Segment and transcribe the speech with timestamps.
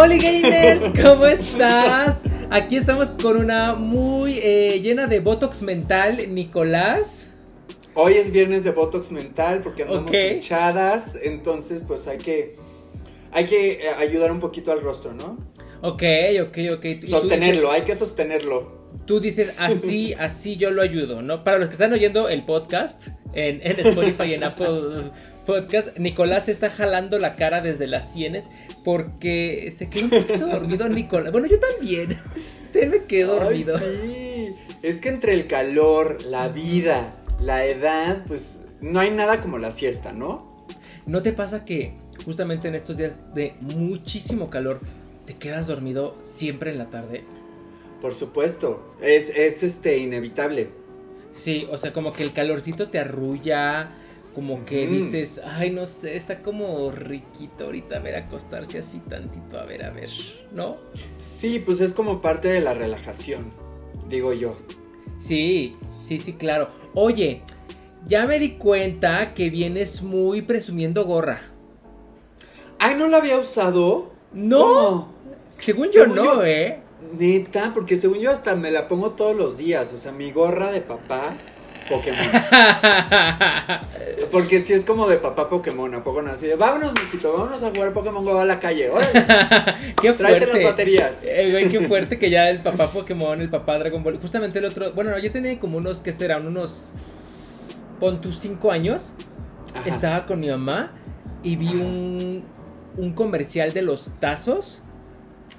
[0.00, 2.22] Hola gamers, ¿cómo estás?
[2.50, 7.30] Aquí estamos con una muy eh, llena de Botox mental, Nicolás.
[7.94, 10.14] Hoy es viernes de Botox mental porque andamos Ok.
[10.36, 12.54] hinchadas, entonces pues hay que
[13.32, 15.36] hay que eh, ayudar un poquito al rostro, ¿no?
[15.82, 16.04] Ok,
[16.42, 16.86] ok, ok.
[17.08, 18.78] Sostenerlo, dices- hay que sostenerlo.
[19.04, 21.42] Tú dices así, así yo lo ayudo, ¿no?
[21.42, 25.10] Para los que están oyendo el podcast en, en Spotify y en Apple
[25.48, 28.50] Podcast, Nicolás se está jalando la cara desde las sienes
[28.84, 31.32] porque se quedó un poquito dormido Nicolás.
[31.32, 32.18] Bueno, yo también.
[32.74, 33.78] Te me quedé dormido.
[33.78, 34.76] Ay, sí.
[34.82, 39.70] Es que entre el calor, la vida, la edad, pues no hay nada como la
[39.70, 40.66] siesta, ¿no?
[41.06, 41.94] ¿No te pasa que
[42.26, 44.80] justamente en estos días de muchísimo calor
[45.24, 47.24] te quedas dormido siempre en la tarde?
[48.02, 50.68] Por supuesto, es, es este inevitable.
[51.32, 53.94] Sí, o sea, como que el calorcito te arrulla,
[54.38, 59.58] como que dices, ay, no sé, está como riquito ahorita a ver acostarse así tantito,
[59.58, 60.10] a ver, a ver,
[60.52, 60.76] ¿no?
[61.18, 63.50] Sí, pues es como parte de la relajación,
[64.08, 64.54] digo yo.
[65.18, 66.68] Sí, sí, sí, claro.
[66.94, 67.42] Oye,
[68.06, 71.40] ya me di cuenta que vienes muy presumiendo gorra.
[72.78, 74.12] Ay, ¿no la había usado?
[74.32, 75.12] No, ¿Cómo?
[75.58, 76.78] según yo Según no, yo- ¿eh?
[77.18, 79.92] Neta, porque según yo hasta me la pongo todos los días.
[79.92, 81.36] O sea, mi gorra de papá
[81.88, 82.18] Pokémon.
[84.30, 86.30] Porque si es como de papá Pokémon, ¿a poco no?
[86.30, 88.90] Así de, vámonos, mijito, vámonos a jugar Pokémon Go a la calle.
[88.90, 89.12] Órale,
[90.00, 90.64] Qué tráete las fuerte.
[90.64, 91.24] baterías.
[91.24, 94.18] Eh, güey, qué fuerte que ya el papá Pokémon, el papá Dragon Ball.
[94.18, 94.92] Justamente el otro.
[94.92, 96.46] Bueno, no, yo tenía como unos, ¿qué serán?
[96.46, 96.90] Unos.
[98.00, 99.14] Pon tus 5 años.
[99.74, 99.88] Ajá.
[99.88, 100.90] Estaba con mi mamá
[101.42, 102.44] y vi un,
[102.96, 104.82] un comercial de los tazos.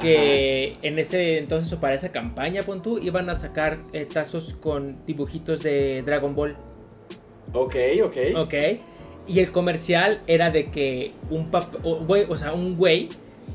[0.01, 4.53] Que en ese entonces, o para esa campaña, pon tú, iban a sacar eh, tazos
[4.53, 6.55] con dibujitos de Dragon Ball.
[7.53, 8.17] Ok, ok.
[8.37, 8.53] Ok.
[9.27, 13.09] Y el comercial era de que un papá, o, o sea, un güey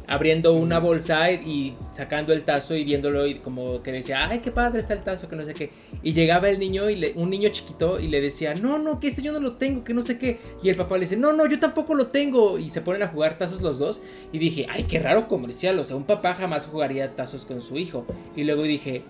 [0.07, 4.51] abriendo una bolsa y, sacando el tazo y viéndolo y como que decía, ay, qué
[4.51, 5.71] padre está el tazo, que no sé qué.
[6.03, 9.09] Y llegaba el niño y le- un niño chiquito y le decía, no, no, que
[9.09, 10.39] ese yo no lo tengo, que no sé qué.
[10.63, 12.59] Y el papá le dice, no, no, yo tampoco lo tengo.
[12.59, 14.01] Y se ponen a jugar tazos los dos.
[14.33, 15.79] Y dije, ay, qué raro comercial.
[15.79, 18.05] O sea, un papá jamás jugaría tazos con su hijo.
[18.37, 19.03] Y luego dije,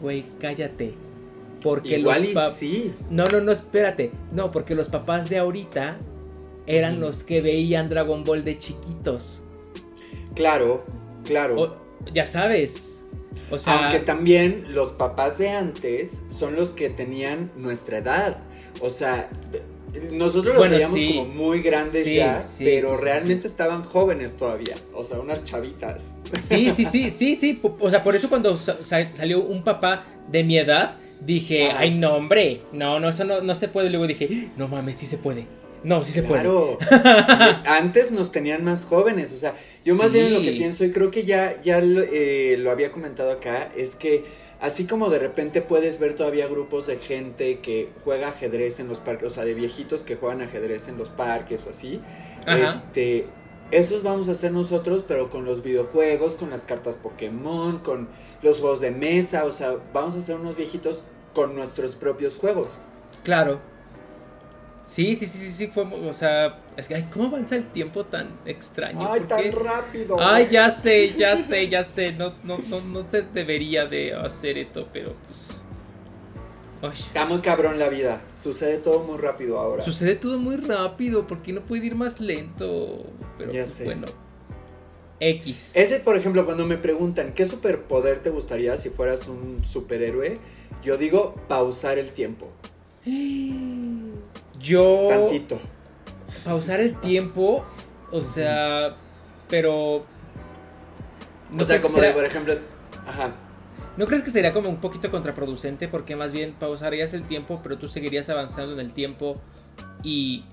[0.00, 0.94] güey, cállate.
[1.62, 2.94] Porque Igual los y sí.
[3.10, 4.10] no, no, no, espérate.
[4.32, 5.96] No, porque los papás de ahorita
[6.66, 9.42] eran los que veían Dragon Ball de chiquitos.
[10.34, 10.84] Claro,
[11.24, 11.60] claro.
[11.60, 11.76] O-
[12.12, 13.02] ya sabes.
[13.50, 18.38] O sea, Aunque también los papás de antes son los que tenían nuestra edad.
[18.80, 19.28] O sea,
[20.12, 21.14] nosotros los Bueno, veíamos sí.
[21.16, 24.74] como muy grandes Sí, ya, sí, pero realmente estaban jóvenes todavía.
[24.94, 26.12] O sea, unas chavitas.
[26.48, 27.60] sí, sí, sí, sí, sí.
[27.80, 31.80] O sea, por eso cuando sa- sa- salió un papá de mi edad, dije, Ajá.
[31.80, 32.62] ay, no, hombre.
[32.72, 33.90] No, no, eso no, no se puede.
[33.90, 35.46] Luego dije, no mames, sí se puede.
[35.84, 36.42] No, sí se puede.
[36.42, 36.78] Claro.
[37.66, 40.18] Antes nos tenían más jóvenes, o sea, yo más Sí.
[40.18, 43.68] bien lo que pienso, y creo que ya, ya lo, eh, lo había comentado acá,
[43.76, 44.24] es que
[44.60, 48.98] así como de repente puedes ver todavía grupos de gente que juega ajedrez en los
[48.98, 52.00] parques, o sea, de viejitos que juegan ajedrez en los parques o así,
[52.46, 52.58] Ajá.
[52.64, 53.26] este,
[53.70, 58.08] esos vamos a hacer nosotros, pero con los videojuegos, con las cartas Pokémon, con
[58.42, 62.78] los juegos de mesa, o sea, vamos a hacer unos viejitos con nuestros propios juegos.
[63.22, 63.60] Claro.
[64.84, 68.04] Sí, sí, sí, sí, sí, fue, o sea, es que, ay, ¿cómo avanza el tiempo
[68.04, 69.00] tan extraño?
[69.10, 69.50] Ay, ¿Por tan qué?
[69.50, 70.16] rápido.
[70.20, 72.12] Ay, ya sé, ya sé, ya sé.
[72.12, 75.62] No, no, no, no se debería de hacer esto, pero pues.
[76.82, 78.20] Ay, Está muy cabrón la vida.
[78.34, 79.82] Sucede todo muy rápido ahora.
[79.82, 83.06] sucede todo muy rápido, porque no puede ir más lento.
[83.38, 83.84] Pero Ya pues, sé.
[83.84, 84.06] bueno.
[85.18, 85.72] X.
[85.76, 90.38] Ese, por ejemplo, cuando me preguntan qué superpoder te gustaría si fueras un superhéroe,
[90.82, 92.50] yo digo pausar el tiempo.
[94.64, 95.06] Yo.
[95.08, 95.60] Tantito.
[96.44, 97.64] Pausar el tiempo.
[98.10, 98.96] O sea.
[99.48, 100.04] Pero.
[101.50, 102.64] ¿no o sea, como de, por ejemplo, es-
[103.06, 103.32] ajá.
[103.96, 105.86] ¿No crees que sería como un poquito contraproducente?
[105.86, 109.36] Porque más bien pausarías el tiempo, pero tú seguirías avanzando en el tiempo
[110.02, 110.44] y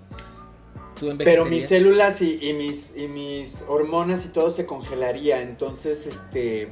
[1.00, 5.42] tú Pero mis células y, y mis, y mis hormonas y todo se congelaría.
[5.42, 6.70] Entonces, este.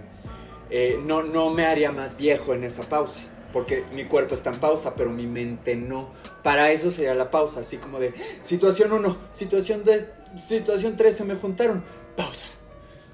[0.70, 3.22] eh, no, no me haría más viejo en esa pausa.
[3.54, 6.10] Porque mi cuerpo está en pausa, pero mi mente no.
[6.44, 7.62] Para eso sería la pausa.
[7.62, 9.96] Así como de situación 1, situación 2,
[10.40, 11.84] situación 3 se me juntaron.
[12.16, 12.46] Pausa.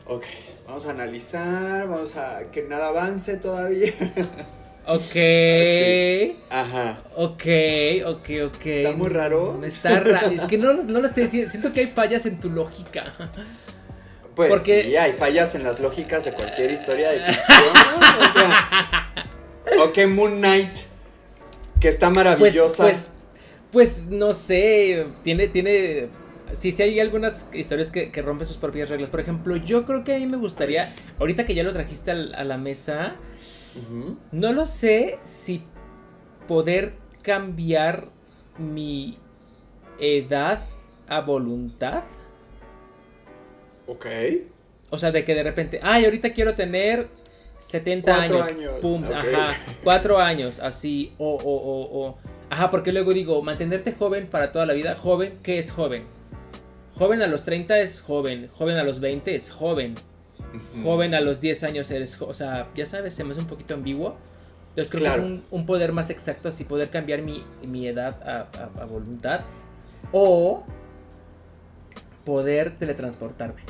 [0.07, 0.25] Ok,
[0.67, 1.87] vamos a analizar.
[1.87, 3.93] Vamos a que nada avance todavía.
[4.87, 5.01] Ok.
[5.01, 6.39] Sí.
[6.51, 6.99] Ajá.
[7.15, 7.41] Ok,
[8.05, 8.65] ok, ok.
[8.67, 9.59] ¿Está muy raro?
[9.63, 10.27] Está raro.
[10.27, 11.27] Es que no, no lo sé.
[11.27, 13.11] si- Siento que hay fallas en tu lógica.
[14.35, 17.63] Pues Porque- sí, hay fallas en las lógicas de cualquier historia de ficción.
[18.29, 19.25] o sea.
[19.83, 20.71] Ok, Moon Knight.
[21.79, 22.83] Que está Pues, maravillosa.
[22.83, 23.11] pues,
[23.71, 25.07] pues no sé.
[25.23, 26.09] Tiene, tiene
[26.51, 29.09] Sí, sí hay algunas historias que, que rompen sus propias reglas.
[29.09, 32.11] Por ejemplo, yo creo que a mí me gustaría, Pues- ahorita que ya lo trajiste
[32.11, 33.15] al- a la mesa,
[34.31, 35.63] no lo sé si
[36.47, 38.07] poder cambiar
[38.59, 39.17] mi
[39.99, 40.61] edad
[41.09, 42.03] a voluntad.
[43.87, 44.05] Ok.
[44.91, 47.07] O sea, de que de repente, ay, ahorita quiero tener
[47.57, 48.51] 70 Cuatro años.
[48.51, 49.53] años, Pum, ajá.
[49.83, 51.13] Cuatro años, así.
[51.17, 52.17] O, o, o, o.
[52.49, 54.95] Ajá, porque luego digo, mantenerte joven para toda la vida.
[54.95, 56.03] Joven, ¿qué es joven?
[56.95, 58.49] Joven a los 30 es joven.
[58.53, 59.95] Joven a los 20 es joven.
[60.83, 62.21] Joven a los 10 años eres.
[62.21, 64.15] O sea, ya sabes, se me hace un poquito ambiguo.
[64.69, 65.21] Entonces creo Claro.
[65.23, 68.81] que es un, un poder más exacto así poder cambiar mi, mi edad a, a-
[68.81, 69.41] a voluntad.
[70.11, 70.63] O
[72.23, 73.61] poder teletransportarme.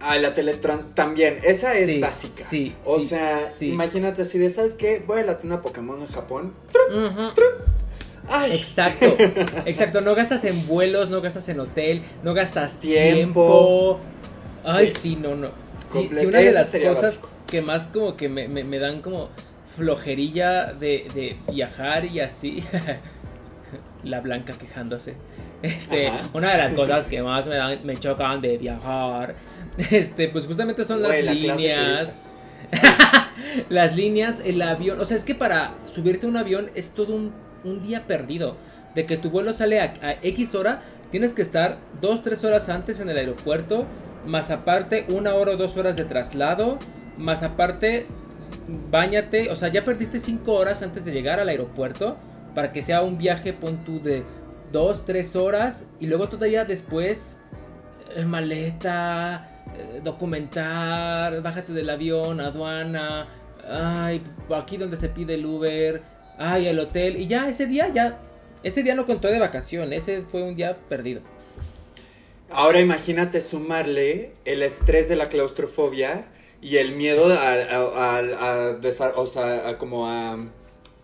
[0.00, 1.38] Ah, la Teletran también.
[1.42, 2.34] Esa es Sí, básica.
[2.44, 3.68] sí, O sí, sea, sí.
[3.70, 5.02] imagínate así de, ¿sabes qué?
[5.04, 6.52] Voy a la tienda Pokémon en Japón.
[8.30, 8.52] ¡Ay!
[8.52, 9.06] Exacto,
[9.66, 10.00] exacto.
[10.00, 13.98] No gastas en vuelos, no gastas en hotel, no gastas Tiempo.
[13.98, 14.00] tiempo.
[14.64, 15.16] Ay, Sí.
[15.16, 15.48] no, no.
[15.86, 17.28] Sí, una de las cosas básico.
[17.46, 19.30] que más como que me, me- me dan como
[19.76, 22.62] flojerilla de, de viajar y así.
[24.04, 25.16] La blanca quejándose.
[25.62, 26.28] Este, Ajá.
[26.34, 29.34] una de las cosas que más me dan, me chocan de viajar,
[29.90, 32.28] este, pues justamente son las la líneas.
[33.68, 35.00] las líneas, el avión.
[35.00, 37.32] O sea, es que para subirte a un avión es todo un,
[37.64, 38.56] un día perdido.
[38.94, 42.68] De que tu vuelo sale a, a X hora, tienes que estar 2, 3 horas
[42.68, 43.86] antes en el aeropuerto.
[44.26, 46.78] Más aparte, una hora o dos horas de traslado.
[47.16, 48.06] Más aparte,
[48.90, 49.50] bañate.
[49.50, 52.16] O sea, ya perdiste 5 horas antes de llegar al aeropuerto.
[52.58, 54.24] Para que sea un viaje, pon tú de
[54.72, 55.86] 2, 3 horas.
[56.00, 57.38] Y luego todavía después,
[58.16, 63.28] eh, maleta, eh, documentar, bájate del avión, aduana.
[63.64, 66.02] Ay, aquí donde se pide el Uber.
[66.36, 67.16] Ay, el hotel.
[67.20, 68.18] Y ya ese día, ya.
[68.64, 69.92] Ese día no contó de vacación.
[69.92, 71.20] Ese fue un día perdido.
[72.50, 76.24] Ahora imagínate sumarle el estrés de la claustrofobia
[76.60, 80.44] y el miedo a, a- a- a o sea, como a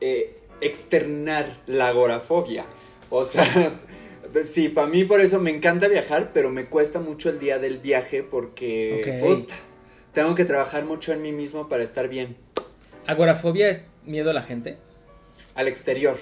[0.01, 2.65] eh, externar la agorafobia.
[3.11, 3.73] O sea,
[4.43, 7.79] sí, para mí por eso me encanta viajar, pero me cuesta mucho el día del
[7.79, 9.55] viaje porque puta,
[10.13, 12.37] tengo que trabajar mucho en mí mismo para estar bien.
[13.07, 14.79] Agorafobia es miedo a la gente.
[15.55, 16.17] Al exterior.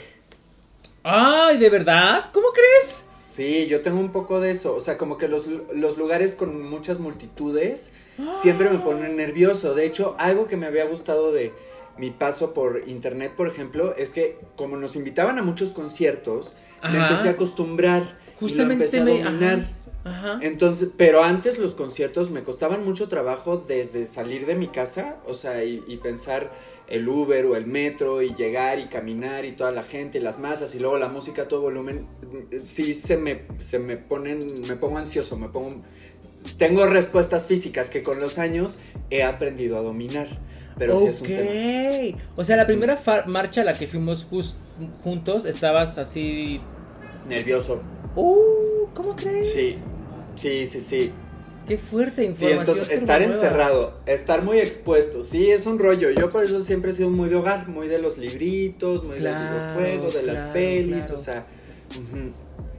[1.04, 2.30] Ay, ¿de verdad?
[2.32, 2.86] ¿Cómo crees?
[2.86, 4.74] Sí, yo tengo un poco de eso.
[4.74, 7.92] O sea, como que los, los lugares con muchas multitudes
[8.34, 9.74] siempre me ponen nervioso.
[9.74, 11.52] De hecho, algo que me había gustado de
[11.98, 16.56] mi paso por internet, por ejemplo, es que como nos invitaban a muchos conciertos,
[16.90, 19.82] me empecé a acostumbrar Justamente y lo empecé a me- dominar.
[20.04, 20.38] Ajá.
[20.40, 25.34] Entonces, pero antes los conciertos me costaban mucho trabajo desde salir de mi casa, o
[25.34, 26.50] sea, y, y pensar
[26.88, 30.40] el Uber o el metro y llegar y caminar y toda la gente y las
[30.40, 32.08] masas y luego la música a todo volumen,
[32.62, 35.76] sí se me, se me ponen, me pongo ansioso, me pongo...
[36.58, 38.78] Tengo respuestas físicas que con los años
[39.10, 40.26] he aprendido a dominar,
[40.78, 42.18] pero sí es un tema.
[42.36, 44.26] O sea, la primera marcha a la que fuimos
[45.02, 46.60] juntos, estabas así.
[47.28, 47.80] Nervioso.
[48.16, 49.52] Uh, ¿cómo crees?
[49.52, 49.76] Sí,
[50.34, 51.12] sí, sí, sí.
[51.66, 52.58] Qué fuerte Sí, información.
[52.58, 56.10] entonces estar encerrado, estar muy expuesto, sí, es un rollo.
[56.10, 59.38] Yo por eso siempre he sido muy de hogar, muy de los libritos, muy Claro,
[59.38, 61.14] del videojuego, de las pelis, claro.
[61.14, 61.44] o sea.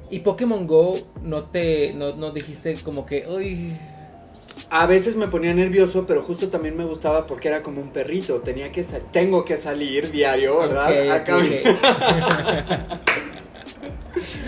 [0.10, 1.94] Y Pokémon Go, no te.
[1.94, 3.26] No, no dijiste como que.
[3.28, 3.72] Uy.
[4.76, 8.42] A veces me ponía nervioso, pero justo también me gustaba porque era como un perrito.
[8.42, 10.92] Tenía que tengo que salir diario, ¿verdad?
[10.92, 11.60] ok, A ok, caminar.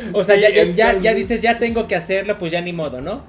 [0.09, 0.13] ok.
[0.13, 3.01] o sea, Sí, ya, ya, ya, dices, ya tengo que hacerlo, pues ya ni modo,
[3.01, 3.21] ¿no?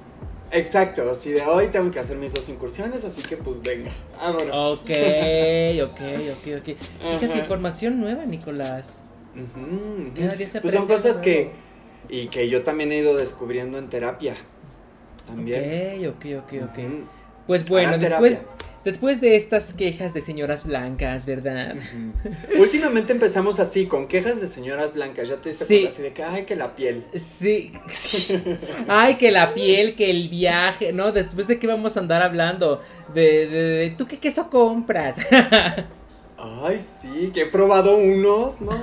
[0.51, 4.49] Exacto, si de hoy tengo que hacer mis dos incursiones, así que pues venga, vámonos.
[4.49, 4.89] Ok,
[5.83, 6.01] ok,
[6.31, 6.77] ok, ok.
[7.19, 7.37] Fíjate, Ajá.
[7.37, 9.01] información nueva, Nicolás.
[9.35, 10.11] Ujú, ujú.
[10.17, 11.51] Cada día se Pues son cosas que
[12.09, 14.35] y que yo también he ido descubriendo en terapia.
[15.27, 16.07] También.
[16.07, 16.79] Ok, ok, ok, ok.
[17.45, 18.39] Pues bueno, después,
[18.83, 21.75] después de estas quejas de señoras blancas, ¿verdad?
[22.59, 25.29] Últimamente empezamos así, con quejas de señoras blancas.
[25.29, 25.85] Ya te diste Sí.
[25.87, 27.05] así de que, ay, que la piel.
[27.15, 27.71] Sí.
[28.89, 30.91] Ay, que la piel, que el viaje.
[30.91, 32.81] No, después de qué vamos a andar hablando.
[33.13, 35.17] De, de, de- ¿tú qué queso compras?
[36.37, 38.71] Ay, sí, que he probado unos, ¿no?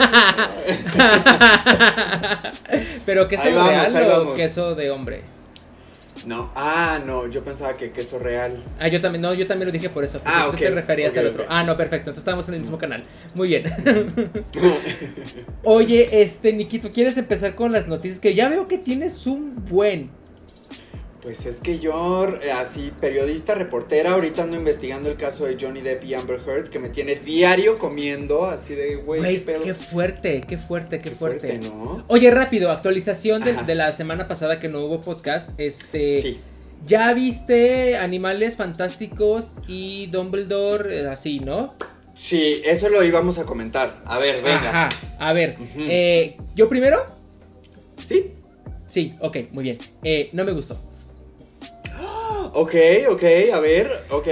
[3.06, 4.36] Pero queso Ahí vamos, real ahí o vamos.
[4.36, 5.22] queso de hombre.
[6.26, 8.62] No, ah, no, yo pensaba que queso real.
[8.78, 10.20] Ah, yo también, no, yo también lo dije por eso.
[10.24, 11.44] Ah, tú ok, te referías al otro.
[11.48, 12.10] Ah, no, perfecto.
[12.10, 13.04] Entonces estamos en el mismo canal.
[13.34, 13.64] Muy bien.
[15.64, 18.20] Oye, este, Nikito, ¿quieres empezar con las noticias?
[18.20, 20.10] Que ya veo que tienes un buen.
[21.24, 25.80] Pues es que yo, eh, así, periodista, reportera, ahorita ando investigando el caso de Johnny
[25.80, 30.42] Depp y Amber Heard, que me tiene diario comiendo, así de, güey, qué qué fuerte,
[30.46, 31.48] qué fuerte, qué, Qué fuerte.
[31.48, 32.04] fuerte, ¿no?
[32.08, 35.58] Oye, rápido, actualización de, de la semana pasada que no hubo podcast.
[35.58, 36.40] Este, Sí.
[36.86, 41.72] ya viste Animales Fantásticos y Dumbledore, eh, así, ¿no?
[42.12, 44.02] Sí, eso lo íbamos a comentar.
[44.04, 44.68] A ver, venga.
[44.68, 44.88] Ajá.
[45.18, 46.98] A ver, eh, ¿yo primero?
[48.02, 48.32] Sí.
[48.86, 49.78] Sí, ok, muy bien.
[50.02, 50.78] Eh, no me gustó.
[52.54, 52.74] Ok,
[53.10, 54.28] ok, a ver, ok.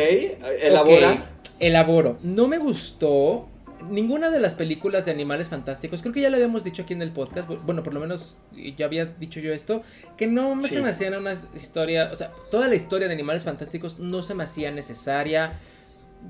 [0.62, 1.30] Elabora.
[1.58, 2.18] Elaboro.
[2.22, 3.48] No me gustó
[3.90, 6.02] ninguna de las películas de Animales Fantásticos.
[6.02, 7.48] Creo que ya lo habíamos dicho aquí en el podcast.
[7.48, 8.38] bu- Bueno, por lo menos
[8.76, 9.82] ya había dicho yo esto.
[10.16, 10.68] Que no Sí.
[10.74, 12.12] se me hacían unas historias.
[12.12, 15.58] O sea, toda la historia de Animales Fantásticos no se me hacía necesaria.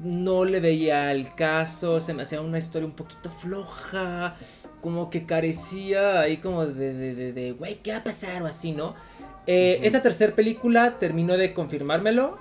[0.02, 2.00] No le veía el caso.
[2.00, 4.36] Se me hacía una historia un poquito floja.
[4.80, 8.42] Como que carecía ahí como de, de, de, de, güey, ¿qué va a pasar?
[8.42, 8.94] O así, ¿no?
[9.46, 9.80] Eh.
[9.82, 12.38] Esta tercera película terminó de confirmármelo.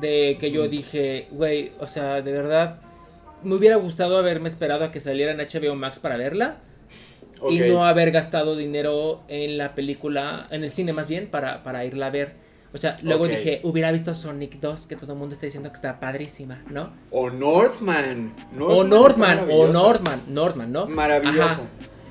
[0.00, 2.80] De que yo dije, güey, o sea, de verdad,
[3.44, 6.58] me hubiera gustado haberme esperado a que saliera en HBO Max para verla.
[7.48, 11.84] Y no haber gastado dinero en la película, en el cine más bien, para, para
[11.84, 12.34] irla a ver.
[12.72, 15.76] O sea, luego dije, hubiera visto Sonic 2, que todo el mundo está diciendo que
[15.76, 16.90] está padrísima, ¿no?
[17.10, 18.34] O Northman.
[18.58, 19.68] o Northman, o.
[19.68, 20.86] Northman, Northman, ¿no?
[20.86, 21.44] Maravillosa.
[21.44, 21.60] Ajá.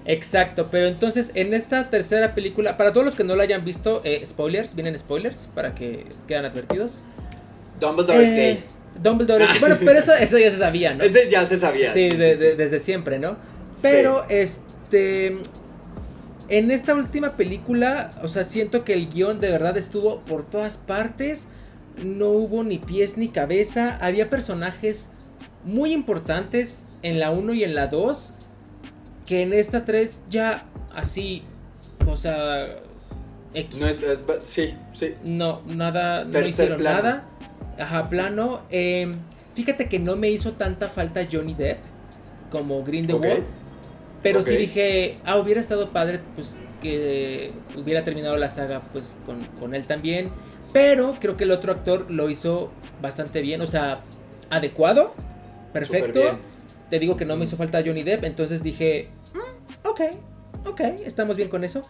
[0.05, 4.01] Exacto, pero entonces en esta tercera película, para todos los que no la hayan visto,
[4.03, 6.99] eh, spoilers, vienen spoilers para que quedan advertidos.
[7.79, 8.63] Dumbledore Eh.
[9.01, 11.03] Dumbledore Bueno, pero eso, eso ya se sabía, ¿no?
[11.05, 11.91] Ese ya se sabía.
[11.91, 12.57] Sí, sí, de- sí, de- sí.
[12.57, 13.31] desde siempre, ¿no?
[13.73, 13.79] Sí.
[13.81, 15.37] Pero, este.
[16.47, 20.77] En esta última película, o sea, siento que el guion de verdad estuvo por todas
[20.77, 21.49] partes.
[22.03, 23.97] No hubo ni pies ni cabeza.
[23.99, 25.11] Había personajes
[25.63, 28.33] muy importantes en la 1 y en la 2.
[29.25, 31.43] Que en esta 3 ya así.
[32.07, 32.67] O sea.
[33.53, 33.79] X.
[33.79, 35.13] No es, eh, sí, sí.
[35.23, 37.01] No, nada, no Tercer hicieron plano.
[37.03, 37.23] nada.
[37.79, 38.61] Ajá, plano.
[38.69, 39.13] Eh,
[39.53, 41.79] fíjate que no me hizo tanta falta Johnny Depp
[42.51, 43.39] como Grindelwald.
[43.39, 43.45] Ok.
[44.21, 44.59] Pero sí Ok.
[44.59, 49.85] dije, ah, hubiera estado padre pues que hubiera terminado la saga pues con, con él
[49.85, 50.31] también.
[50.73, 54.01] Pero creo que el otro actor lo hizo bastante bien, o sea,
[54.49, 55.13] adecuado,
[55.71, 56.19] perfecto.
[56.89, 59.14] Te digo que no me hizo falta Johnny Depp, entonces dije, "Mm,
[59.85, 60.01] ok,
[60.65, 61.87] ok, estamos bien con eso.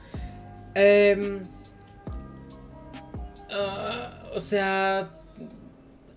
[0.74, 1.40] Em,
[3.52, 5.10] ah, o sea,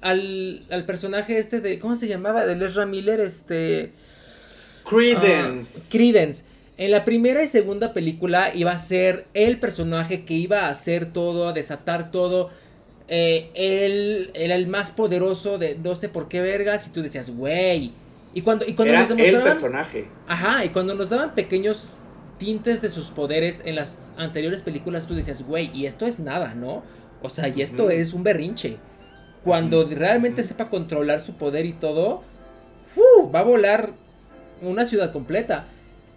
[0.00, 2.44] al, al personaje este de, ¿cómo se llamaba?
[2.46, 3.92] De Ezra Miller, este...
[4.88, 5.86] Credence.
[5.86, 6.44] Ah, Credence.
[6.78, 11.12] En la primera y segunda película iba a ser el personaje que iba a hacer
[11.12, 12.50] todo, a desatar todo.
[13.08, 16.86] Eh, él era el más poderoso de no sé por qué vergas.
[16.86, 17.92] Y tú decías, güey.
[18.34, 19.48] Y cuando, y cuando Era nos el demostraban.
[19.48, 20.08] personaje.
[20.26, 21.92] Ajá, y cuando nos daban pequeños
[22.38, 26.54] tintes de sus poderes en las anteriores películas, tú decías, güey, y esto es nada,
[26.54, 26.82] ¿no?
[27.22, 28.76] O sea, y esto es un berrinche.
[29.42, 32.22] Cuando realmente sepa controlar su poder y todo,
[32.94, 33.30] ¡fu!
[33.32, 33.92] va a volar
[34.60, 35.66] una ciudad completa.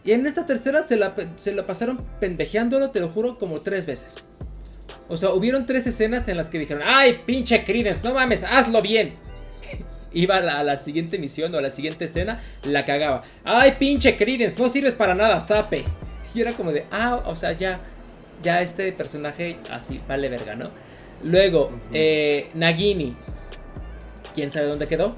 [0.03, 3.85] Y en esta tercera se la, se la pasaron pendejeándolo, te lo juro, como tres
[3.85, 4.23] veces.
[5.07, 8.81] O sea, hubieron tres escenas en las que dijeron, ay, pinche Credence, no mames, hazlo
[8.81, 9.13] bien.
[10.13, 13.23] Iba a la, a la siguiente misión o a la siguiente escena, la cagaba.
[13.43, 15.83] Ay, pinche Credence, no sirves para nada, sape.
[16.33, 17.79] Y era como de, ah, o sea, ya,
[18.43, 20.69] ya este personaje así, vale verga, ¿no?
[21.23, 23.15] Luego, eh, Nagini.
[24.33, 25.15] ¿Quién sabe dónde quedó?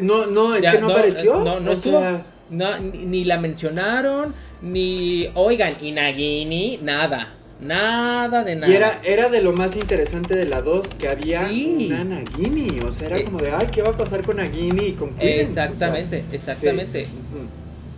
[0.00, 1.36] No, no, es Ya, que no, no, apareció.
[1.40, 1.98] no, no estuvo.
[2.00, 7.34] sea, No, ni, ni la mencionaron, ni, oigan, y Nagini, nada.
[7.62, 8.72] Nada de nada.
[8.72, 11.86] Y era, era de lo más interesante de la 2 que había Sí.
[11.90, 12.80] una Nagini.
[12.80, 13.24] O sea, era Eh.
[13.24, 15.10] como de, ay, ¿qué va a pasar con Nagini y con?
[15.14, 17.04] O sea, Exactamente, exactamente.
[17.06, 17.10] sí.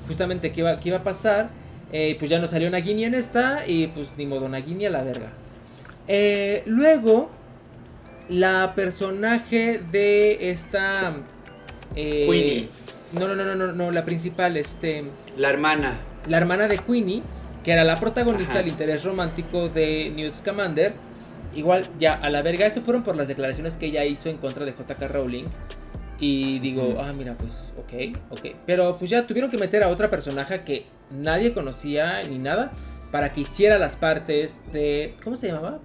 [0.06, 1.50] Justamente qué iba, qué iba a pasar.
[1.92, 3.64] Eh, pues ya no salió Nagini en esta.
[3.66, 5.30] Y pues ni modo, Nagini a la verga.
[6.08, 7.30] Eh, luego,
[8.28, 11.14] la personaje de esta.
[11.96, 12.68] eh, Queenie.
[13.12, 15.04] No, no, no, no, no, no, la principal, este.
[15.38, 15.96] La hermana.
[16.26, 17.22] La hermana de Queenie,
[17.64, 18.58] que era la protagonista Ajá.
[18.60, 20.92] del interés romántico de Newt Scamander.
[21.54, 22.66] Igual, ya a la verga.
[22.66, 25.44] Esto fueron por las declaraciones que ella hizo en contra de JK Rowling.
[26.20, 28.40] Y digo, ah, mira, pues, ok, ok.
[28.66, 32.70] Pero pues ya tuvieron que meter a otra personaje que nadie conocía ni nada
[33.10, 35.14] para que hiciera las partes de.
[35.24, 35.80] ¿Cómo se llamaba?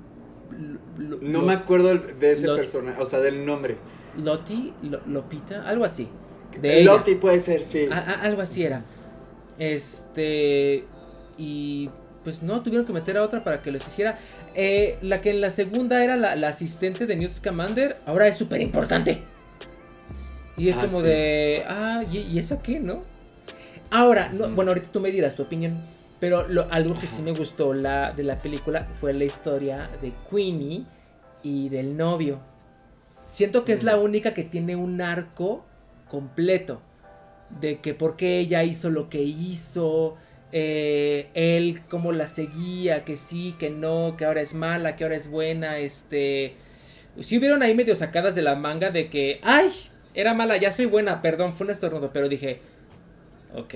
[0.98, 3.78] No me acuerdo de ese personaje, o sea, del nombre.
[4.18, 6.08] Loti, Lo- Lopita, algo así.
[6.60, 6.94] De ella.
[6.94, 7.88] Lottie puede ser, sí.
[7.92, 8.84] A- a- algo así era.
[9.60, 10.86] Este.
[11.40, 11.90] Y.
[12.24, 14.20] Pues no, tuvieron que meter a otra para que los hiciera.
[14.54, 18.38] Eh, la que en la segunda era la, la asistente de Newt Scamander, ahora es
[18.38, 19.24] súper importante.
[20.58, 21.06] Y es Ah, como sí.
[21.06, 21.64] de.
[21.68, 23.00] Ah, ¿y, y eso qué, no?
[23.92, 25.78] Ahora, no, bueno, ahorita tú me dirás tu opinión.
[26.20, 30.12] Pero lo, algo que sí me gustó la, de la película fue la historia de
[30.30, 30.84] Queenie
[31.44, 32.40] y del novio.
[33.26, 35.66] Siento que es la única que tiene un arco
[36.10, 36.82] completo.
[37.62, 40.18] De que por qué ella hizo lo que hizo.
[40.52, 43.04] Eh, él cómo la seguía.
[43.06, 44.16] Que sí, que no.
[44.18, 44.96] Que ahora es mala.
[44.96, 45.80] Que ahora es buena.
[45.80, 46.56] Este.
[47.20, 49.40] Si hubieron ahí medio sacadas de la manga de que.
[49.44, 49.70] ¡Ay!
[50.14, 51.22] Era mala, ya soy buena.
[51.22, 52.12] Perdón, fue un estornudo.
[52.14, 52.62] Pero dije.
[53.56, 53.74] Ok.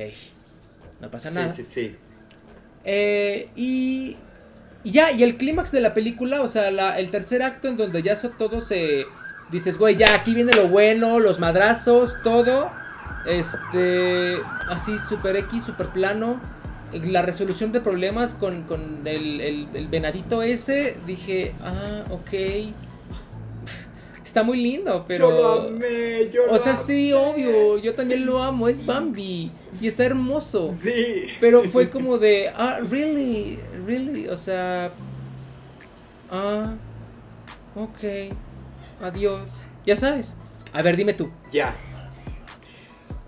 [1.02, 1.48] No pasa Sí, nada.
[1.48, 1.96] sí, sí.
[2.86, 4.18] Eh, y,
[4.84, 7.78] y ya, y el clímax de la película, o sea, la- el tercer acto en
[7.78, 9.06] donde ya so- todo se...
[9.52, 12.72] Dices, güey, ya aquí viene lo bueno, los madrazos, todo.
[13.26, 14.38] Este...
[14.70, 16.42] Así, super X, super plano.
[16.94, 20.98] La resolución de problemas con, con el, el- el venadito ese.
[21.08, 22.74] Dije, ah, ok.
[24.24, 25.30] Está muy lindo, pero...
[25.30, 29.52] Yo lo amé, yo O lo sea, sí, obvio, yo también lo amo, es Bambi.
[29.80, 30.70] Y está hermoso.
[30.72, 31.28] Sí.
[31.40, 34.92] Pero fue como de, ah, really, really, o sea,
[36.32, 36.74] ah,
[37.76, 38.34] ok,
[39.04, 40.36] adiós, ya sabes.
[40.72, 41.30] A ver, dime tú.
[41.52, 41.76] Ya.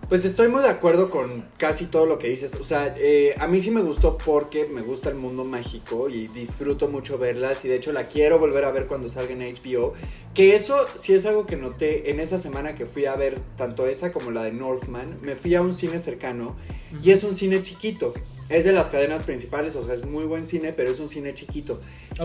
[0.08, 2.54] Pues estoy muy de acuerdo con casi todo lo que dices.
[2.56, 6.28] O sea, eh, a mí sí me gustó porque me gusta el mundo mágico y
[6.28, 7.66] disfruto mucho verlas.
[7.66, 9.94] Y de hecho la quiero volver a ver cuando salga en HBO.
[10.36, 13.88] Que eso sí es algo que noté en esa semana que fui a ver tanto
[13.88, 15.08] esa como la de Northman.
[15.24, 16.56] Me fui a un cine cercano
[17.04, 18.14] y es un cine chiquito.
[18.48, 21.34] Es de las cadenas principales, o sea, es muy buen cine, pero es un cine
[21.34, 21.80] chiquito.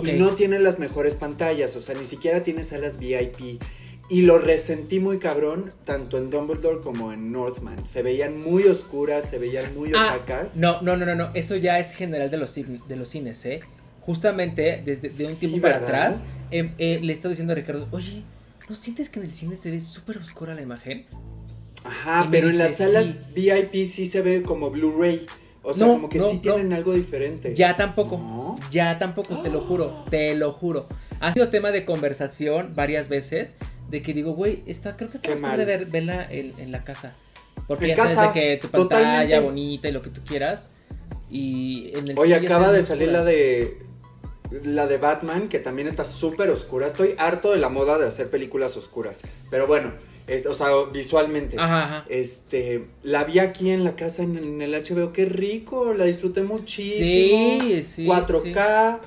[0.04, 3.62] Y no tiene las mejores pantallas, o sea, ni siquiera tiene salas VIP.
[4.10, 7.86] Y lo resentí muy cabrón, tanto en Dumbledore como en Northman.
[7.86, 10.56] Se veían muy oscuras, se veían muy Ah, opacas.
[10.56, 13.60] no, no, no, no, no, eso ya es general de los, de los cines, ¿eh?
[14.00, 17.86] Justamente desde de un Sí, tiempo atrás, em, eh, le he estado diciendo a Ricardo,
[17.92, 18.24] oye,
[18.68, 21.06] ¿no sientes que en el cine se ve súper oscura la imagen?
[21.84, 23.40] Ajá, pero en dice, las salas sí.
[23.40, 25.24] VIP sí se ve como Blu-ray.
[25.62, 26.40] O sea, No, como que no, sí no.
[26.40, 27.54] tienen algo diferente.
[27.54, 28.56] Ya tampoco.
[28.72, 30.88] Ya tampoco, te lo juro, te lo juro.
[31.20, 33.56] Ha sido tema de conversación varias veces
[33.90, 35.64] de que digo, güey, está, creo que está más mal.
[35.66, 37.16] ver, verla en, en la casa.
[37.66, 39.40] Porque En ya sabes de que tu pantalla totalmente.
[39.40, 40.70] bonita y lo que tú quieras.
[41.30, 43.78] Y en el Oye, acaba de salir la de
[44.64, 46.86] la de Batman, que también está súper oscura.
[46.86, 49.22] Estoy harto de la moda de hacer películas oscuras.
[49.48, 49.92] Pero bueno,
[50.26, 51.56] es, o sea, visualmente.
[51.58, 52.06] Ajá, ajá.
[52.08, 56.42] Este, la vi aquí en la casa en, en el HBO, qué rico, la disfruté
[56.42, 57.60] muchísimo.
[57.60, 58.06] Sí, sí.
[58.06, 59.00] 4K.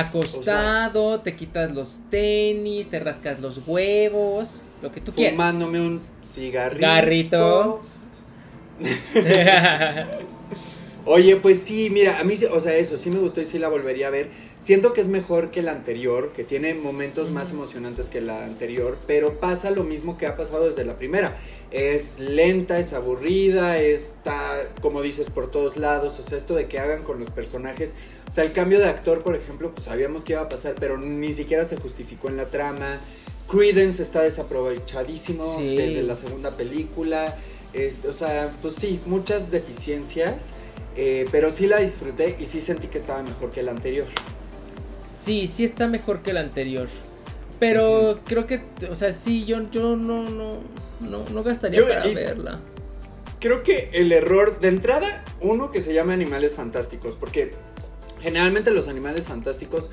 [0.00, 5.32] Acostado, te quitas los tenis, te rascas los huevos, lo que tú quieras.
[5.32, 6.80] fumándome un cigarrito.
[6.80, 7.82] Garrito.
[11.10, 13.68] Oye, pues sí, mira, a mí, o sea, eso sí me gustó y sí la
[13.68, 14.28] volvería a ver.
[14.58, 18.98] Siento que es mejor que la anterior, que tiene momentos más emocionantes que la anterior,
[19.06, 21.34] pero pasa lo mismo que ha pasado desde la primera.
[21.70, 26.18] Es lenta, es aburrida, está, como dices, por todos lados.
[26.18, 27.94] O sea, esto de que hagan con los personajes.
[28.28, 30.98] O sea, el cambio de actor, por ejemplo, pues sabíamos que iba a pasar, pero
[30.98, 33.00] ni siquiera se justificó en la trama.
[33.50, 35.74] Credence está desaprovechadísimo Sí.
[35.74, 37.38] desde la segunda película.
[37.72, 40.52] Este, o sea, pues sí, muchas deficiencias.
[40.96, 44.06] eh, pero sí la disfruté y sí sentí que estaba mejor que la anterior.
[45.00, 46.88] Sí, sí está mejor que el anterior.
[47.60, 50.58] Pero creo que, o sea, sí, yo, yo no, no,
[51.00, 52.60] no, no gastaría Yo- para verla.
[53.40, 57.52] Creo que el error de entrada, uno que se llama Animales Fantásticos, porque
[58.20, 59.90] generalmente los Animales Fantásticos,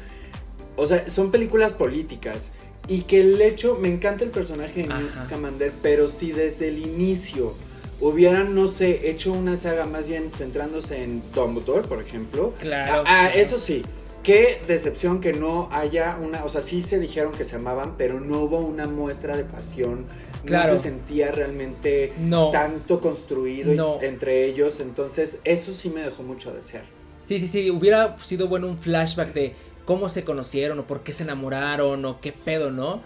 [0.78, 2.52] o sea, son películas políticas.
[2.88, 5.16] Y que el hecho, me encanta el personaje de Newt.
[5.16, 7.54] Scamander, pero si desde el inicio
[8.00, 12.54] hubieran, no sé, hecho una saga más bien centrándose en Dumbledore, por ejemplo.
[12.60, 13.04] Claro.
[13.08, 13.40] Ah, claro.
[13.40, 13.84] eso sí.
[14.22, 18.20] Qué decepción que no haya una, o sea, sí se dijeron que se amaban, pero
[18.20, 20.06] no hubo una muestra de pasión.
[20.46, 20.70] Claro.
[20.72, 22.52] No se sentía realmente No.
[22.52, 24.00] tanto construido No.
[24.02, 24.80] entre ellos.
[24.80, 26.86] Entonces, eso sí me dejó mucho a desear.
[27.22, 29.54] Sí, sí, sí, hubiera sido bueno un flashback de
[29.86, 33.02] cómo se conocieron o por qué se enamoraron o qué pedo, ¿no?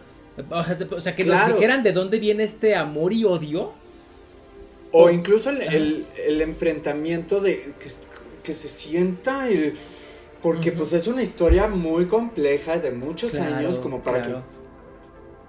[0.49, 1.53] O sea, que nos Claro.
[1.55, 3.73] dijeran de dónde viene este amor y odio.
[4.91, 7.89] O O- incluso el, el- el enfrentamiento de que,
[8.43, 9.77] que se sienta el...
[10.41, 14.41] Porque pues es una historia muy compleja de muchos Claro, años como para claro.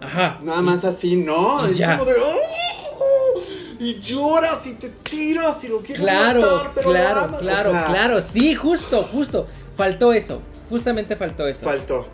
[0.00, 0.38] Ajá.
[0.40, 1.64] que nada más así, ¿no?
[1.64, 1.96] Es ya.
[1.96, 2.16] como de...
[2.20, 3.38] "Oh",
[3.78, 7.24] Y lloras y te tiras y lo quieres Claro, matar, pero claro.
[7.34, 8.20] O claro, sea, claro.
[8.20, 9.46] Sí, justo, justo.
[9.76, 10.42] Faltó eso.
[10.70, 11.64] Justamente faltó eso.
[11.66, 12.06] Faltó.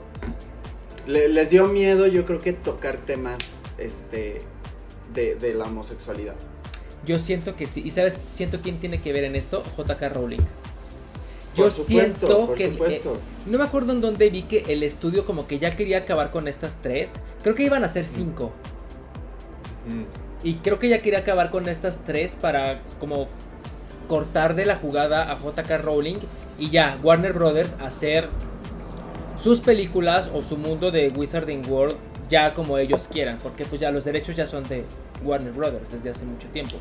[1.07, 4.41] Le- les dio miedo, yo creo que tocar temas este
[5.15, 6.35] de, de la homosexualidad.
[7.05, 7.83] Yo siento que sí.
[7.85, 8.19] ¿Y sabes?
[8.27, 9.63] Siento quién tiene que ver en esto.
[9.77, 10.41] JK Rowling.
[11.55, 12.71] Yo Por supuesto, siento por que.
[12.71, 13.15] supuesto.
[13.15, 16.31] eh, no me acuerdo en dónde vi que el estudio como que ya quería acabar
[16.33, 17.21] con estas tres.
[17.43, 18.53] Creo que iban a ser cinco.
[19.87, 20.03] Mm.
[20.47, 23.29] Y creo que ya quería acabar con estas tres para como
[24.09, 26.17] cortar de la jugada a JK Rowling
[26.59, 28.29] y ya Warner Brothers hacer
[29.37, 31.97] sus películas o su mundo de Wizarding World
[32.29, 34.85] ya como ellos quieran, porque pues ya los derechos ya son de
[35.23, 36.77] Warner Brothers desde hace mucho tiempo.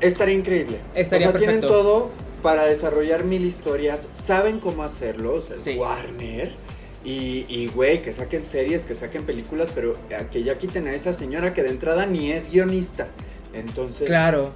[0.00, 0.78] Estaría increíble.
[0.94, 1.82] Estaría o sea, tienen perfecto.
[1.82, 2.10] todo
[2.42, 5.76] para desarrollar mil historias, saben cómo hacerlo, o sea, es Sí.
[5.76, 6.52] Warner.
[7.02, 11.14] Y, güey, que saquen series, que saquen películas, pero a que ya quiten a esa
[11.14, 13.08] señora que de entrada ni es guionista.
[13.54, 14.06] Entonces.
[14.06, 14.52] Claro,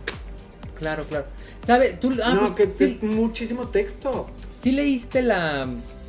[0.78, 1.24] claro, claro.
[1.64, 1.90] ¿Sabe?
[2.00, 4.28] Tú, ah, no, pues, que sí, es muchísimo texto.
[4.54, 5.66] sí leíste la,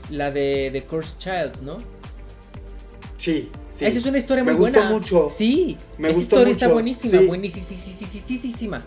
[0.09, 1.77] la de The Cursed Child, ¿no?
[3.17, 3.85] Sí, sí.
[3.85, 4.91] Esa es una historia Me muy gustó buena.
[4.95, 5.29] mucho.
[5.29, 7.25] Sí, Me esa gustó historia está mucho, buenísima, sí.
[7.27, 8.85] buenísima.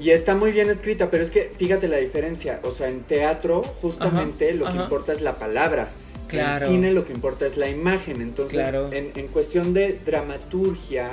[0.00, 2.60] Y está muy bien escrita, pero es que fíjate la diferencia.
[2.64, 5.88] O sea, en teatro, justamente lo que importa es la palabra.
[6.28, 6.66] Claro.
[6.66, 8.20] En cine lo que importa es la imagen.
[8.20, 8.92] Entonces, Claro.
[8.92, 11.12] en, en cuestión de dramaturgia,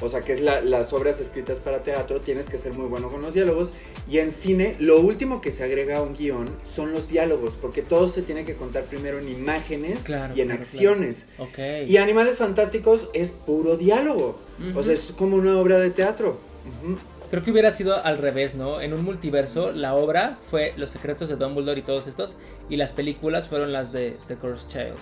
[0.00, 3.10] o sea, que es la- las obras escritas para teatro, tienes que ser muy bueno
[3.10, 3.72] con los diálogos.
[4.10, 7.82] Y en cine, lo último que se agrega a un guion son los diálogos, porque
[7.82, 11.28] todo se tiene que contar primero en imágenes Claro, y en claro, acciones.
[11.38, 11.58] Ok.
[11.86, 14.38] Y Animales Fantásticos es puro diálogo.
[14.74, 16.38] O sea, es como una obra de teatro.
[16.82, 16.96] Ujú.
[17.30, 18.80] Creo que hubiera sido al revés, ¿no?
[18.80, 22.36] En un multiverso, la obra fue Los secretos de Dumbledore y todos estos,
[22.70, 24.94] y las películas fueron las de The Cursed Child.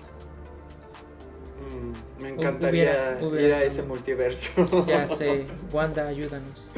[2.20, 4.84] Me encantaría Hubiera- hubiera ir a ese multiverso.
[4.86, 6.68] Ya sé, Wanda, ayúdanos.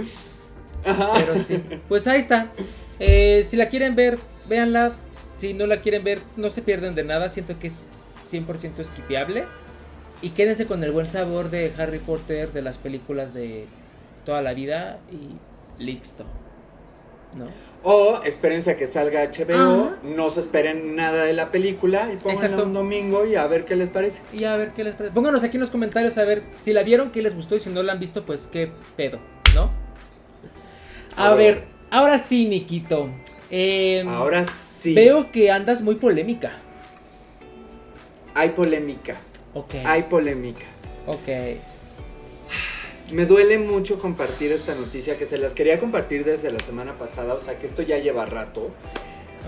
[0.84, 1.12] Ajá.
[1.14, 2.50] Pero sí, pues ahí está.
[3.00, 4.18] Eh, si la quieren ver,
[4.48, 4.92] véanla.
[5.34, 7.28] Si no la quieren ver, no se pierden de nada.
[7.28, 7.88] Siento que es
[8.30, 9.44] 100% esquipeable.
[10.20, 13.66] Y quédense con el buen sabor de Harry Potter, de las películas de
[14.24, 16.24] toda la vida y listo.
[17.38, 17.46] ¿No?
[17.84, 19.98] O espérense a que salga HBO, Ajá.
[20.02, 23.76] no se esperen nada de la película y pónganla un domingo y a ver qué
[23.76, 24.22] les parece.
[24.32, 25.14] Y a ver qué les parece.
[25.14, 27.70] Pónganos aquí en los comentarios a ver si la vieron, qué les gustó y si
[27.70, 29.20] no la han visto, pues qué pedo,
[29.54, 29.70] ¿no?
[31.16, 31.64] A A ver, ver.
[31.90, 33.08] ahora sí, Nikito.
[33.50, 36.52] Eh, Ahora sí, Veo que andas muy polémica.
[38.34, 39.14] hay polémica,
[39.54, 39.74] Ok.
[39.84, 40.66] hay polémica.
[41.06, 41.28] Ok.
[43.10, 47.34] Me duele mucho compartir esta noticia que se las quería compartir desde la semana pasada,
[47.34, 48.70] o sea que esto ya lleva rato.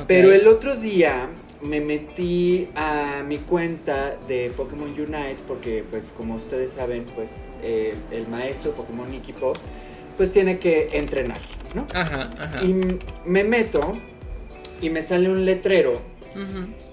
[0.07, 1.29] Pero el otro día
[1.61, 7.95] me metí a mi cuenta de Pokémon Unite porque pues como ustedes saben pues eh,
[8.11, 9.57] el maestro Pokémon Nicky Pop
[10.17, 11.39] pues tiene que entrenar,
[11.75, 11.87] ¿no?
[11.93, 12.65] Ajá, ajá.
[12.65, 12.75] Y
[13.27, 13.93] me meto
[14.81, 16.01] y me sale un letrero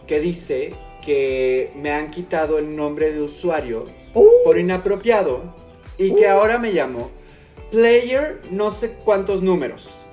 [0.05, 0.73] que dice
[1.05, 4.27] que me han quitado el nombre de usuario Uh.
[4.43, 5.53] por inapropiado
[5.97, 7.11] y que ahora me llamo
[7.71, 10.05] Player no sé cuántos números.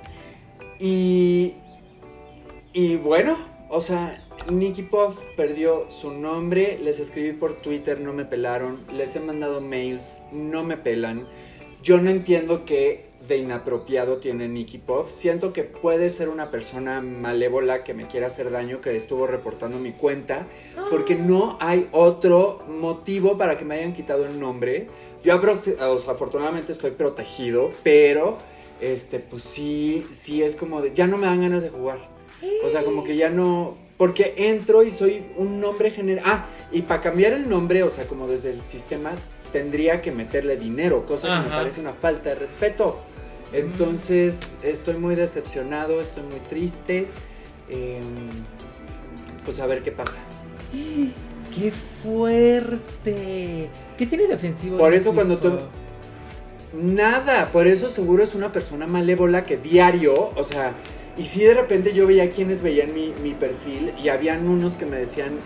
[0.79, 1.55] Y,
[2.73, 3.37] y bueno,
[3.69, 4.21] o sea,
[4.51, 9.61] Nicky Puff perdió su nombre, les escribí por Twitter, no me pelaron, les he mandado
[9.61, 11.27] mails, no me pelan.
[11.81, 15.09] Yo no entiendo qué de inapropiado tiene Nicky Puff.
[15.09, 19.79] Siento que puede ser una persona malévola que me quiera hacer daño, que estuvo reportando
[19.79, 20.47] mi cuenta,
[20.89, 24.87] porque no hay otro motivo para que me hayan quitado el nombre.
[25.25, 28.37] Yo aproxi- o sea, afortunadamente estoy protegido, pero
[28.79, 31.99] este, pues sí, sí es como de, ya no me dan ganas de jugar.
[32.63, 36.23] O sea, como que ya no, porque entro y soy un nombre general.
[36.27, 39.11] Ah, y para cambiar el nombre, o sea, como desde el sistema,
[39.51, 42.99] tendría que meterle dinero, cosa que me parece una falta de respeto.
[43.53, 47.07] Entonces, estoy muy decepcionado, estoy muy triste.
[47.69, 48.29] em,
[49.43, 50.19] pues a ver qué pasa.
[51.55, 53.69] ¡Qué fuerte!
[53.97, 54.77] ¿Qué tiene de ofensivo?
[54.77, 55.57] Por eso cuando tú-?
[56.73, 60.73] Nada, por eso seguro es una persona malévola que diario, o sea,
[61.17, 64.85] y si de repente yo veía quienes veían mi, mi perfil y habían unos que
[64.85, 65.37] me decían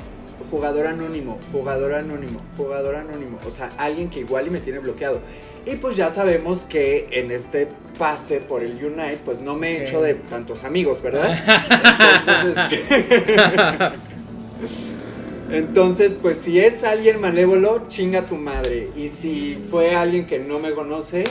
[0.49, 5.19] jugador anónimo, jugador anónimo, jugador anónimo, o sea, alguien que igual y me tiene bloqueado.
[5.67, 7.67] Y pues ya sabemos que en este
[7.99, 11.37] pase por el Unite, pues no me he hecho de tantos amigos, ¿verdad?
[12.17, 13.91] Entonces, este...
[15.51, 18.89] Entonces, pues si es alguien malévolo, chinga tu madre.
[18.95, 21.23] Y si fue alguien que no me conoce,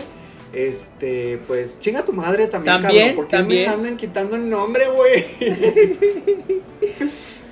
[0.52, 3.16] este, pues chinga tu madre también, También, cabrón.
[3.16, 3.68] Porque también.
[3.68, 5.24] me andan quitando el nombre, güey.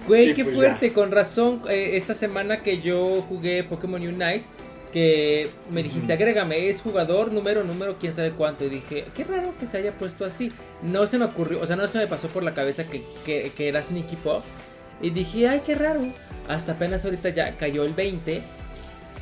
[0.06, 4.44] Güey, qué pues fuerte, con razón, eh, esta semana que yo jugué Pokémon Unite,
[4.92, 9.52] que me dijiste, agrégame, es jugador, número, número, quién sabe cuánto, y dije, qué raro
[9.58, 10.52] que se haya puesto así,
[10.82, 13.50] no se me ocurrió, o sea, no se me pasó por la cabeza que, que,
[13.56, 14.44] que eras Nicky Pop,
[15.00, 16.00] y dije, ay, qué raro,
[16.48, 18.42] hasta apenas ahorita ya cayó el 20,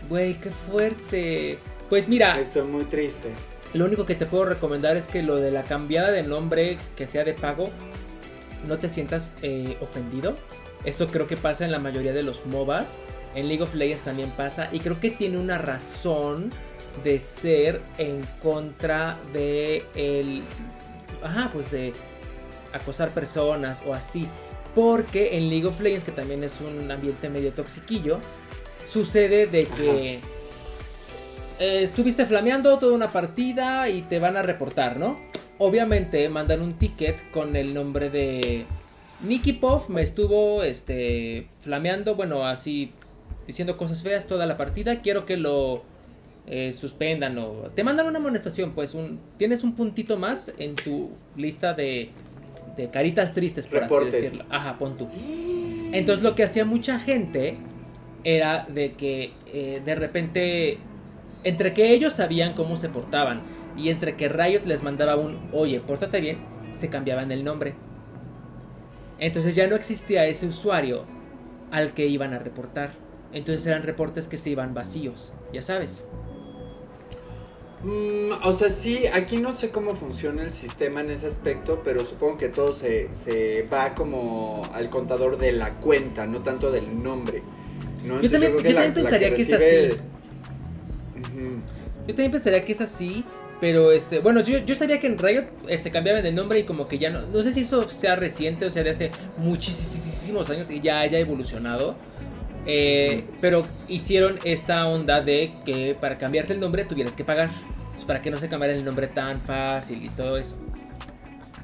[0.08, 1.58] güey, qué fuerte,
[1.88, 3.30] pues mira, Estoy muy triste.
[3.72, 7.06] lo único que te puedo recomendar es que lo de la cambiada de nombre que
[7.06, 7.70] sea de pago,
[8.66, 10.36] no te sientas eh, ofendido.
[10.84, 12.98] Eso creo que pasa en la mayoría de los MOBAs.
[13.34, 14.68] En League of Legends también pasa.
[14.72, 16.50] Y creo que tiene una razón
[17.02, 20.44] de ser en contra de el.
[21.22, 21.92] Ajá, pues de
[22.72, 24.26] acosar personas o así.
[24.74, 28.18] Porque en League of Legends, que también es un ambiente medio toxiquillo,
[28.86, 30.14] sucede de que
[31.58, 35.18] eh, estuviste flameando toda una partida y te van a reportar, ¿no?
[35.58, 38.66] Obviamente mandan un ticket con el nombre de
[39.22, 42.92] Nicky Puff me estuvo este flameando, bueno, así
[43.46, 45.82] diciendo cosas feas toda la partida, quiero que lo
[46.46, 51.10] eh, suspendan o te mandan una amonestación, pues un tienes un puntito más en tu
[51.36, 52.10] lista de,
[52.76, 54.44] de caritas tristes por así decirlo.
[54.50, 55.08] Ajá, pon tú.
[55.92, 57.56] Entonces lo que hacía mucha gente
[58.24, 60.78] era de que eh, de repente
[61.44, 63.42] entre que ellos sabían cómo se portaban
[63.76, 66.38] y entre que Riot les mandaba un oye, pórtate bien,
[66.72, 67.74] se cambiaban el nombre.
[69.18, 71.04] Entonces ya no existía ese usuario
[71.70, 72.92] al que iban a reportar.
[73.32, 76.08] Entonces eran reportes que se iban vacíos, ya sabes.
[77.84, 82.00] Mm, o sea, sí, aquí no sé cómo funciona el sistema en ese aspecto, pero
[82.04, 87.02] supongo que todo se, se va como al contador de la cuenta, no tanto del
[87.02, 87.42] nombre.
[88.22, 88.56] Yo también,
[88.94, 89.96] pensaría que, es así.
[92.06, 93.24] Yo también pensaría que es así.
[93.60, 96.64] Pero este, bueno, yo, yo sabía que en Riot eh, se cambiaban el nombre y
[96.64, 97.22] como que ya no.
[97.22, 101.18] No sé si eso sea reciente, o sea, de hace muchísimos años y ya haya
[101.18, 101.96] evolucionado.
[102.66, 107.50] Eh, pero hicieron esta onda de que para cambiarte el nombre tuvieras que pagar.
[107.94, 110.56] Pues, para que no se cambiara el nombre tan fácil y todo eso.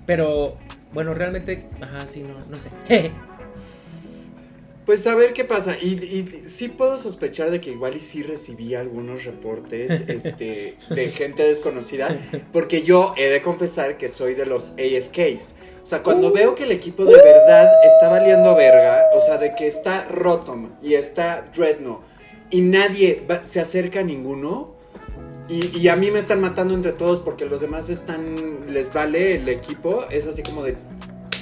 [0.07, 0.57] Pero,
[0.93, 2.71] bueno, realmente, ajá, sí, no, no sé.
[4.87, 5.77] Pues a ver qué pasa.
[5.81, 11.09] Y, y, sí puedo sospechar de que igual y sí recibí algunos reportes este, de
[11.11, 12.19] gente desconocida.
[12.53, 15.55] Porque yo he de confesar que soy de los AFKs.
[15.85, 16.33] O sea, cuando uh.
[16.33, 20.71] veo que el equipo de verdad está valiendo verga, o sea, de que está Rotom
[20.83, 22.11] y está Dreadnought
[22.51, 24.80] y nadie se acerca a ninguno.
[25.51, 28.37] Y, y, a mí me están matando entre todos porque los demás están.
[28.69, 30.05] les vale el equipo.
[30.09, 30.77] Es así como de.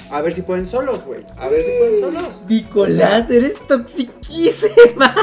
[0.09, 1.23] A ver si pueden solos, güey.
[1.37, 2.41] A ver si pueden solos.
[2.49, 5.13] Nicolás, eres toxiquísima.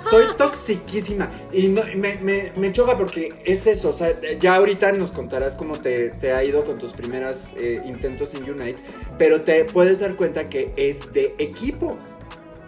[0.10, 1.30] Soy toxiquísima.
[1.52, 3.90] Y me, choca porque es eso.
[3.90, 8.34] O sea, ya ahorita nos contarás cómo te, ha ido con tus primeros eh, intentos
[8.34, 8.82] en Unite.
[9.16, 11.96] Pero te puedes dar cuenta que es de equipo.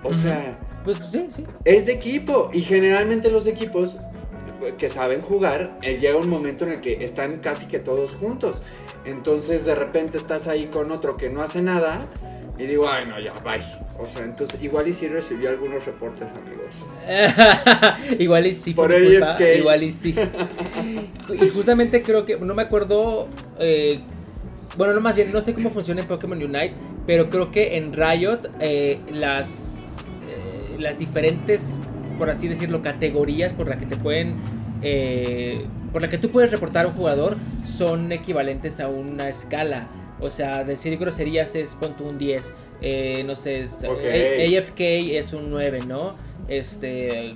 [0.05, 0.61] O sea.
[0.85, 1.45] Pues sí, sí.
[1.65, 2.51] Es de equipo.
[2.53, 3.97] Y generalmente los equipos
[4.79, 8.63] que saben jugar, eh, llega un momento en el que están casi que todos juntos.
[9.05, 12.07] Entonces de repente estás ahí con otro que no hace nada
[12.59, 13.63] y digo, ay no, ya, bye.
[13.99, 16.85] O sea, entonces igual y sí recibí algunos reportes, amigos.
[18.19, 18.75] igual y sí.
[18.75, 19.23] Por el
[19.59, 20.15] igual y sí.
[21.33, 24.01] y justamente creo que, no me acuerdo, eh,
[24.77, 26.75] bueno, no más bien, no sé cómo funciona en Pokémon Unite,
[27.07, 29.97] pero creo que en Riot eh, las,
[30.29, 31.79] eh, las diferentes,
[32.19, 34.37] por así decirlo, categorías por las que te pueden
[34.83, 39.89] eh, por la que tú puedes reportar a un jugador son equivalentes a una escala.
[40.21, 42.55] O sea, decir groserías es punto un 10.
[42.83, 46.15] Eh, no sé, AFK es un 9, ¿no?
[46.49, 47.35] Este,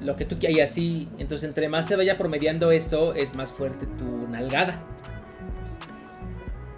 [0.00, 1.08] lo que tú quieras y así.
[1.18, 4.82] Entonces, entre más se vaya promediando eso, es más fuerte tu nalgada.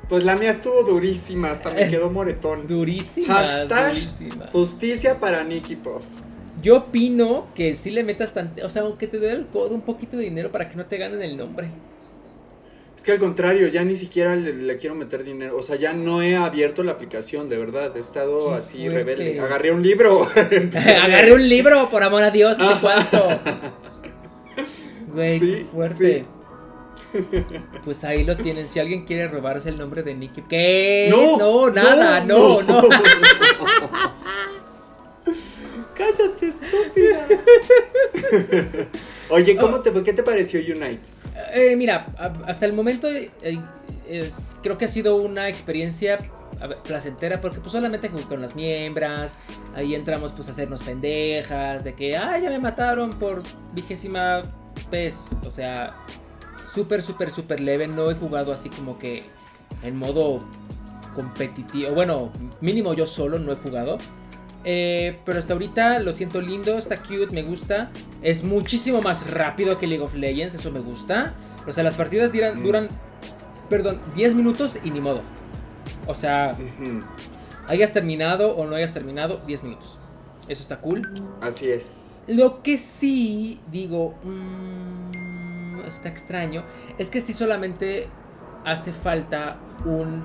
[0.09, 2.67] Pues la mía estuvo durísima, hasta me quedó moretón.
[2.67, 3.35] durísima.
[3.35, 3.95] Hashtag
[4.53, 6.05] justicia para Nicky Puff.
[6.63, 9.83] Yo opino que si le metas tanto, o sea, aunque te dé el codo un
[9.83, 11.69] poquito de dinero para que no te ganen el nombre.
[13.01, 15.57] Es que al contrario, ya ni siquiera le, quiero meter dinero.
[15.57, 17.97] O sea, ya no he abierto la aplicación, de verdad.
[17.97, 19.41] He estado así rebelde.
[19.41, 20.29] Agarré un libro.
[21.03, 23.27] Agarré un libro, por amor a Dios, ¿hace cuánto?
[25.15, 26.25] Güey, fuerte.
[27.85, 28.69] Pues ahí lo tienen.
[28.69, 30.43] Si alguien quiere robarse el nombre de Nicky.
[30.43, 31.09] ¿Qué?
[31.11, 32.63] No, no nada, no.
[32.63, 32.83] no.
[39.31, 40.03] Oye, ¿cómo te fue?
[40.03, 41.01] ¿Qué te pareció Unite?
[41.55, 42.07] Eh, mira,
[42.47, 43.31] hasta el momento eh,
[44.09, 46.31] es, creo que ha sido una experiencia
[46.85, 49.35] placentera porque pues solamente jugué con las miembros,
[49.75, 54.43] ahí entramos pues a hacernos pendejas, de que, ah, ya me mataron por vigésima
[54.91, 55.97] vez, o sea,
[56.73, 59.25] súper, súper, súper leve, no he jugado así como que
[59.83, 60.41] en modo
[61.15, 63.99] competitivo, bueno, mínimo yo solo no he jugado.
[64.65, 67.91] Eh, pero hasta ahorita lo siento lindo, está cute, me gusta.
[68.23, 71.35] Es muchísimo más rápido que League of Legends, eso me gusta.
[71.67, 72.89] O sea, las partidas duran, duran
[73.69, 75.23] perdón, 10 minutos y ni modo.
[76.07, 76.55] O sea,
[77.69, 79.99] hayas terminado o no hayas terminado, 10 minutos.
[80.49, 81.03] Eso está cool.
[81.41, 82.23] Así es.
[82.27, 86.65] Lo que sí digo, mmm, está extraño,
[86.99, 88.09] es que sí solamente
[88.65, 90.23] hace falta un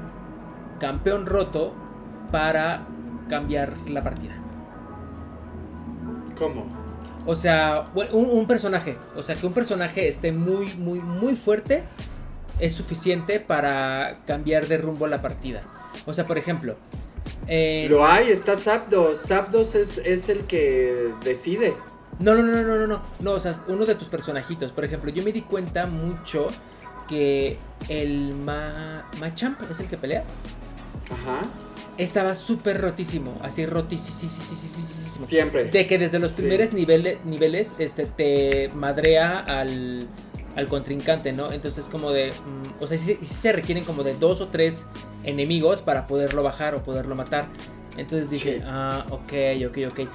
[0.80, 1.74] campeón roto
[2.32, 2.88] para
[3.30, 4.36] cambiar la partida.
[6.38, 6.66] ¿Cómo?
[7.26, 8.98] O sea, un, personaje.
[9.16, 11.84] O sea, que un personaje esté muy, muy, muy fuerte
[12.60, 15.62] es suficiente para cambiar de rumbo la partida.
[16.06, 16.76] O sea, por ejemplo,
[17.48, 19.20] Eh, Lo hay, está Zapdos.
[19.28, 21.76] Zapdos es, es el que decide.
[22.20, 23.02] No, no, no, no, no, no.
[23.20, 24.72] No, o sea, uno de tus personajitos.
[24.72, 26.48] Por ejemplo, yo me di cuenta mucho
[27.08, 27.58] que
[27.90, 30.24] el Ma Machamp es el que pelea.
[31.12, 31.42] Ajá.
[31.98, 34.30] Estaba súper rotísimo, así rotísimo.
[35.28, 35.66] Siempre.
[35.66, 36.42] De que desde los Sí.
[36.42, 40.08] primeros niveles, niveles este, te madrea al,
[40.56, 41.52] al contrincante, ¿no?
[41.54, 42.32] Entonces como de...
[42.32, 44.88] mm, o sea, sí, sí se requieren como de dos o tres
[45.24, 47.48] enemigos para poderlo bajar o poderlo matar.
[47.98, 48.66] Entonces dije, Sí.
[48.68, 49.34] ah, ok,
[49.70, 50.10] ok, ok.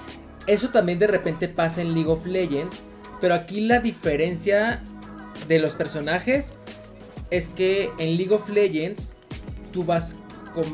[0.46, 2.82] Eso también de repente pasa en League of Legends.
[3.22, 4.82] Pero aquí la diferencia
[5.48, 6.54] de los personajes
[7.30, 9.16] es que en League of Legends
[9.72, 10.16] tú vas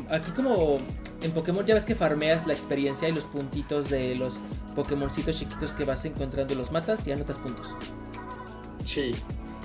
[0.09, 0.77] aquí como
[1.21, 4.39] en Pokémon ya ves que farmeas la experiencia y los puntitos de los
[4.75, 7.75] Pokémoncitos chiquitos que vas encontrando los matas y anotas puntos.
[8.85, 9.15] Sí.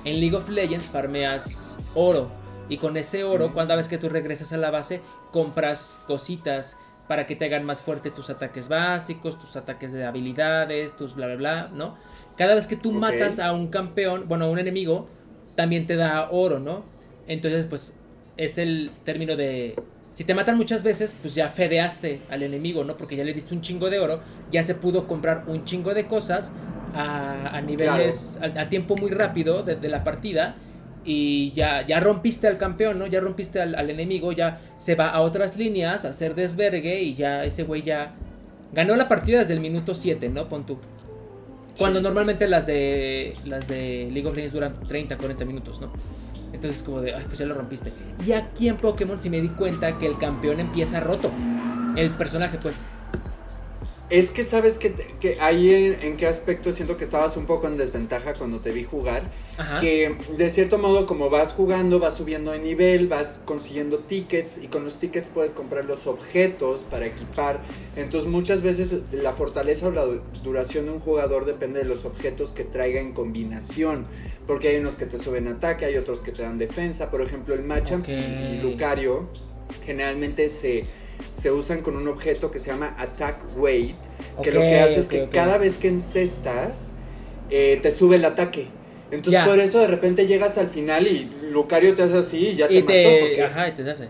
[0.05, 2.31] En League of Legends farmeas oro
[2.69, 3.53] y con ese oro Mm.
[3.53, 7.81] cuando vez que tú regresas a la base compras cositas para que te hagan más
[7.83, 11.97] fuerte tus ataques básicos, tus ataques de habilidades, tus bla bla bla, ¿no?
[12.37, 15.09] Cada vez que tú matas a un campeón, bueno, a un enemigo,
[15.55, 16.85] también te da oro, ¿no?
[17.27, 17.99] Entonces, pues
[18.37, 19.77] es el término de
[20.13, 22.97] si te matan muchas veces, pues ya fedeaste al enemigo, ¿no?
[22.97, 24.21] Porque ya le diste un chingo de oro,
[24.51, 26.53] ya se pudo comprar un chingo de cosas
[26.95, 30.55] a, a niveles, a, a tiempo muy rápido de, de la partida.
[31.05, 33.07] Y ya, ya rompiste al campeón, ¿no?
[33.09, 37.15] Ya rompiste al, al enemigo, ya se va a otras líneas a hacer desvergue y
[37.15, 38.13] ya ese güey ya
[38.73, 40.49] ganó la partida desde el minuto 7, ¿no?
[40.49, 40.79] Pon tú.
[41.77, 42.05] Cuando Sí.
[42.05, 45.91] normalmente las de las de League of Legends duran 30, 40 minutos, ¿no?
[46.53, 47.93] Entonces como de, ay, pues ya lo rompiste.
[48.27, 51.31] Y aquí en Pokémon sí me di cuenta que el campeón empieza roto.
[51.97, 52.85] El personaje, pues.
[54.13, 57.67] Es que sabes que, que ahí en, en qué aspecto siento que estabas un poco
[57.67, 59.23] en desventaja cuando te vi jugar.
[59.57, 59.81] Ajá.
[59.81, 64.69] Que de cierto modo como vas jugando, vas subiendo de nivel, vas consiguiendo tickets y
[64.69, 67.63] con los tickets puedes comprar los objetos para equipar.
[67.97, 72.05] Entonces muchas veces la fortaleza o la du- duración de un jugador depende de los
[72.05, 74.07] objetos que traiga en combinación.
[74.47, 77.11] Porque hay unos que te suben ataque, hay otros que te dan defensa.
[77.11, 79.29] Por ejemplo el Machamp y Lucario
[79.87, 80.85] generalmente se,
[81.35, 83.97] se usan con un objeto que se llama Attack Weight.
[84.43, 86.95] Que lo que hace es que cada vez que encestas
[87.51, 88.67] eh, te sube el ataque.
[89.11, 92.69] Entonces por eso de repente llegas al final y Lucario te hace así y ya
[92.69, 92.93] te, mató.
[93.21, 94.09] porque- Ajá, y te hace.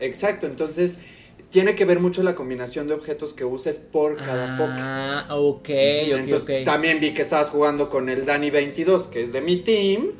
[0.00, 0.98] Exacto, entonces
[1.50, 4.72] tiene que ver mucho la combinación de objetos que uses por cada Poké.
[4.78, 6.64] Ah, ok, ok, Entonces, ok.
[6.64, 10.12] También vi que estabas jugando con el Dani 22, que es de mi team.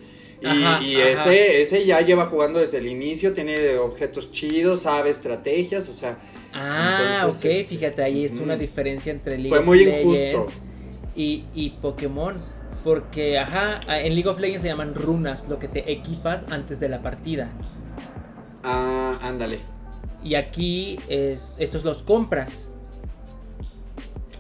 [0.43, 1.09] Y, Ajá, y ajá.
[1.11, 6.19] ese, ese ya lleva jugando desde el inicio, tiene objetos chidos, sabe estrategias, o sea,
[6.53, 9.99] Ah, Entonces, ok, este, fíjate, ahí es una diferencia entre League Fue of muy Legends
[9.99, 10.63] injusto.
[11.15, 12.43] y, y Pokémon.
[12.83, 16.89] Porque, ajá, en League of Legends se llaman runas, lo que te equipas antes de
[16.89, 17.51] la partida.
[18.65, 19.59] ah, ándale.
[20.25, 22.71] Y aquí es, estos los compras.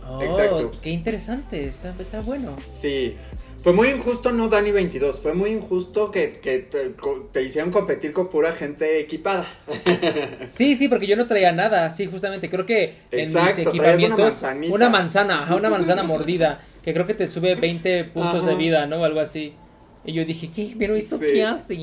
[0.09, 0.71] Oh, Exacto.
[0.83, 2.57] qué interesante, está, está bueno.
[2.67, 3.17] Sí.
[3.63, 6.95] Fue muy injusto no Dani 22, fue muy injusto que, que te,
[7.31, 9.47] te hicieron competir con pura gente equipada.
[10.47, 14.19] Sí, sí, porque yo no traía nada, sí, justamente, creo que en mis una equipamientos,
[14.19, 14.75] manzanita.
[14.75, 19.05] una manzana, una manzana mordida, que creo que te sube 20 puntos de vida, ¿no?
[19.05, 19.53] Algo así.
[20.05, 20.75] Y yo dije, ¿qué?
[20.79, 21.27] ¿Pero esto Sí.
[21.33, 21.77] qué hace?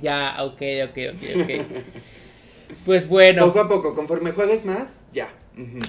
[0.00, 1.64] Ya, ok, ok, ok, ok.
[2.86, 5.28] Pues bueno, Poco a poco, conforme juegues más, ya.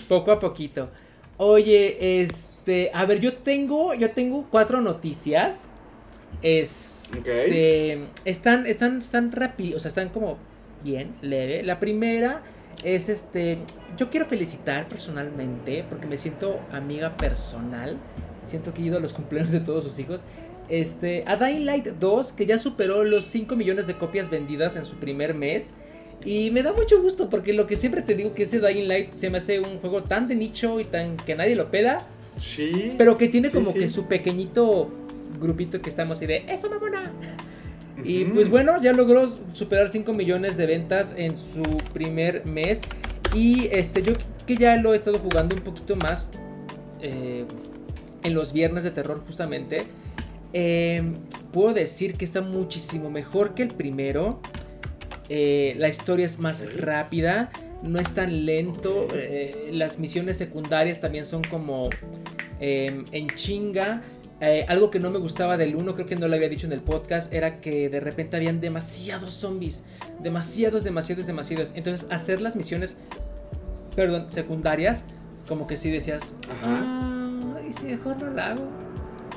[0.09, 0.89] Poco a poquito.
[1.37, 2.54] Oye, este,
[2.93, 5.67] a ver, yo tengo, yo tengo cuatro noticias.
[6.41, 10.37] Este, están, están, están rápido, o sea, están como
[10.83, 11.63] bien, leve.
[11.63, 12.43] La primera
[12.83, 13.57] es este,
[13.97, 17.97] yo quiero felicitar personalmente porque me siento amiga personal.
[18.45, 20.21] Siento que he ido a los cumpleaños de todos sus hijos.
[20.69, 24.85] Este, a Dying Light 2, que ya superó los 5 millones de copias vendidas en
[24.85, 25.73] su primer mes.
[26.23, 29.13] Y me da mucho gusto porque lo que siempre te digo que ese Dying Light
[29.13, 32.93] se me hace un juego tan de nicho y tan que nadie lo pela, Sí.
[32.97, 33.79] pero que tiene Sí, como sí.
[33.79, 34.89] que su pequeñito
[35.39, 37.11] grupito que estamos así de ¡Eso, mamona!
[38.03, 42.81] Y pues bueno, ya logró superar 5 millones de ventas en su primer mes.
[43.33, 44.13] Y este, yo
[44.45, 46.33] que ya lo he estado jugando un poquito más
[47.01, 47.45] eh,
[48.23, 49.83] en los viernes de terror justamente.
[50.53, 51.03] eh,
[51.53, 54.41] puedo decir que está muchísimo mejor que el primero.
[55.29, 57.49] Eh, la historia es más rápida,
[57.83, 59.07] no es tan lento.
[59.13, 61.89] eh, las misiones secundarias también son como
[62.59, 64.01] eh, en chinga.
[64.41, 66.73] Eh, algo que no me gustaba del 1, creo que no lo había dicho en
[66.73, 69.83] el podcast, era que de repente habían demasiados zombies.
[70.21, 71.71] Demasiados, demasiados, demasiados.
[71.75, 72.97] Entonces, hacer las misiones,
[73.95, 75.05] perdón, secundarias,
[75.47, 76.81] como que sí decías, Ajá.
[76.83, 78.67] ah, y si mejor no la hago.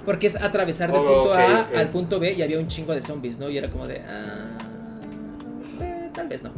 [0.04, 3.02] Porque es atravesar del Oh, punto A al punto B y había un chingo de
[3.02, 3.48] zombies, ¿no?
[3.50, 4.58] Y era como de, ah,
[5.80, 6.50] eh, tal vez no.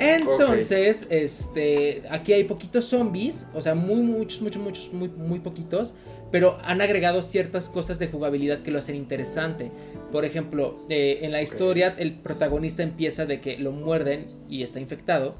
[0.00, 5.94] Entonces, este, aquí hay poquitos zombies, o sea, muy muchos, muchos, muchos, muy, muy poquitos,
[6.30, 9.70] pero han agregado ciertas cosas de jugabilidad que lo hacen interesante.
[10.10, 14.80] Por ejemplo, eh, en la historia el protagonista empieza de que lo muerden y está
[14.80, 15.34] infectado.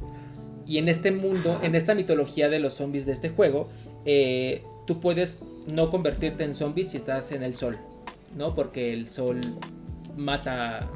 [0.66, 3.68] Y en este mundo, en esta mitología de los zombies de este juego,
[4.04, 5.40] eh, tú puedes
[5.72, 7.78] no convertirte en zombie si estás en el sol,
[8.36, 8.54] ¿no?
[8.54, 9.40] Porque el sol
[10.16, 10.90] mata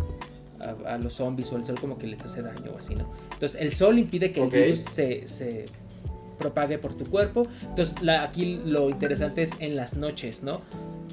[0.61, 3.11] a, los zombies o el sol como que les hace daño o así, ¿no?
[3.33, 5.67] Entonces el sol impide que el virus se, se,
[6.39, 7.47] propague por tu cuerpo.
[7.63, 10.63] Entonces aquí lo interesante es en las noches, ¿no?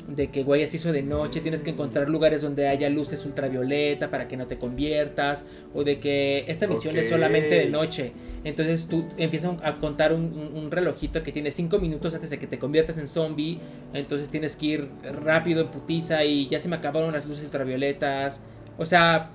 [0.08, 4.28] De que se hizo de noche, tienes que encontrar lugares donde haya luces ultravioleta para
[4.28, 8.12] que no te conviertas, o de que esta misión es solamente de noche.
[8.44, 12.58] Entonces tú empiezas a contar un, relojito que tiene 5 minutos antes de que te
[12.58, 13.60] conviertas en zombie.
[13.94, 14.90] Entonces tienes que ir
[15.22, 18.42] rápido en putiza y ya se me acabaron las luces ultravioletas.
[18.82, 19.30] O sea,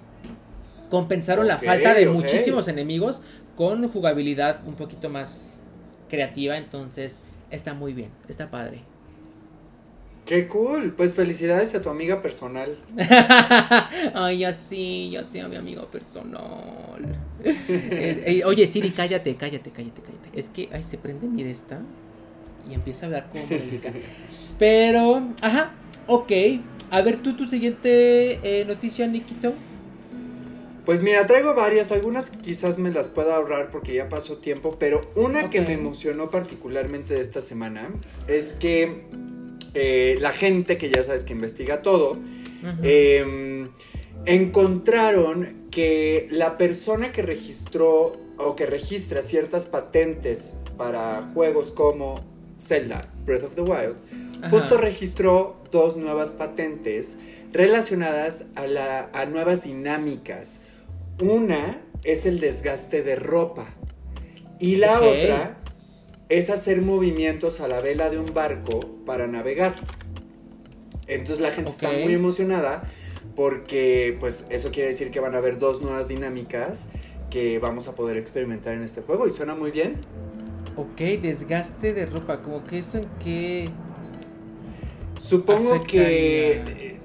[0.90, 3.22] compensaron la falta de muchísimos enemigos
[3.54, 5.62] con jugabilidad un poquito más
[6.08, 6.58] creativa.
[6.58, 7.20] Entonces
[7.50, 8.80] está muy bien, está padre.
[10.24, 12.76] Qué cool, pues felicidades a tu amiga personal.
[14.14, 16.42] Ay, ya sí, ya sí a mi amigo personal.
[17.68, 20.30] Eh, eh, oye, Siri, cállate, cállate, cállate, cállate.
[20.32, 21.80] Es que, ay, se prende mi de esta
[22.68, 23.44] y empieza a hablar como
[24.58, 25.74] Pero, ajá,
[26.08, 26.32] ok.
[26.90, 29.54] A ver, tú, tu siguiente eh, noticia, Nikito.
[30.84, 35.10] Pues mira, traigo varias, algunas quizás me las pueda ahorrar porque ya pasó tiempo, pero
[35.16, 37.88] una que me emocionó particularmente de esta semana
[38.28, 39.02] es que
[39.74, 42.16] eh, la gente que ya sabes que investiga todo,
[42.84, 43.68] em,
[44.26, 52.24] encontraron que la persona que registró o que registra ciertas patentes para juegos como
[52.60, 53.96] Zelda, Breath of the Wild,
[54.50, 57.18] justo registró dos nuevas patentes
[57.52, 60.60] relacionadas a, la, a nuevas dinámicas.
[61.20, 63.66] Una es el desgaste de ropa
[64.58, 65.58] y la otra
[66.28, 69.74] es hacer movimientos a la vela de un barco para navegar.
[71.06, 72.82] Entonces la gente está muy emocionada
[73.34, 76.88] porque pues eso quiere decir que van a haber dos nuevas dinámicas
[77.30, 80.00] que vamos a poder experimentar en este juego y suena muy bien.
[80.76, 83.70] Ok, desgaste de ropa, como que eso en qué...
[85.18, 86.96] Supongo que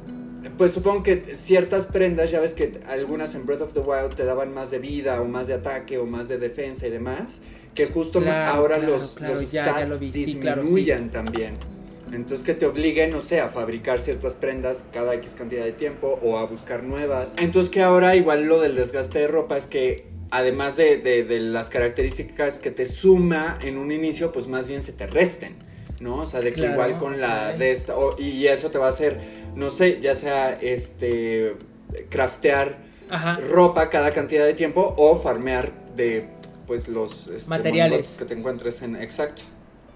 [0.61, 4.25] pues supongo que ciertas prendas, ya ves que algunas en Breath of the Wild te
[4.25, 7.39] daban más de vida o más de ataque o más de defensa y demás,
[7.73, 11.55] que justo ahora los, stats disminuyan también.
[12.11, 16.19] Entonces que te obliguen, no sé, a fabricar ciertas prendas cada X cantidad de tiempo
[16.21, 17.35] o a buscar nuevas.
[17.39, 21.69] Entonces que ahora igual lo del desgaste de ropa es que además de, de las
[21.69, 25.70] características que te suma en un inicio, pues más bien se te resten.
[26.01, 26.17] ¿No?
[26.17, 29.19] O sea, de que igual con la de esta, y eso te va a hacer,
[29.55, 31.55] no sé, ya sea este,
[32.09, 32.77] craftear
[33.49, 36.27] ropa cada cantidad de tiempo o farmear de,
[36.65, 39.43] pues, los este, materiales que te encuentres en, exacto.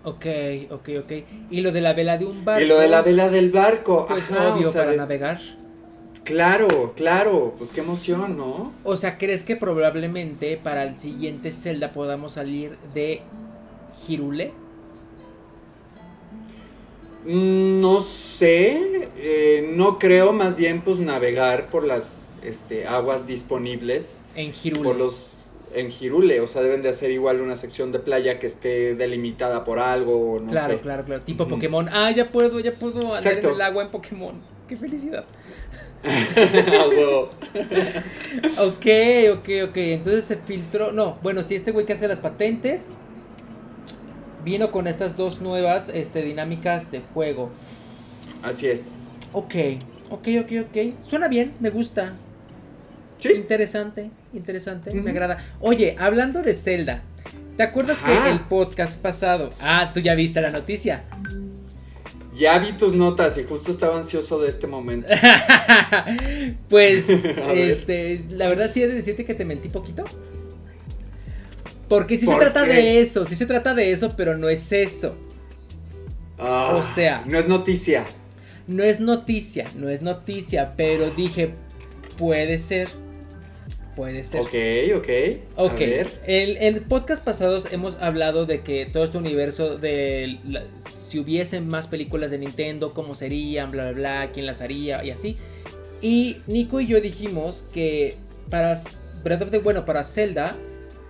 [0.03, 0.25] Ok,
[0.69, 1.11] ok, ok.
[1.49, 2.61] Y lo de la vela de un barco.
[2.61, 4.05] Y lo de la vela del barco.
[4.07, 5.39] Pues obvio, para navegar.
[6.23, 8.71] Claro, claro, pues qué emoción, ¿no?
[8.83, 13.21] O sea, ¿crees que probablemente para el siguiente Zelda podamos salir de
[14.07, 14.53] Hirule?
[17.25, 24.21] Mm, no sé, eh, no creo, más bien pues navegar por las este, aguas disponibles.
[24.35, 24.83] En Girule.
[24.83, 25.39] Por los,
[25.73, 29.63] en Girule, o sea, deben de hacer igual una sección de playa que esté delimitada
[29.63, 30.79] por algo, no claro, sé.
[30.79, 31.89] Claro, claro, tipo Pokémon.
[31.91, 34.35] Ah, ya puedo, ya puedo andar en el agua en Pokémon.
[34.67, 35.25] Qué felicidad.
[38.57, 38.85] ok,
[39.33, 39.77] ok, ok.
[39.77, 40.91] Entonces se filtró.
[40.91, 42.97] No, bueno, si este güey que hace las patentes
[44.45, 47.51] vino con estas dos nuevas este, dinámicas de juego.
[48.43, 49.17] Así es.
[49.33, 49.55] Ok,
[50.11, 51.05] ok, ok, ok.
[51.05, 52.13] Suena bien, me gusta.
[53.17, 53.33] Sí.
[53.33, 55.37] Interesante, interesante, me agrada.
[55.59, 57.01] Oye, hablando de Zelda,
[57.57, 59.51] ¿te acuerdas que el podcast pasado...
[59.59, 61.05] Ah, tú ya viste la noticia.
[62.35, 65.07] Ya vi tus notas y justo estaba ansioso de este momento.
[66.69, 67.09] pues,
[67.55, 70.03] este, la verdad sí he de decirte que te mentí poquito.
[71.87, 75.15] Porque sí se trata de eso, sí se trata de eso, pero no es eso.
[76.37, 77.23] Ah, o sea.
[77.27, 78.05] No es noticia.
[78.67, 81.51] No es noticia, no es noticia, pero dije,
[82.17, 82.89] puede ser.
[83.95, 84.41] Puede ser.
[84.41, 84.53] Ok,
[84.97, 85.07] ok.
[85.55, 85.81] Ok.
[86.25, 90.39] En el podcast pasados hemos hablado de que todo este universo de
[90.77, 95.11] si hubiesen más películas de Nintendo, cómo serían, bla, bla, bla, quién las haría y
[95.11, 95.37] así.
[96.01, 98.15] Y Nico y yo dijimos que
[98.49, 98.77] para
[99.23, 100.57] Breath of the, bueno, para Zelda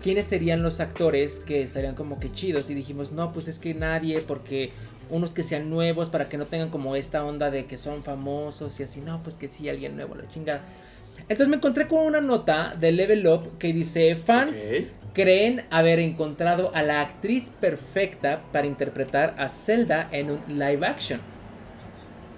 [0.06, 2.70] quiénes serían los actores que estarían como que chidos.
[2.70, 4.70] Y dijimos, no, pues es que nadie, porque
[5.10, 8.80] unos que sean nuevos para que no tengan como esta onda de que son famosos
[8.80, 10.62] y así, no, pues que sí, alguien nuevo, la chingada.
[11.22, 14.70] Entonces me encontré con una nota de Level Up que dice, fans
[15.16, 21.20] creen haber encontrado a la actriz perfecta para interpretar a Zelda en un live action.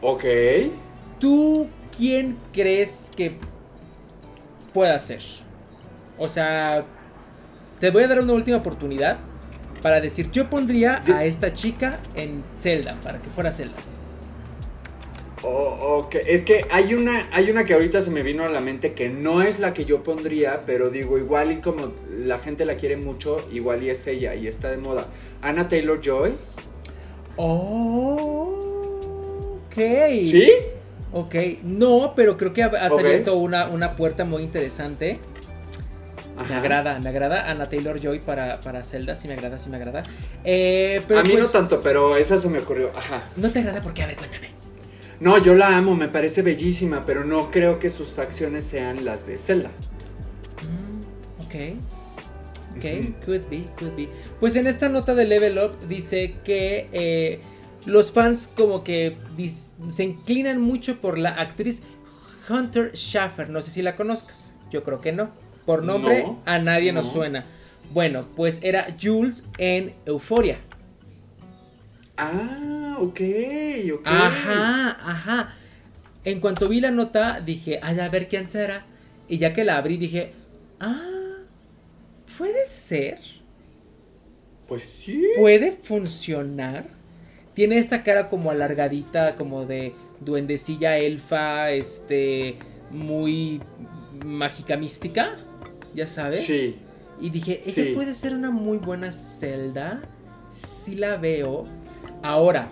[0.01, 0.23] Ok.
[1.19, 3.35] ¿Tú quién crees que
[4.71, 5.21] pueda ser?
[6.17, 6.85] O sea,
[7.79, 9.17] te voy a dar una última oportunidad
[9.81, 13.75] para decir, yo pondría a esta chica en Zelda, para que fuera Zelda.
[15.43, 16.15] Oh, ok.
[16.25, 19.07] Es que hay una, hay una que ahorita se me vino a la mente que
[19.09, 22.97] no es la que yo pondría, pero digo, igual y como la gente la quiere
[22.97, 25.05] mucho, igual y es ella y está de moda.
[25.43, 26.31] Anna Taylor Joy.
[27.37, 29.75] Oh, ok.
[30.25, 30.49] ¿Sí?
[31.13, 32.99] Ok, no, pero creo que ha- has Ok.
[33.01, 35.19] abierto una, una puerta muy interesante.
[36.47, 39.77] Me agrada, me agrada Anna Taylor Joy para, para Zelda, sí me agrada, sí me
[39.77, 40.03] agrada.
[40.43, 42.91] Eh, pero a mí pues, no tanto, pero esa se me ocurrió.
[42.95, 43.23] Ajá.
[43.35, 44.03] ¿No te agrada porque?
[44.03, 44.51] A ver, cuéntame.
[45.19, 49.25] No, yo la amo, me parece bellísima, pero no creo que sus facciones sean las
[49.25, 49.71] de Zelda.
[50.61, 51.55] Mm, ok.
[52.77, 53.13] Ok, Ujú.
[53.25, 54.07] could be, could be.
[54.39, 57.41] Pues en esta nota de Level Up dice que eh,
[57.87, 59.17] los fans como que
[59.87, 61.81] se inclinan mucho por la actriz
[62.47, 63.49] Hunter Schaffer.
[63.49, 64.53] No sé si la conozcas.
[64.69, 65.31] Yo creo que no.
[65.67, 67.11] Por nombre No, a nadie nos no.
[67.11, 67.45] suena.
[67.93, 70.59] Bueno, pues era Jules en Euforia.
[72.15, 73.19] Ah, ok,
[73.95, 74.07] ok.
[74.07, 75.55] Ajá, ajá.
[76.23, 78.85] En cuanto vi la nota, dije, ay, a ver quién será.
[79.27, 80.31] Y ya que la abrí, dije,
[80.79, 81.01] ah,
[82.37, 83.19] puede ser.
[84.69, 85.21] Pues sí.
[85.37, 86.85] puede funcionar.
[87.53, 92.57] Tiene esta cara como alargadita, como de duendecilla elfa, este,
[92.89, 93.61] muy
[94.25, 95.35] mágica mística,
[95.97, 96.41] ya sabes.
[96.45, 96.77] Sí.
[97.19, 97.91] Y dije, ella Sí.
[97.95, 100.01] puede ser una muy buena Zelda.
[100.51, 101.65] Sí la veo.
[102.23, 102.69] Ahora,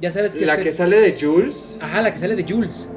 [0.00, 1.78] ya sabes que La este- que sale de Jules.
[1.80, 2.88] Ajá, la que sale de Jules.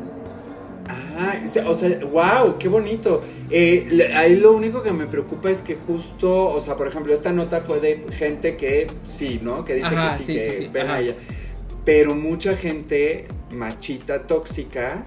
[0.89, 3.21] Ah, o sea, wow, qué bonito.
[3.49, 7.31] Eh, ahí lo único que me preocupa es que justo, o sea, por ejemplo, esta
[7.31, 9.65] nota fue de gente que sí, ¿no?
[9.65, 11.15] Que dice Ajá, que sí, sí, que sí, ven a ella.
[11.85, 15.05] Pero mucha gente machita tóxica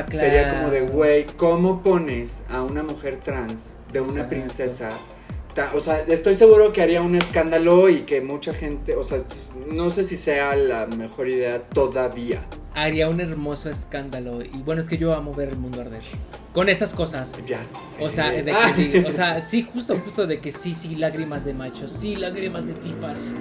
[0.00, 4.28] Ah, sería como de, güey, ¿cómo pones a una mujer trans de una Exacto.
[4.30, 4.98] princesa?
[5.72, 9.18] O sea, estoy seguro que haría un escándalo y que mucha gente, o sea,
[9.70, 12.44] no sé si sea la mejor idea todavía.
[12.74, 14.40] Haría un hermoso escándalo.
[14.42, 16.02] Y bueno, es que yo amo ver el mundo arder.
[16.52, 17.32] Con estas cosas.
[17.46, 18.02] Ya sé.
[18.04, 18.52] O sea, de que,
[19.02, 22.66] diga- o sea, sí, justo, justo de que sí, sí, lágrimas de machos, sí, lágrimas
[22.66, 23.36] de fifas.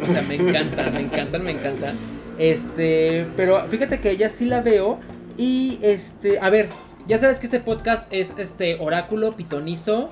[0.00, 1.96] O sea, me encantan, me encantan, me encantan.
[2.38, 5.00] Este, pero fíjate que ella sí la veo.
[5.36, 6.68] Y este, a ver,
[7.06, 10.10] ya sabes que este podcast es este oráculo pitonizo.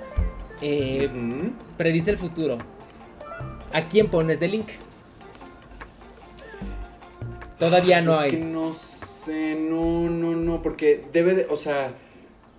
[0.60, 1.10] eh,
[1.76, 2.58] predice el futuro.
[3.72, 4.68] ¿A quién pones de link?
[7.58, 8.30] Todavía no es hay.
[8.30, 11.92] que no sé, no, no, no, porque debe de, o sea,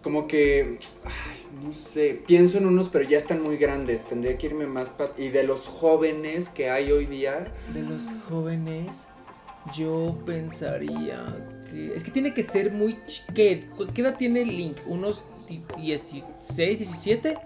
[0.03, 4.47] como que, ay, no sé, pienso en unos, pero ya están muy grandes, tendría que
[4.47, 9.07] irme más y de los jóvenes que hay hoy día, De los jóvenes,
[9.73, 11.95] yo pensaría que.
[11.95, 12.97] Es que tiene que ser muy.
[13.33, 14.77] ¿Qué, ¿Qué edad tiene Link?
[14.85, 17.37] ¿Unos di- 16, 17?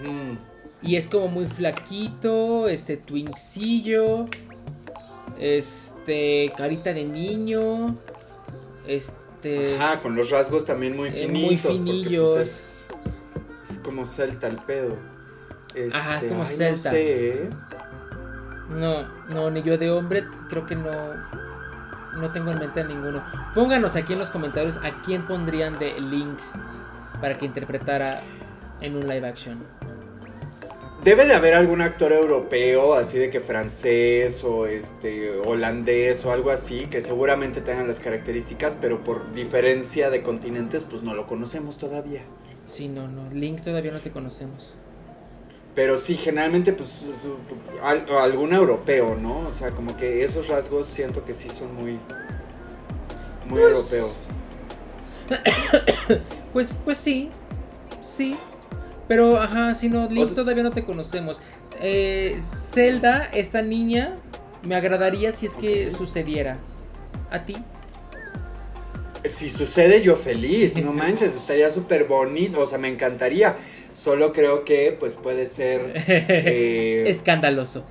[0.00, 0.38] ujú,
[0.82, 4.26] Y es como muy flaquito, este twinkcillo,
[5.38, 7.96] este carita de niño,
[8.86, 9.76] este...
[9.76, 12.34] ajá, con los rasgos también muy Eh, muy finitos, porque finillos.
[12.34, 12.88] pues
[13.64, 14.96] es, es como celta el pedo.
[15.92, 16.90] Ajá, es Este, como ay, celta.
[16.90, 17.50] No sé, ¿eh?
[18.70, 20.90] No, no, ni yo de hombre, creo que no,
[22.16, 23.22] no tengo en mente a ninguno.
[23.54, 26.38] Pónganos aquí en los comentarios a quién pondrían de Link
[27.20, 28.22] para que interpretara
[28.80, 29.62] en un live action.
[31.04, 36.50] Debe de haber algún actor europeo, así de que francés o este holandés o algo
[36.50, 41.78] así, que seguramente tengan las características, pero por diferencia de continentes, pues no lo conocemos
[41.78, 42.20] todavía.
[42.64, 44.76] Sí, no, no, Link todavía no te conocemos.
[45.80, 47.06] Pero sí, generalmente, pues
[47.82, 49.46] algún europeo, ¿no?
[49.46, 51.92] O sea, como que esos rasgos siento que sí son muy,
[53.48, 54.26] muy Pues, europeos.
[56.52, 57.30] Pues, pues sí,
[58.02, 58.36] sí.
[59.08, 61.40] Pero, ajá, si no, Link sea- todavía no te conocemos.
[61.80, 64.18] Eh, Zelda, esta niña,
[64.68, 66.58] me agradaría si es que sucediera.
[67.30, 67.56] ¿A ti?
[69.24, 73.56] Si sucede, yo feliz, no manches, estaría súper bonito, o sea, me encantaría.
[73.92, 77.84] Solo creo que, pues, puede ser eh, Escandaloso.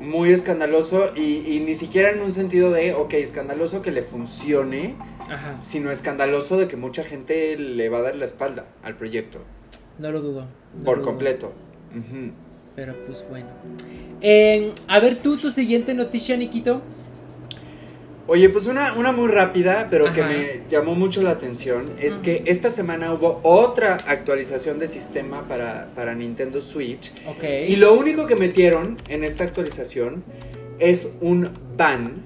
[0.00, 4.94] muy escandaloso y, y ni siquiera en un sentido de, ok, escandaloso que le funcione,
[5.28, 9.40] Ajá, sino escandaloso de que mucha gente le va a dar la espalda al proyecto,
[9.98, 10.46] no lo dudo.
[10.74, 11.10] no por lo dudo.
[11.12, 11.52] completo.
[12.76, 13.48] Pero pues bueno.
[14.22, 16.80] Eh, a ver tú, tu siguiente noticia, Nikito.
[18.26, 22.44] Oye, pues una, una muy rápida, pero que me llamó mucho la atención, es que
[22.46, 27.12] esta semana hubo otra actualización de sistema para, para Nintendo Switch.
[27.26, 27.44] Ok.
[27.66, 30.22] Y lo único que metieron en esta actualización
[30.78, 32.22] es un ban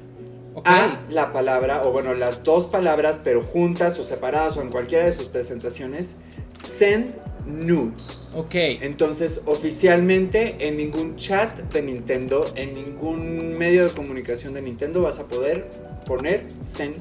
[0.65, 5.05] a la palabra, o bueno, las dos palabras, pero juntas o separadas o en cualquiera
[5.05, 6.17] de sus presentaciones,
[6.53, 7.15] send
[7.47, 8.29] nudes.
[8.35, 8.55] Ok.
[8.55, 15.19] Entonces, oficialmente en ningún chat de Nintendo, en ningún medio de comunicación de Nintendo vas
[15.19, 15.69] a poder
[16.07, 16.97] poner send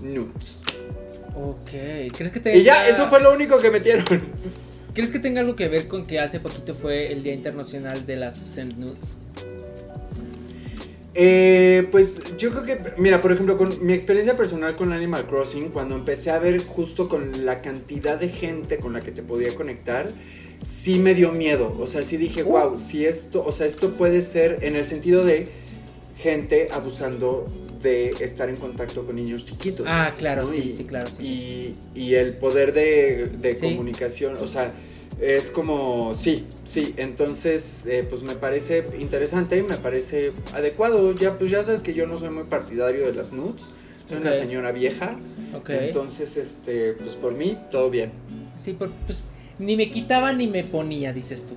[0.00, 0.62] nudes.
[1.34, 1.70] Ok.
[2.16, 2.58] ¿Crees que tenga...
[2.58, 4.04] Y ya, eso fue lo único que metieron.
[4.94, 8.16] ¿Crees que tenga algo que ver con que hace poquito fue el Día Internacional de
[8.16, 9.18] las Send Nudes?
[11.14, 15.68] Eh, pues yo creo que, mira, por ejemplo, con mi experiencia personal con Animal Crossing,
[15.68, 19.54] cuando empecé a ver justo con la cantidad de gente con la que te podía
[19.54, 20.08] conectar,
[20.64, 21.76] sí me dio miedo.
[21.78, 22.48] O sea, sí dije, Uh.
[22.50, 25.48] wow, si esto, o sea, esto puede ser en el sentido de
[26.16, 27.46] gente abusando
[27.82, 29.84] de estar en contacto con niños chiquitos.
[29.88, 30.48] Ah, claro, ¿no?
[30.48, 31.76] sí, Y- sí, claro, sí.
[31.94, 33.62] Y, y el poder de, de Sí.
[33.66, 34.72] comunicación, o sea,
[35.20, 41.12] es como, sí, sí, entonces, eh, pues me parece interesante y me parece adecuado.
[41.14, 43.70] Ya, pues ya sabes que yo no soy muy partidario de las nudes,
[44.08, 45.18] soy una señora vieja,
[45.68, 48.12] entonces, este, pues por mí, todo bien.
[48.56, 49.22] Sí, por- pues
[49.58, 51.54] ni me quitaba ni me ponía, dices tú.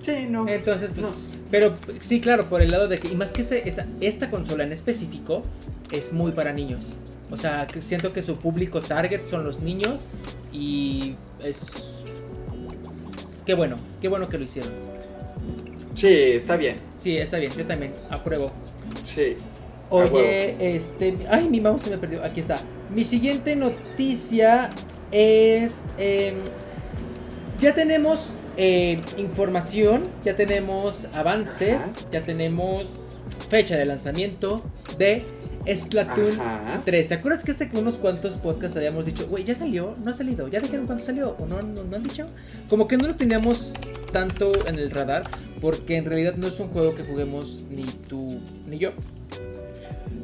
[0.00, 0.46] Sí, no.
[0.48, 3.86] Entonces, pues, pero sí, claro, por el lado de que, y más que este, esta,
[4.00, 5.42] esta consola en específico
[5.90, 6.94] es muy para niños.
[7.30, 10.06] O sea, que siento que su público target son los niños
[10.52, 11.66] y es...
[13.46, 14.72] Qué bueno, qué bueno que lo hicieron.
[15.94, 18.50] Sí, está bien, Sí, está bien, yo también apruebo.
[19.02, 19.36] sí.
[19.90, 21.16] Oye, este.
[21.30, 22.24] Ay, mi mouse se me perdió.
[22.24, 22.56] Aquí está.
[22.94, 24.70] Mi siguiente noticia
[25.12, 25.82] es.
[25.98, 26.36] em,
[27.60, 32.10] ya tenemos eh, información, ya tenemos avances, Ajá.
[32.10, 34.64] ya tenemos fecha de lanzamiento
[34.98, 35.22] de
[35.66, 36.82] Splatoon Ajá.
[36.84, 37.08] 3.
[37.08, 39.94] ¿Te acuerdas que hace unos cuantos podcasts habíamos dicho, güey, ya salió?
[40.04, 40.48] ¿No ha salido?
[40.48, 41.36] ¿Ya dijeron cuándo salió?
[41.38, 42.26] ¿O no, no, no han dicho?
[42.68, 43.74] Como que no lo teníamos
[44.12, 45.22] tanto en el radar,
[45.60, 48.28] porque en realidad no es un juego que juguemos ni tú
[48.68, 48.90] ni yo.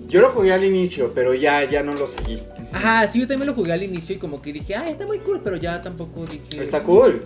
[0.09, 2.41] Yo lo jugué al inicio, pero ya, ya no lo seguí.
[2.73, 5.21] Ajá, sí, yo también lo jugué al inicio y como que dije, ah, está muy
[5.21, 6.61] cool, pero ya tampoco dije.
[6.61, 7.23] Está cool.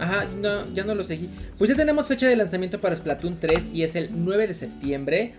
[0.00, 1.28] Ajá, no, ya no lo seguí.
[1.58, 5.34] Pues ya tenemos fecha de lanzamiento para Splatoon 3 y es el 9 de septiembre.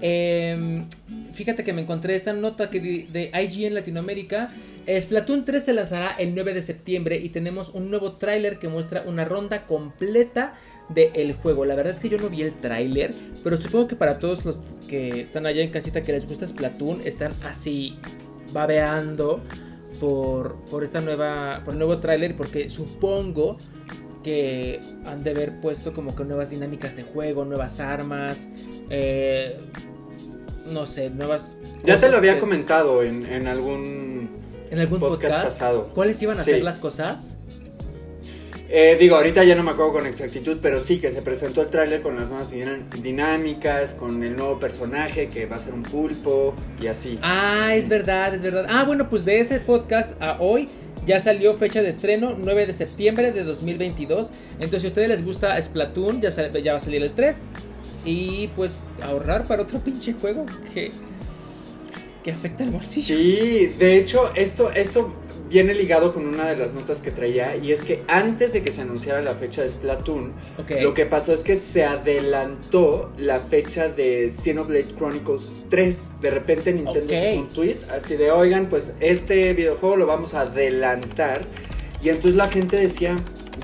[0.00, 0.86] Em,
[1.32, 4.52] fíjate que me encontré esta nota de IGN Latinoamérica.
[4.86, 9.02] Splatoon 3 se lanzará el 9 de septiembre y tenemos un nuevo tráiler que muestra
[9.06, 10.54] una ronda completa
[10.88, 11.64] del juego.
[11.64, 13.14] La verdad es que yo no vi el tráiler,
[13.44, 17.02] pero supongo que para todos los que están allá en casita que les gusta Splatoon
[17.04, 17.96] están así
[18.52, 19.40] babeando
[20.00, 23.58] por, por esta nueva por el nuevo tráiler porque supongo
[24.22, 28.48] que han de haber puesto como que nuevas dinámicas de juego, nuevas armas,
[28.90, 29.58] eh,
[30.66, 31.56] no sé, nuevas.
[31.84, 34.30] Ya te lo había que- comentado en, en algún
[34.70, 35.44] en algún podcast, podcast.
[35.44, 35.90] pasado.
[35.94, 36.52] ¿Cuáles iban a Sí.
[36.52, 37.36] ser las cosas?
[38.74, 41.68] Eh, digo, ahorita ya no me acuerdo con exactitud, pero sí que se presentó el
[41.68, 42.50] tráiler con las nuevas
[43.02, 47.18] dinámicas, con el nuevo personaje que va a ser un pulpo y así.
[47.20, 48.64] Ah, es verdad, es verdad.
[48.70, 50.70] Ah, bueno, pues de ese podcast a hoy
[51.06, 54.30] ya salió fecha de estreno, 9 de septiembre de 2022.
[54.54, 57.54] Entonces, si a ustedes les gusta Splatoon, ya, va a salir el 3.
[58.04, 60.44] Y pues ahorrar para otro pinche juego
[60.74, 60.90] que,
[62.24, 63.16] que afecta el bolsillo.
[63.16, 65.14] Sí, de hecho, esto, esto
[65.52, 68.72] viene ligado con una de las notas que traía y es que antes de que
[68.72, 70.32] se anunciara la fecha de Splatoon,
[70.80, 76.20] lo que pasó es que se adelantó la fecha de Xenoblade Chronicles 3.
[76.22, 77.10] De repente Nintendo Ok.
[77.12, 81.42] sacó un tweet así de, oigan, pues este videojuego lo vamos a adelantar.
[82.02, 83.16] Y entonces la gente decía,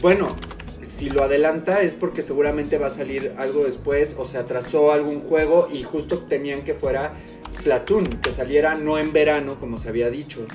[0.03, 0.37] bueno,
[0.85, 5.21] si lo adelanta es porque seguramente va a salir algo después o se atrasó algún
[5.21, 7.15] juego y justo tenían que fuera
[7.51, 10.47] Splatoon, que saliera no en verano como se había dicho.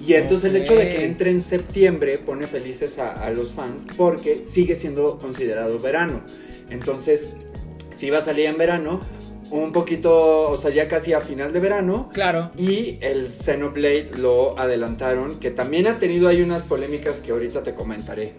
[0.00, 3.86] Y entonces el hecho de que entre en septiembre pone felices a, a los fans
[3.96, 6.22] porque sigue siendo considerado verano.
[6.70, 7.34] Entonces,
[7.90, 9.00] si va a salir en verano,
[9.50, 12.10] un poquito, o sea, ya casi a final de verano.
[12.12, 12.50] Claro.
[12.56, 17.74] Y el Xenoblade lo adelantaron, que también ha tenido ahí unas polémicas que ahorita te
[17.74, 18.34] comentaré.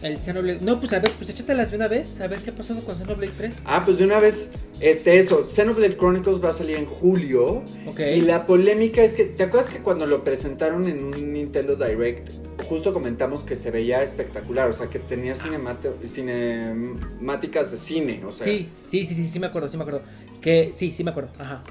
[0.00, 0.60] El Xenoblade.
[0.60, 2.20] No, pues a ver, pues échatelas de una vez.
[2.20, 3.54] A ver qué ha pasado con Xenoblade 3.
[3.64, 7.64] Ah, pues de una vez, este, eso, Xenoblade Chronicles va a salir en julio.
[7.86, 8.00] Ok.
[8.16, 12.28] Y la polémica es que, ¿te acuerdas que cuando lo presentaron en un Nintendo Direct,
[12.68, 18.30] justo comentamos que se veía espectacular, o sea, que tenía cinemate- cinemáticas de cine, o
[18.30, 18.46] sea.
[18.46, 20.02] Sí, sí, sí, sí, sí me acuerdo, sí me acuerdo.
[20.40, 21.30] Que sí, sí me acuerdo.
[21.38, 21.64] Ajá.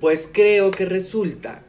[0.00, 1.62] Pues creo que resulta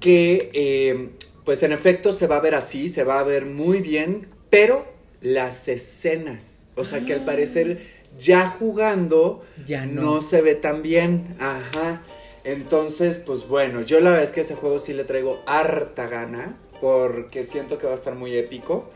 [0.00, 1.10] que, eh,
[1.44, 4.84] pues en efecto se va a ver así, se va a ver muy bien, pero
[5.22, 7.26] las escenas, o sea, que al Ah.
[7.26, 7.80] parecer
[8.18, 10.02] ya jugando Ya no.
[10.02, 12.02] no se ve tan bien, ajá.
[12.44, 16.06] Entonces, pues bueno, yo la verdad es que a ese juego sí le traigo harta
[16.08, 18.90] gana, porque siento que va a estar muy épico.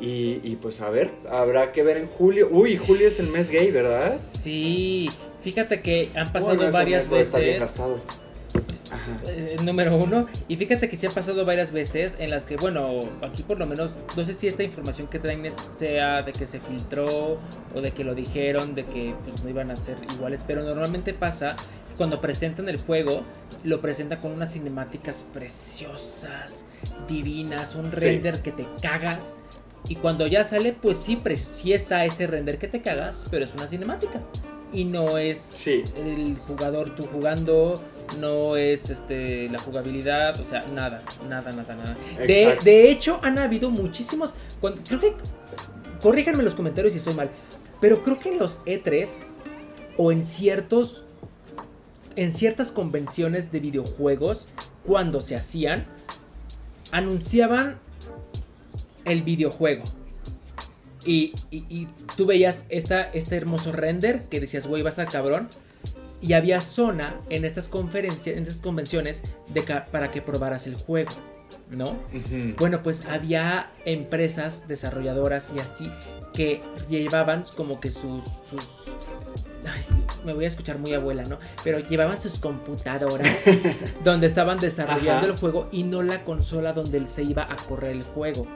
[0.00, 2.48] Y, y, pues a ver, habrá que ver en julio.
[2.50, 4.18] Uy, julio es el mes gay, ¿verdad?
[4.18, 5.08] Sí,
[5.42, 7.78] fíjate que han pasado varias veces.
[9.26, 10.26] Eh, número uno.
[10.48, 13.66] Y fíjate que sí ha pasado varias veces en las que, bueno, aquí por lo
[13.66, 17.38] menos, no sé si esta información que traen sea de que se filtró
[17.74, 21.14] o de que lo dijeron, de que pues no iban a ser iguales, pero normalmente
[21.14, 21.56] pasa
[21.88, 23.22] que cuando presentan el juego,
[23.64, 26.66] lo presentan con unas cinemáticas preciosas,
[27.08, 29.36] divinas, un render que te cagas.
[29.88, 33.54] Y cuando ya sale, pues sí, sí está ese render que te cagas, pero es
[33.54, 34.20] una cinemática.
[34.72, 37.80] Y no es el jugador tú jugando
[38.18, 41.96] no es este la jugabilidad, o sea, nada, nada, nada, nada.
[42.18, 44.34] De, de, hecho, han habido muchísimos.
[44.60, 45.14] creo que.
[46.00, 47.30] Corríjanme en los comentarios si estoy mal.
[47.80, 49.08] Pero creo que en los E3
[49.96, 51.04] o en ciertos.
[52.14, 54.48] En ciertas convenciones de videojuegos,
[54.84, 55.84] cuando se hacían,
[56.90, 57.78] anunciaban
[59.04, 59.84] el videojuego.
[61.04, 61.86] Y, y,
[62.16, 65.48] tú veías esta, este hermoso render que decías, güey, va a estar cabrón
[66.26, 71.10] y había zona en estas conferencias, en estas convenciones de para que probaras el juego,
[71.70, 71.96] ¿no?
[72.58, 75.90] Bueno, pues había empresas desarrolladoras y así
[76.32, 78.66] que llevaban como que sus, sus
[79.64, 79.84] Ay,
[80.24, 81.38] me voy a escuchar muy abuela, ¿no?
[81.64, 83.28] Pero llevaban sus computadoras
[84.04, 88.02] donde estaban desarrollando el juego y no la consola donde se iba a correr el
[88.02, 88.46] juego.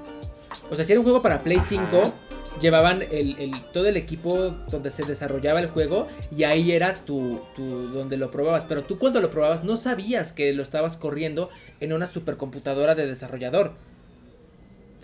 [0.70, 2.14] O sea, si era un juego para Play 5,
[2.60, 7.88] llevaban el, todo el equipo donde se desarrollaba el juego y ahí era tu, tu,
[7.88, 8.64] donde lo probabas.
[8.64, 13.06] Pero tú cuando lo probabas no sabías que lo estabas corriendo en una supercomputadora de
[13.06, 13.72] desarrollador.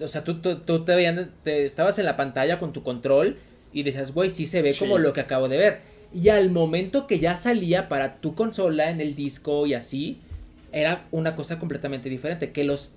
[0.01, 3.39] O sea, tú, tú, te, te, estabas en la pantalla con tu control
[3.73, 5.81] y decías, güey, sí se ve como lo que acabo de ver.
[6.15, 10.21] Y al momento que ya salía para tu consola en el disco y así,
[10.73, 12.53] era una cosa completamente diferente.
[12.53, 12.97] Que los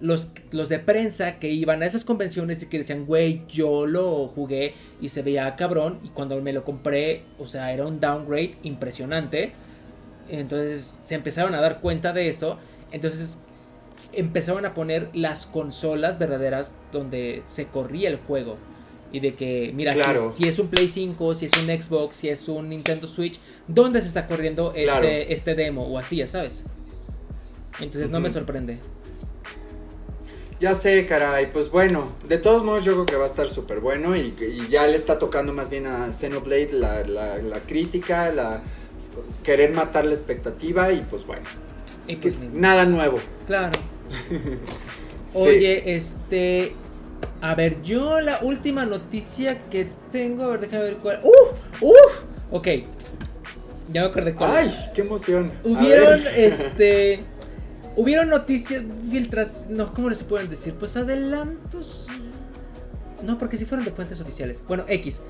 [0.00, 4.28] los, los de prensa que iban a esas convenciones y que decían, güey, yo lo
[4.28, 5.98] jugué y se veía cabrón.
[6.02, 9.52] Y cuando me lo compré, o sea, era un downgrade impresionante.
[10.28, 12.58] Entonces se empezaron a dar cuenta de eso.
[12.92, 13.42] Entonces
[14.12, 18.58] empezaron a poner las consolas verdaderas donde se corría el juego.
[19.12, 19.94] Y de que, mira,
[20.34, 24.00] si, es un Play 5, si es un Xbox, si es un Nintendo Switch, ¿dónde
[24.02, 25.86] se está corriendo este, este demo?
[25.86, 26.64] O así, ya sabes.
[27.80, 28.78] Entonces no me sorprende.
[30.58, 33.80] Ya sé, caray, pues bueno, de todos modos yo creo que va a estar súper
[33.80, 34.34] bueno y,
[34.70, 38.62] ya le está tocando más bien a Xenoblade la, la, crítica, la
[39.44, 41.42] querer matar la expectativa y pues bueno,
[42.22, 43.18] pues nada nuevo.
[43.46, 43.78] Claro.
[45.34, 46.74] Oye, este,
[47.42, 51.20] a ver, yo la última noticia que tengo, a ver, déjame ver cuál.
[51.22, 51.82] ¡Uf!
[51.82, 52.22] ¡Uf!
[52.50, 52.68] Ok,
[53.92, 54.50] ya me acordé cuál.
[54.56, 55.52] ¡Ay, qué emoción!
[55.64, 57.20] Hubieron, este...
[57.96, 60.74] Hubieron noticias, filtras, no, ¿cómo les pueden decir?
[60.74, 62.06] Pues adelantos.
[63.22, 64.62] No, porque si fueron de fuentes oficiales.
[64.68, 65.22] Bueno, X.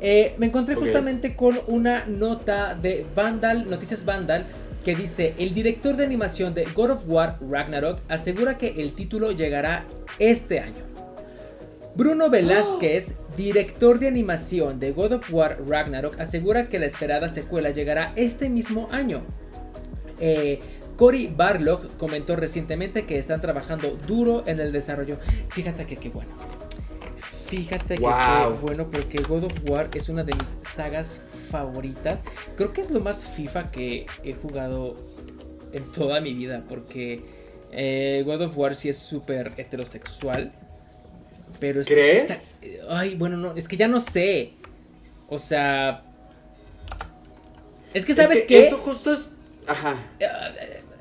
[0.00, 4.46] Eh, me encontré justamente con una nota de Vandal, Noticias Vandal,
[4.84, 9.32] que dice, el director de animación de God of War Ragnarok asegura que el título
[9.32, 9.84] llegará
[10.18, 10.82] este año.
[11.94, 17.70] Bruno Velázquez, director de animación de God of War Ragnarok, asegura que la esperada secuela
[17.70, 19.22] llegará este mismo año.
[20.20, 20.60] Eh,
[20.96, 25.18] Cory Barlog comentó recientemente que están trabajando duro en el desarrollo.
[25.50, 26.30] Fíjate que qué bueno.
[27.18, 31.20] Fíjate que qué bueno porque God of War es una de mis sagas
[31.50, 32.24] favoritas.
[32.56, 34.96] Creo que es lo más FIFA que he jugado
[35.72, 37.22] en toda mi vida porque
[37.70, 40.52] eh, God of War sí es súper heterosexual.
[41.60, 42.56] Pero es ¿Crees?
[42.88, 44.54] ay, bueno, no, es que ya no sé.
[45.28, 46.02] O sea...
[47.92, 49.30] Es que sabes que, Eso justo es...
[49.66, 49.96] Ajá.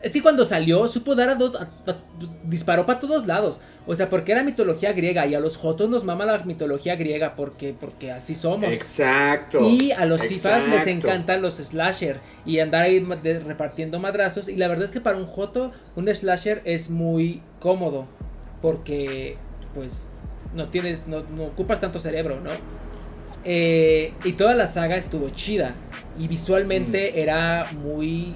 [0.04, 1.58] Es que cuando salió, supo dar a dos.
[1.86, 3.62] Pues, disparó para todos lados.
[3.88, 5.26] O sea, porque era mitología griega.
[5.26, 7.36] Y a los Jotos nos mama la mitología griega.
[7.38, 8.74] Porque, porque así somos.
[8.74, 9.62] Exacto.
[9.62, 12.20] Y a los FIFAs les encantan los slasher.
[12.46, 14.50] Y andar ahí repartiendo madrazos.
[14.50, 18.06] Y la verdad es que para un Joto, un slasher es muy cómodo.
[18.62, 19.38] Porque,
[19.74, 20.10] pues,
[20.54, 21.08] no tienes.
[21.08, 22.50] No, ocupas tanto cerebro, ¿no?
[23.46, 25.76] Eh, y toda la saga estuvo chida.
[26.20, 28.36] Y visualmente era muy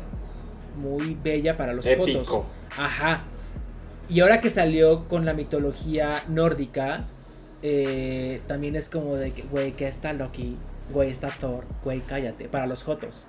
[0.78, 2.44] muy bella para los fotos.
[2.78, 3.24] Ajá.
[4.10, 7.06] Y ahora que salió con la mitología nórdica,
[7.62, 10.56] eh, también es como de que, güey, que está Loki,
[10.92, 13.28] güey, está Thor, güey, cállate, para los Jotos.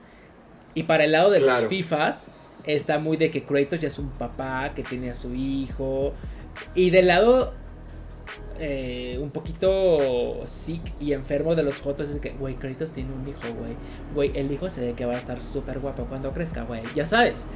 [0.75, 2.31] Y para el lado de los FIFAs,
[2.65, 6.13] está muy de que Kratos ya es un papá, que tiene a su hijo.
[6.75, 7.55] Y del lado
[8.59, 13.29] eh, un poquito sick y enfermo de los Jotos es que, güey, Kratos tiene un
[13.29, 13.77] hijo, güey.
[14.15, 16.83] Güey, el hijo se ve que va a estar súper guapo cuando crezca, güey.
[16.95, 17.47] Ya sabes.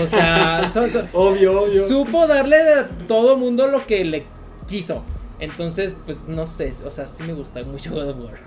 [0.00, 0.62] O sea,
[1.12, 1.88] obvio, obvio.
[1.88, 4.26] Supo darle a todo mundo lo que le
[4.66, 5.04] quiso.
[5.38, 8.38] Entonces, pues no sé, o sea, sí me gusta mucho God of War.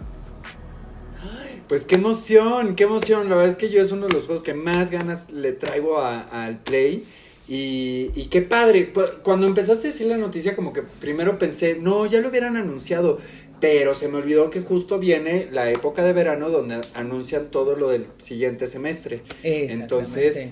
[1.68, 3.30] Pues qué emoción, qué emoción.
[3.30, 6.02] La verdad es que yo es uno de los juegos que más ganas le traigo
[6.02, 7.06] al Play.
[7.50, 8.94] Y, y, qué padre.
[9.24, 13.18] Cuando empezaste a decir la noticia, como que primero pensé, no, ya lo hubieran anunciado.
[13.60, 17.90] Pero se me olvidó que justo viene la época de verano donde anuncian todo lo
[17.90, 19.22] del siguiente semestre.
[19.44, 20.50] Entonces,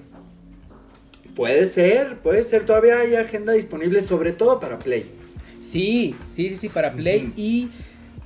[1.35, 2.65] puede ser, puede ser.
[2.65, 5.05] Todavía hay agenda disponible, sobre todo para Play.
[5.61, 7.31] Sí, sí, sí, sí, para Play.
[7.37, 7.69] Y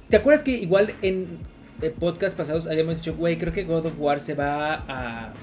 [0.10, 1.28] ¿te acuerdas que igual en
[1.90, 5.34] podcast pasados habíamos dicho, güey, creo que God of War se va a,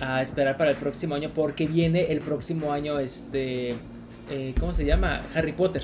[0.00, 3.74] a esperar para el próximo año porque viene el próximo año, este,
[4.30, 5.22] eh, ¿cómo se llama?
[5.34, 5.82] Harry Potter.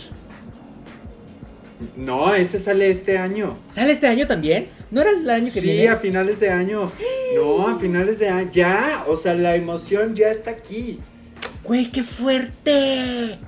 [1.96, 3.58] No, ese sale este año.
[3.70, 4.68] ¿Sale este año también?
[4.90, 5.82] ¿No era el año que viene?
[5.82, 6.92] Sí, a finales de año.
[7.34, 8.50] No, a finales de año.
[8.52, 11.00] Ya, o sea, la emoción ya está aquí.
[11.64, 13.38] Güey, qué fuerte.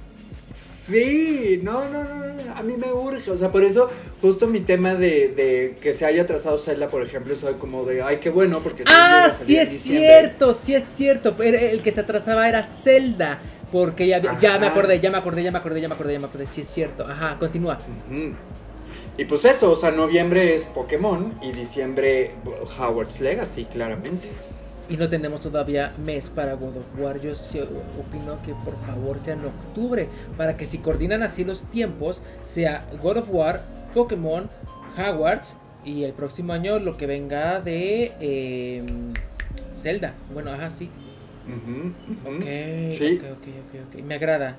[0.87, 3.89] Sí, no, no, no, a mí me urge, o sea, por eso
[4.20, 8.18] justo mi tema de, que se haya trazado Zelda, por ejemplo, soy como de, ay,
[8.18, 8.85] qué bueno, porque...
[8.87, 13.41] Ah, sí es cierto, sí es cierto, el que se atrasaba era Zelda,
[13.72, 16.18] porque ya, ya me acordé, ya me acordé, ya me acordé, ya me acordé, ya
[16.18, 17.78] me acordé, sí es cierto, ajá, continúa.
[19.16, 22.32] Y pues eso, o sea, noviembre es Pokémon y diciembre
[22.78, 24.28] Howard's Legacy, claramente
[24.89, 27.20] y no tenemos todavía mes para God of War.
[27.20, 27.32] Yo
[27.99, 32.85] opino que por favor sea en octubre, para que si coordinan así los tiempos, sea
[33.03, 33.62] God of War,
[33.95, 34.49] Pokémon,
[34.97, 39.12] Hogwarts y el próximo año lo que venga de em,
[39.74, 40.14] Zelda.
[40.32, 40.91] Bueno, ajá, sí.
[42.91, 43.20] sí.
[43.22, 44.57] ok, ok, ok, Me agrada.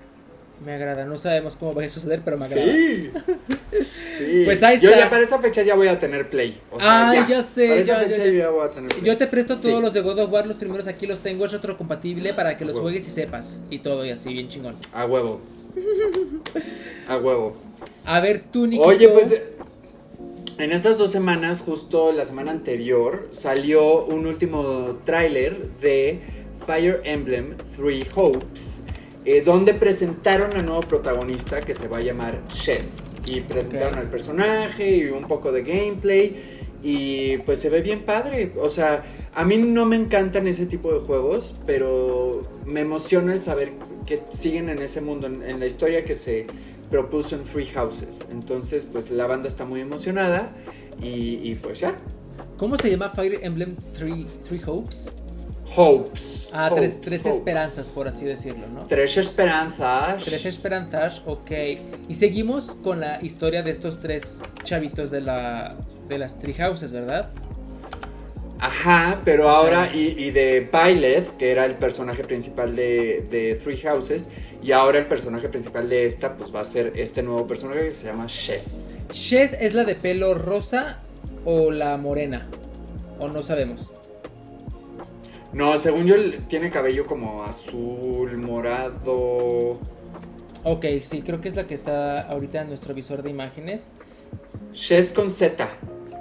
[0.64, 2.72] Me agrada, no sabemos cómo va a suceder, pero me agrada.
[2.72, 3.12] Sí.
[4.18, 4.42] sí.
[4.46, 4.90] Pues ahí está.
[4.90, 6.60] Yo ya para esa fecha ya voy a tener Play.
[6.80, 7.68] ah, ya, sé.
[7.68, 9.04] Para esa fecha ya, voy a tener Play.
[9.04, 11.54] Yo te presto todos los de God of War, los primeros aquí los tengo, es
[11.54, 13.60] otro compatible para que los juegues y sepas.
[13.70, 14.76] Y todo y así, bien chingón.
[14.94, 15.42] A huevo.
[17.08, 17.58] a huevo.
[18.06, 18.84] A ver, tú, Nico.
[18.84, 19.42] Oye, pues.
[20.58, 26.22] En estas dos semanas, justo la semana anterior, salió un último tráiler de
[26.66, 28.85] Fire Emblem Three Hopes
[29.26, 33.16] eh, donde presentaron al nuevo protagonista que se va a llamar Chess.
[33.26, 36.36] Y presentaron al personaje y un poco de gameplay.
[36.84, 38.54] Y pues se ve bien padre.
[38.58, 39.04] O sea,
[39.34, 43.72] a mí no me encantan ese tipo de juegos, pero me emociona el saber
[44.06, 46.46] que siguen en ese mundo, en, la historia que se
[46.92, 48.28] propuso en Three Houses.
[48.32, 50.56] Entonces, pues la banda está muy emocionada
[51.02, 51.98] y, y pues ya.
[52.58, 55.16] ¿Cómo se llama Fire Emblem Three, Three Hopes?
[55.76, 56.50] Hopes.
[56.54, 58.86] Ah, tres, esperanzas, por así decirlo, ¿no?
[58.86, 60.24] Tres esperanzas.
[60.24, 61.52] Tres esperanzas, ok.
[62.08, 65.76] Y seguimos con la historia de estos tres chavitos de, la,
[66.08, 67.30] de las Tree Houses, ¿verdad?
[68.60, 74.30] Ajá, pero ahora, y, de Violet, que era el personaje principal de, de, Three Houses,
[74.64, 77.92] y ahora el personaje principal de esta, pues va a ser este nuevo personaje que
[77.92, 79.08] se llama Shess.
[79.12, 81.00] ¿Shess es la de pelo rosa
[81.44, 82.48] o la morena?
[83.20, 83.92] ¿O no sabemos?
[85.56, 86.16] No, según yo
[86.50, 89.80] tiene cabello como azul, morado.
[90.66, 93.92] Ok, sí, creo que es la que está ahorita en nuestro visor de imágenes.
[94.74, 95.66] Shes con Z.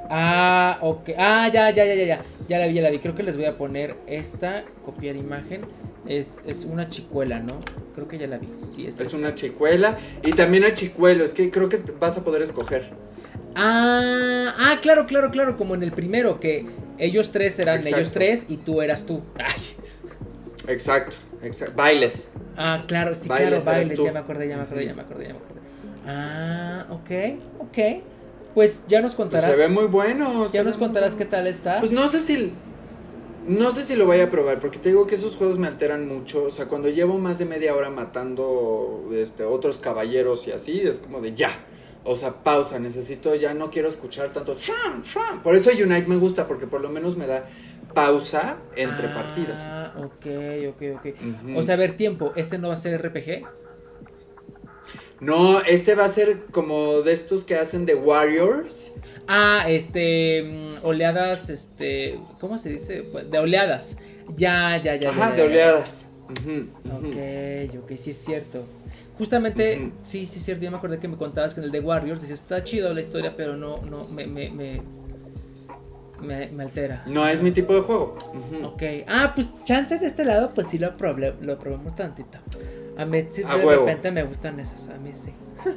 [0.08, 1.10] Ah, ok.
[1.18, 2.22] Ah, ya, ya, ya, ya, ya.
[2.48, 3.00] Ya la vi, ya la vi.
[3.00, 5.62] Creo que les voy a poner esta, copiar imagen.
[6.06, 7.58] Es, es una chicuela, ¿no?
[7.96, 8.46] Creo que ya la vi.
[8.60, 9.98] Sí, es, es una chicuela.
[10.22, 11.24] Y también hay chicuelo.
[11.24, 12.92] Es que creo que vas a poder escoger.
[13.56, 15.56] Ah, ah, claro, claro, claro.
[15.56, 16.66] Como en el primero, que
[16.98, 19.22] ellos tres eran ellos tres y tú eras tú.
[20.68, 21.82] Exacto, exacto.
[21.82, 22.14] Violet.
[22.56, 23.42] Ah, claro, sí, claro.
[23.42, 25.54] Ya me acordé, ya me acordé, ya me acordé, ya me acordé.
[26.06, 27.10] Ah, ok,
[27.60, 28.02] ok.
[28.54, 29.50] Pues ya nos contarás.
[29.50, 30.46] se ve muy bueno.
[30.46, 31.80] Ya nos contarás qué tal está.
[31.80, 32.52] Pues no sé si.
[33.46, 36.08] No sé si lo voy a probar, porque te digo que esos juegos me alteran
[36.08, 36.44] mucho.
[36.44, 41.00] O sea, cuando llevo más de media hora matando este, otros caballeros y así, es
[41.00, 41.50] como de ya
[42.04, 44.54] o sea, pausa, necesito, ya no quiero escuchar tanto.
[45.42, 47.46] Por eso Unite me gusta, porque por lo menos me da
[47.94, 49.64] pausa entre ah, partidas.
[49.66, 50.26] Ah, ok,
[50.70, 51.56] ok, ok.
[51.56, 53.46] O sea, a ver, tiempo, ¿este no va a ser RPG?
[55.20, 58.92] No, este va a ser como de estos que hacen de Warriors.
[59.26, 63.04] Ah, este, mm, oleadas, este, ¿cómo se dice?
[63.04, 63.96] Pues, de oleadas.
[64.36, 65.10] Ya, ya, ya.
[65.10, 66.10] Ajá, de oleadas.
[66.28, 68.66] ok, ok, sí es cierto.
[69.18, 70.64] Justamente, sí, sí, es cierto.
[70.64, 73.00] Yo me acordé que me contabas que en el de Warriors decías, está chido la
[73.00, 74.82] historia, pero no, no, me, me, me,
[76.50, 77.04] me, altera.
[77.06, 78.16] No es mi tipo de juego.
[78.64, 78.82] Ok.
[79.06, 80.94] Ah, pues chance de este lado, pues sí lo,
[81.40, 82.38] lo probamos tantito.
[82.96, 83.86] A mí sí, A de huevo.
[83.86, 85.32] repente me gustan esas, a mí sí.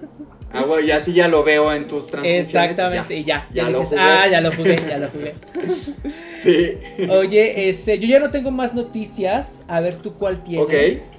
[0.47, 0.53] Sí.
[0.53, 2.47] Ah, bueno, y así ya lo veo en tus transmisiones.
[2.47, 4.11] Exactamente, y ya, ya, ya lo dices, jugué.
[4.11, 5.35] ah, ya lo jugué, ya lo jugué.
[6.27, 6.77] Sí.
[7.09, 10.65] Oye, este, yo ya no tengo más noticias, a ver tú cuál tienes.
[11.01, 11.16] Ok.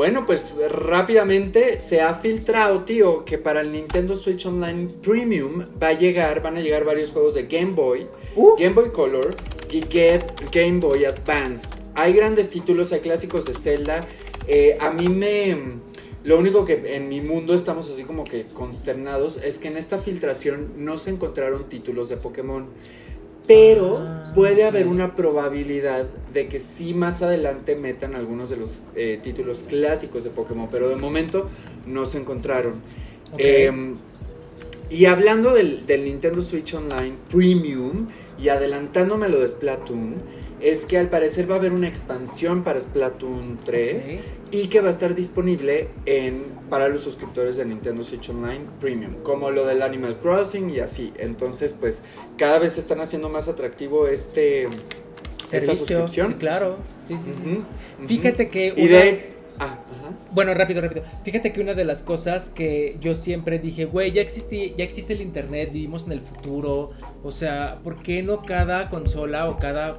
[0.00, 5.88] Bueno, pues rápidamente se ha filtrado, tío, que para el Nintendo Switch Online Premium va
[5.88, 8.56] a llegar, van a llegar varios juegos de Game Boy, Uh.
[8.58, 9.36] Game Boy Color
[9.70, 11.68] y Get Game Boy Advanced.
[11.94, 14.00] Hay grandes títulos, hay clásicos de Zelda.
[14.46, 15.80] Eh, a mí me...
[16.24, 19.98] Lo único que en mi mundo estamos así como que consternados es que en esta
[19.98, 22.68] filtración no se encontraron títulos de Pokémon.
[23.46, 28.78] Pero Ah, puede haber una probabilidad de que sí más adelante metan algunos de los
[28.94, 31.48] eh, títulos clásicos de Pokémon, pero de momento
[31.86, 32.74] no se encontraron.
[33.38, 33.96] Em,
[34.88, 38.08] y hablando del, del Nintendo Switch Online Premium
[38.40, 40.14] y adelantándome lo de Splatoon,
[40.60, 44.20] es que al parecer va a haber una expansión para Splatoon 3 Ok.
[44.52, 49.14] y que va a estar disponible en, para los suscriptores de Nintendo Switch Online Premium,
[49.22, 51.12] como lo del Animal Crossing y así.
[51.18, 52.04] Entonces, pues
[52.36, 56.28] cada vez se están haciendo más atractivo este esta Servicio, suscripción.
[56.28, 56.76] sí, claro.
[57.08, 58.06] Sí, sí.
[58.06, 60.14] Fíjate que y una- de ah, ajá.
[60.32, 61.04] Bueno, rápido, rápido.
[61.24, 65.12] Fíjate que una de las cosas que yo siempre dije, güey, ya existe, ya existe
[65.14, 66.88] el internet, vivimos en el futuro.
[67.24, 69.96] O sea, ¿por qué no cada consola o cada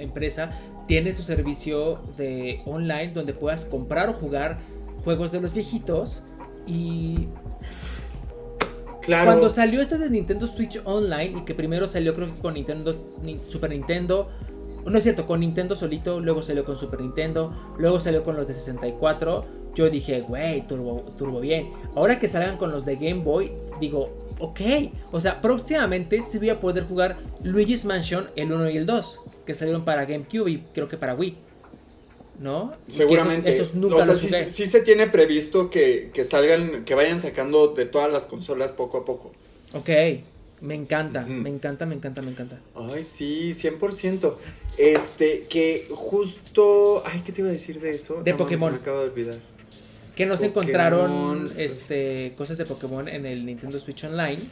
[0.00, 0.50] empresa
[0.86, 4.58] tiene su servicio de online donde puedas comprar o jugar
[5.04, 6.22] juegos de los viejitos?
[6.66, 7.28] Y
[9.02, 9.26] Claro.
[9.26, 12.94] cuando salió esto de Nintendo Switch Online y que primero salió creo que con Nintendo
[13.22, 14.28] Ni- Super Nintendo,
[14.84, 18.48] no es cierto, con Nintendo solito, luego salió con Super Nintendo, luego salió con los
[18.48, 21.70] de 64, yo dije, güey, turbo, turbo bien.
[21.94, 24.60] Ahora que salgan con los de Game Boy, digo, ok,
[25.10, 29.20] o sea, próximamente sí voy a poder jugar Luigi's Mansion el 1 y el 2,
[29.48, 31.34] que salieron para GameCube y creo que para Wii.
[32.38, 32.74] ¿No?
[32.86, 33.50] Seguramente.
[33.50, 37.18] Esos, esos nunca o sea, los sí, se tiene previsto que, que salgan, que vayan
[37.18, 39.32] sacando de todas las consolas poco a poco.
[39.72, 39.88] Ok,
[40.60, 42.60] me encanta, me encanta, me encanta, me encanta.
[42.74, 44.34] Ay, sí, 100%.
[44.76, 47.02] Este, que justo.
[47.06, 48.22] Ay, ¿qué te iba a decir de eso?
[48.22, 48.68] De No mames, Pokémon.
[48.68, 49.38] se me acaba de olvidar.
[50.14, 54.42] Que no se encontraron este, cosas de Pokémon en el Nintendo Switch Online.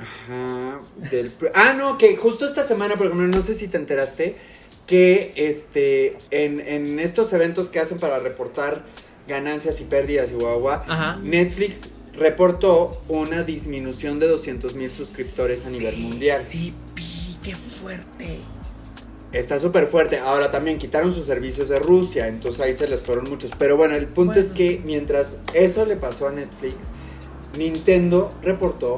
[0.00, 0.80] Ajá.
[1.10, 4.36] del ah, no, que justo esta semana, por ejemplo, no sé si te enteraste,
[4.86, 8.84] que este, en, en estos eventos que hacen para reportar
[9.26, 10.34] ganancias y pérdidas y
[10.88, 11.18] Ajá.
[11.22, 16.40] Netflix reportó una disminución de 200 mil suscriptores a nivel mundial.
[16.42, 18.40] Sí, pi, qué fuerte.
[19.32, 20.18] Está súper fuerte.
[20.18, 23.50] Ahora también quitaron sus servicios de Rusia, entonces ahí se les fueron muchos.
[23.58, 24.82] Pero bueno, el punto Bueno, es que sí.
[24.84, 26.92] mientras eso le pasó a Netflix,
[27.58, 28.96] Nintendo reportó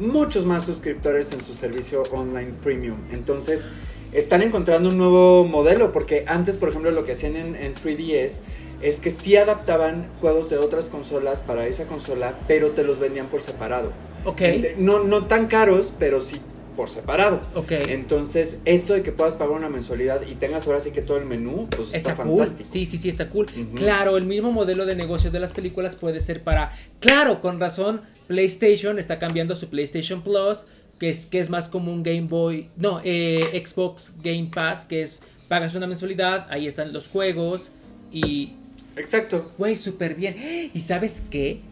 [0.00, 2.96] muchos más suscriptores en su servicio online premium.
[3.12, 3.68] Entonces,
[4.12, 8.40] están encontrando un nuevo modelo, porque antes, por ejemplo, lo que hacían en, en 3DS
[8.82, 13.28] es que sí adaptaban juegos de otras consolas para esa consola, pero te los vendían
[13.28, 13.92] por separado.
[14.24, 14.40] Ok,
[14.78, 16.40] No, no tan caros, pero sí
[16.76, 17.40] por separado.
[17.54, 17.72] ok.
[17.88, 21.26] Entonces, esto de que puedas pagar una mensualidad y tengas ahora sí que todo el
[21.26, 22.38] menú, pues está, Está, cool.
[22.38, 22.68] fantástico.
[22.72, 23.46] Sí, sí, sí, está cool.
[23.74, 26.72] Claro, el mismo modelo de negocio de las películas puede ser para.
[27.00, 30.68] Claro, con razón, PlayStation está cambiando su PlayStation Plus,
[31.00, 32.68] que es, que es más como un Game Boy.
[32.76, 37.72] No, eh, Xbox Game Pass, que es pagas una mensualidad, ahí están los juegos
[38.12, 38.52] y.
[38.94, 39.50] Exacto.
[39.58, 40.36] Güey, súper bien.
[40.72, 41.62] ¿Y sabes qué?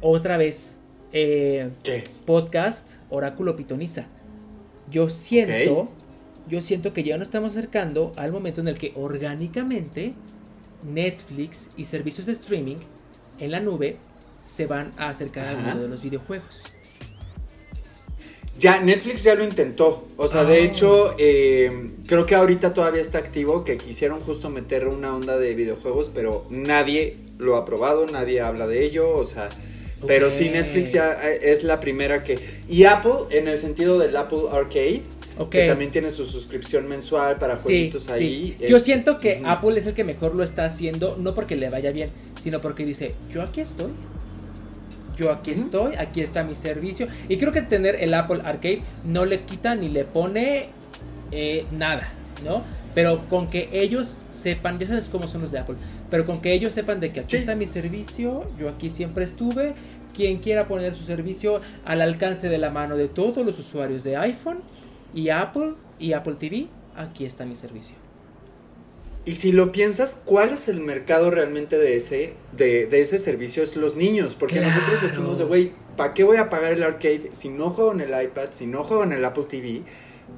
[0.00, 0.78] Otra vez,
[1.12, 2.04] eh, ¿Qué?
[2.24, 4.06] podcast Oráculo Pitoniza.
[4.90, 5.90] Yo siento,
[6.48, 10.14] yo siento que ya nos estamos acercando al momento en el que orgánicamente
[10.82, 12.76] Netflix y servicios de streaming
[13.38, 13.98] en la nube
[14.46, 16.62] se van a acercar al mundo de los videojuegos.
[18.58, 20.08] Ya, Netflix ya lo intentó.
[20.16, 20.44] O sea, Ah.
[20.44, 25.36] de hecho, eh, creo que ahorita todavía está activo, que quisieron justo meter una onda
[25.38, 29.50] de videojuegos, pero nadie lo ha probado, nadie habla de ello, o sea...
[30.06, 30.50] Pero sí.
[30.50, 32.38] Netflix ya eh, es la primera que...
[32.68, 35.02] Y Apple, en el sentido del Apple Arcade,
[35.50, 38.10] que también tiene su suscripción mensual para jueguitos sí.
[38.12, 38.56] ahí.
[38.68, 39.42] Yo es- siento que.
[39.44, 42.10] Apple es el que mejor lo está haciendo, no porque le vaya bien,
[42.42, 43.90] sino porque dice, yo aquí estoy.
[45.16, 47.06] Yo aquí estoy, aquí está mi servicio.
[47.28, 50.68] Y creo que tener el Apple Arcade no le quita ni le pone
[51.32, 52.08] eh, nada,
[52.44, 52.62] ¿no?
[52.94, 55.76] Pero con que ellos sepan, ya sabes cómo son los de Apple,
[56.10, 57.36] pero con que ellos sepan de que aquí Sí.
[57.36, 59.74] está mi servicio, yo aquí siempre estuve.
[60.14, 64.16] Quien quiera poner su servicio al alcance de la mano de todos los usuarios de
[64.16, 64.60] iPhone
[65.14, 67.96] y Apple y Apple TV, aquí está mi servicio.
[69.26, 73.62] Y si lo piensas, ¿cuál es el mercado realmente de ese, de, de ese servicio?
[73.62, 77.30] Es los niños, porque nosotros decimos de, güey, ¿para qué voy a pagar el arcade
[77.32, 79.82] si no juego en el iPad, si no juego en el Apple TV?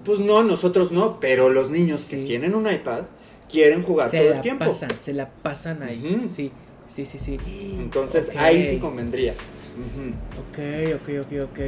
[0.05, 2.17] Pues no, nosotros no, pero los niños Sí.
[2.17, 3.05] que tienen un iPad,
[3.51, 4.65] quieren jugar se todo el tiempo.
[4.65, 6.23] pasan, se la pasan ahí.
[6.27, 6.51] Sí,
[6.87, 7.39] sí, sí, sí.
[7.79, 9.35] Entonces ahí sí convendría.
[9.35, 10.15] Ujú.
[10.41, 11.59] Ok, ok, ok, ok.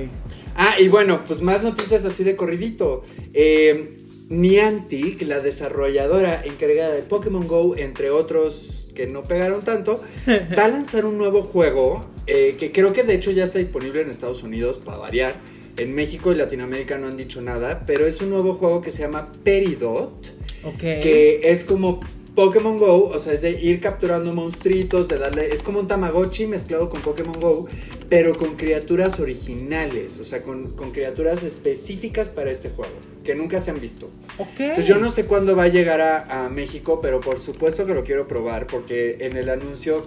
[0.57, 3.05] Ah, y bueno, pues más noticias así de corridito.
[3.35, 3.97] Eh,
[4.31, 10.01] Niantic, la desarrolladora encargada de Pokémon Go, entre otros que no pegaron tanto,
[10.59, 14.01] va a lanzar un nuevo juego eh, que creo que de hecho ya está disponible
[14.01, 15.35] en Estados Unidos para variar.
[15.77, 19.03] En México y Latinoamérica no han dicho nada, pero es un nuevo juego que se
[19.03, 20.33] llama Peridot,
[20.65, 20.79] Ok.
[20.79, 22.01] que es como
[22.41, 26.47] Pokémon Go, o sea, es de ir capturando monstruitos, de darle, es como un Tamagotchi
[26.47, 27.67] mezclado con Pokémon Go,
[28.09, 33.61] pero con criaturas originales, o sea, con, con criaturas específicas para este juego, que nunca
[33.61, 34.09] se han visto.
[34.39, 34.59] Ok.
[34.59, 37.93] Entonces yo no sé cuándo va a llegar a, a México, pero por supuesto que
[37.93, 40.07] lo quiero probar, porque en el anuncio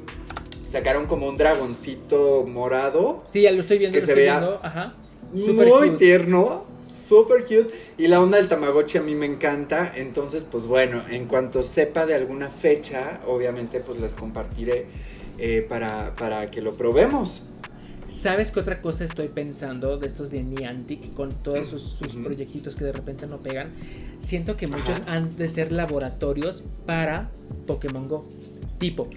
[0.65, 4.39] sacaron como un dragoncito morado, Sí, ya lo estoy viendo, que lo se estoy vea
[4.39, 4.59] viendo.
[4.63, 4.95] Ajá.
[5.31, 5.97] Muy cute.
[5.97, 7.73] tierno, super cute.
[7.97, 9.91] Y la onda del Tamagotchi a mí me encanta.
[9.95, 14.85] Entonces, pues bueno, en cuanto sepa de alguna fecha, obviamente pues les compartiré
[15.37, 17.41] eh, para, para que lo probemos.
[18.07, 22.75] ¿Sabes qué otra cosa estoy pensando de estos de Niantic con todos sus, sus proyectitos
[22.75, 23.71] que de repente no pegan?
[24.19, 25.13] Siento que muchos Ajá.
[25.13, 27.31] han de ser laboratorios para
[27.65, 28.29] Pokémon Go.
[28.77, 29.09] Tipo.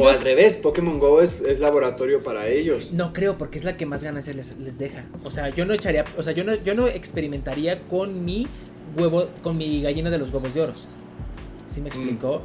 [0.00, 2.92] O al revés, Pokémon Go es, es laboratorio para ellos.
[2.92, 5.04] No creo, porque es la que más ganancias les, les deja.
[5.22, 8.46] O sea, yo no echaría, o sea, yo no, yo no experimentaría con mi
[8.96, 10.86] huevo, con mi gallina de los huevos de oros.
[11.66, 12.42] ¿Sí me explicó?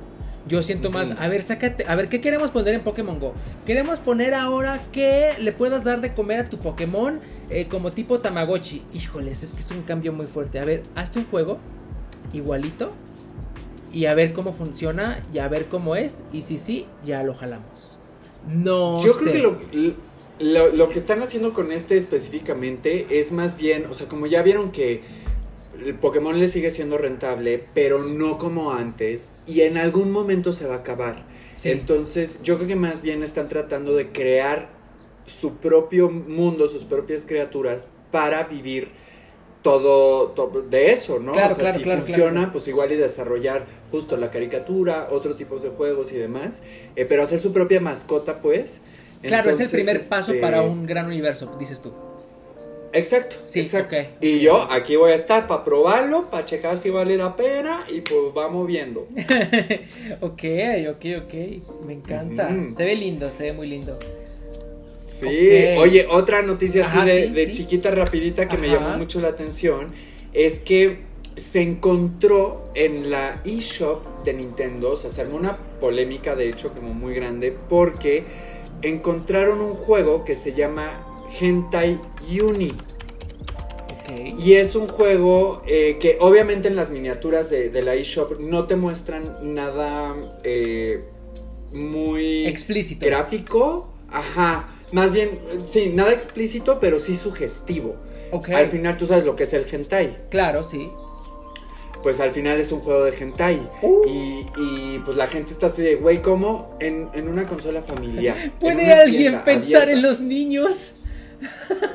[0.47, 3.33] Yo siento más, a ver, sácate, a ver, ¿qué queremos poner en Pokémon Go?
[3.65, 7.19] Queremos poner ahora que le puedas dar de comer a tu Pokémon
[7.49, 8.81] eh, como tipo Tamagotchi.
[8.93, 10.59] Híjoles, es que es un cambio muy fuerte.
[10.59, 11.59] A ver, hazte un juego
[12.33, 12.91] igualito
[13.91, 16.23] y a ver cómo funciona y a ver cómo es.
[16.31, 17.99] Y si sí, ya lo jalamos.
[18.47, 19.31] No Yo sé.
[19.31, 19.93] creo que lo,
[20.39, 24.41] lo, lo que están haciendo con este específicamente es más bien, o sea, como ya
[24.41, 25.01] vieron que
[25.85, 30.67] el Pokémon le sigue siendo rentable, pero no como antes, y en algún momento se
[30.67, 31.25] va a acabar.
[31.53, 31.71] Sí.
[31.71, 34.69] Entonces, yo creo que más bien están tratando de crear
[35.25, 38.89] su propio mundo, sus propias criaturas para vivir
[39.61, 41.33] todo, todo de eso, ¿no?
[41.33, 45.35] Claro, o sea, claro, si claro, funciona, pues igual y desarrollar justo la caricatura, otro
[45.35, 46.63] tipo de juegos y demás,
[46.95, 48.81] eh, pero hacer su propia mascota, pues.
[49.21, 51.91] Claro, es el primer paso este, para un gran universo, dices tú.
[52.93, 53.95] Exacto, Sí, exacto.
[54.19, 58.01] Y yo aquí voy a estar para probarlo, para checar si vale la pena y
[58.01, 59.01] pues vamos viendo.
[60.21, 60.43] ok,
[60.89, 61.33] ok, ok.
[61.85, 62.49] Me encanta.
[62.75, 63.97] Se ve lindo, se ve muy lindo.
[65.11, 65.27] Sí,
[65.77, 67.51] oye, otra noticia así de, sí, de sí.
[67.51, 69.91] chiquita rapidita que me llamó mucho la atención
[70.33, 71.01] es que
[71.35, 76.71] se encontró en la eShop de Nintendo, o sea, se armó una polémica de hecho
[76.73, 78.23] como muy grande porque
[78.81, 81.05] encontraron un juego que se llama
[81.39, 81.99] Hentai
[82.41, 82.69] Uni.
[82.69, 84.39] Ok.
[84.39, 88.65] Y es un juego eh, que obviamente en las miniaturas de, de la eShop no
[88.65, 91.03] te muestran nada eh,
[91.71, 93.05] muy Explícito.
[93.05, 93.93] gráfico.
[94.09, 94.67] Ajá.
[94.91, 97.95] Más bien, sí, nada explícito, pero sí sugestivo.
[98.53, 100.17] Al final tú sabes lo que es el hentai.
[100.29, 100.89] Claro, sí.
[102.03, 103.69] Pues al final es un juego de hentai.
[103.81, 104.01] Uh.
[104.07, 106.75] Y, y, pues la gente está así de, güey, ¿cómo?
[106.79, 108.35] En, en una consola familiar.
[108.59, 109.91] ¿Puede alguien pensar abierta.
[109.91, 110.95] en los niños?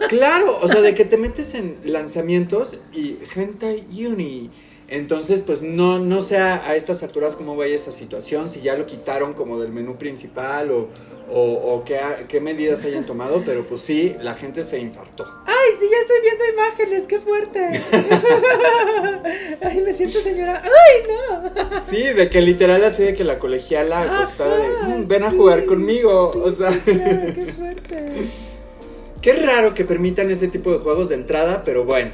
[0.09, 4.51] Claro, o sea, de que te metes en lanzamientos y Hentai Uni.
[4.89, 8.77] Entonces, pues no, no sé a, a estas alturas cómo vaya esa situación, si ya
[8.77, 10.89] lo quitaron como del menú principal o,
[11.29, 11.43] o,
[11.75, 15.25] o qué, medidas hayan tomado, pero pues sí, la gente se infartó.
[15.45, 17.83] Ay, sí, ya estoy viendo imágenes, qué fuerte.
[19.63, 20.63] Ay, me siento señora.
[20.63, 21.81] Ay, no.
[21.81, 24.69] Sí, de que literal así de que la colegiala acostada de,
[24.99, 26.31] "Mm, ven a jugar conmigo.
[26.33, 28.13] sí, o sea, sí, claro, qué fuerte.
[29.21, 32.13] qué raro que permitan ese tipo de juegos de entrada, pero bueno.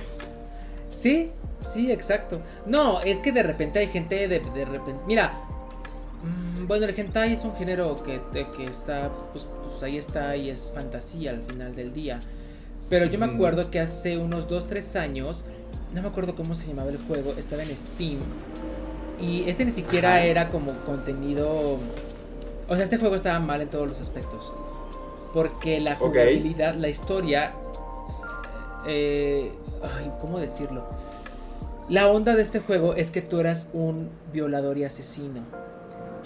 [0.91, 1.31] Sí,
[1.66, 2.40] sí, exacto.
[2.66, 5.01] No, es que de repente hay gente de, de repente.
[5.06, 5.32] Mira,
[6.22, 8.20] mm, bueno, el hentai es un género que,
[8.56, 12.18] que está, pues, pues ahí está y es fantasía al final del día.
[12.89, 15.47] Pero yo me acuerdo que hace unos 2-3 años,
[15.94, 18.18] no me acuerdo cómo se llamaba el juego, estaba en Steam.
[19.20, 20.24] Y este ni siquiera Ajá.
[20.24, 21.78] era como contenido.
[22.68, 24.52] O sea, este juego estaba mal en todos los aspectos.
[25.32, 27.55] Porque la jugabilidad, la historia.
[28.86, 29.52] eh,
[29.82, 30.84] ay, ¿cómo decirlo?
[31.88, 35.42] La onda de este juego es que tú eras un violador y asesino.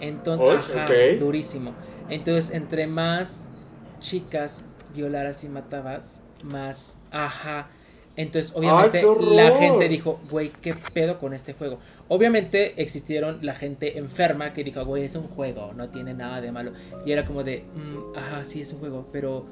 [0.00, 0.84] Entonces, ajá,
[1.18, 1.72] durísimo.
[2.08, 3.50] Entonces, entre más
[3.98, 7.68] chicas violaras y matabas, más, ajá.
[8.16, 9.00] Entonces, obviamente,
[9.34, 11.78] la gente dijo, güey, ¿qué pedo con este juego?
[12.08, 16.50] Obviamente existieron la gente enferma que dijo, güey, es un juego, no tiene nada de
[16.52, 16.72] malo.
[17.04, 19.44] Y era como de, "Mm, ajá, sí, es un juego, pero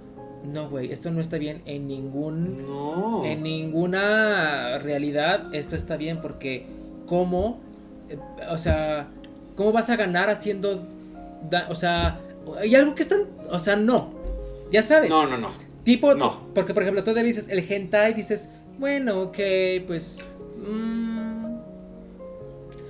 [0.44, 3.24] no, güey, esto no está bien en ningún No.
[3.24, 6.66] en ninguna realidad esto está bien porque
[7.06, 7.60] cómo,
[8.08, 8.18] eh,
[8.50, 9.08] o sea,
[9.56, 10.86] cómo vas a ganar haciendo,
[11.50, 12.20] da- o sea,
[12.60, 14.10] hay algo que están, o sea, no,
[14.70, 15.10] ya sabes.
[15.10, 15.50] No, no, no.
[15.84, 16.40] Tipo, No.
[16.54, 19.38] porque por ejemplo, tú dices el hentai, dices, bueno, ok,
[19.86, 20.24] pues.
[20.66, 21.03] mm,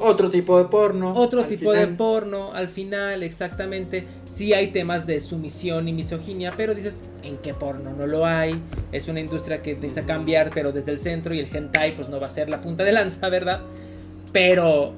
[0.04, 1.14] Otro tipo de porno.
[1.14, 4.04] otro tipo de porno, al final, exactamente.
[4.28, 8.60] Sí hay temas de sumisión y misoginia, pero dices, ¿en qué porno no lo hay?
[8.92, 12.20] Es una industria que necesita cambiar, pero desde el centro y el hentai, pues no
[12.20, 13.62] va a ser la punta de lanza, ¿verdad?
[14.32, 14.92] Pero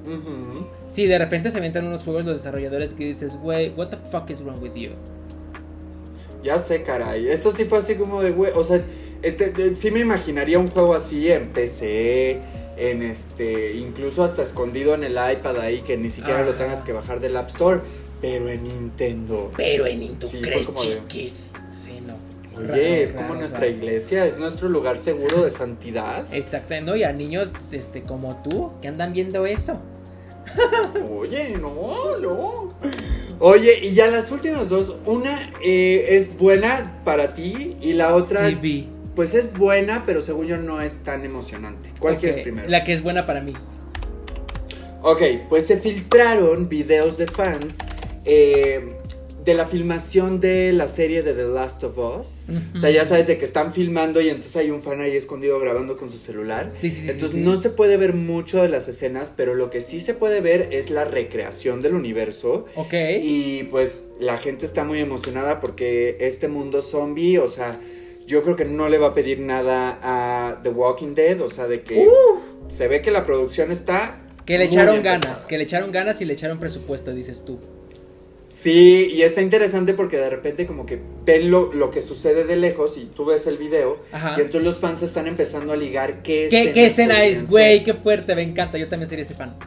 [0.87, 4.29] sí, de repente se inventan unos juegos los desarrolladores que dices, güey, what the fuck
[4.29, 4.89] is wrong with you?
[6.43, 7.27] Ya sé, caray.
[7.27, 8.51] Eso sí fue así como de, güey.
[8.55, 8.81] O sea,
[9.21, 12.39] este, sí me imaginaría un juego así en PC,
[12.77, 16.59] en este, incluso hasta escondido en el iPad ahí, que ni siquiera lo Ajá.
[16.59, 17.81] tengas que bajar del App Store,
[18.21, 19.51] pero en Nintendo.
[19.57, 21.53] Pero en Sí, fue crees de- chiquis.
[21.79, 22.15] Sí, no.
[22.57, 23.71] Oye, Raro, es como raro, nuestra raro.
[23.71, 26.25] iglesia, es nuestro lugar seguro de santidad.
[26.33, 26.95] Exacto, ¿no?
[26.95, 29.79] Y a niños este, como tú que andan viendo eso.
[31.19, 32.73] Oye, no, no.
[33.39, 38.47] Oye, y ya las últimas dos, una eh, es buena para ti y la otra,
[38.49, 38.89] Sí, vi.
[39.17, 41.89] Pues es buena, pero según yo no es tan emocionante.
[41.99, 42.69] ¿Cuál quieres primero?
[42.69, 43.51] La que es buena para mí.
[45.01, 47.79] Ok, pues se filtraron videos de fans
[48.25, 48.89] eh,
[49.43, 52.45] de la filmación de la serie de The Last of Us.
[52.75, 55.59] O sea, ya sabes de que están filmando y entonces hay un fan ahí escondido
[55.59, 56.69] grabando con su celular.
[56.69, 57.41] Sí, sí, sí, Entonces sí.
[57.41, 60.69] no se puede ver mucho de las escenas, pero lo que sí se puede ver
[60.73, 62.65] es la recreación del universo.
[62.75, 62.93] Ok.
[63.23, 67.79] Y pues la gente está muy emocionada porque este mundo zombie, o sea,
[68.27, 71.67] yo creo que no le va a pedir nada a The Walking Dead, o sea,
[71.67, 72.07] de que
[72.67, 74.21] se ve que la producción está...
[74.45, 77.59] que le echaron ganas, que le echaron ganas y le echaron presupuesto, dices tú.
[78.49, 82.55] Sí, y está interesante porque de repente como que ven lo, lo que sucede de
[82.55, 84.35] lejos y tú ves el video Ajá.
[84.37, 87.83] y entonces los fans están empezando a ligar qué ¿Qué, qué escena es, güey?
[87.83, 88.77] Qué fuerte, me encanta.
[88.77, 89.57] Yo también sería ese fan.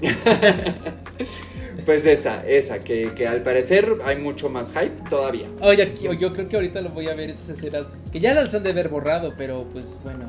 [1.84, 5.48] Pues esa, esa, que, que al parecer hay mucho más hype todavía.
[5.60, 8.04] Oye, aquí- yo creo que ahorita lo voy a ver esas escenas.
[8.12, 10.26] Que ya las han de haber borrado, pero pues bueno.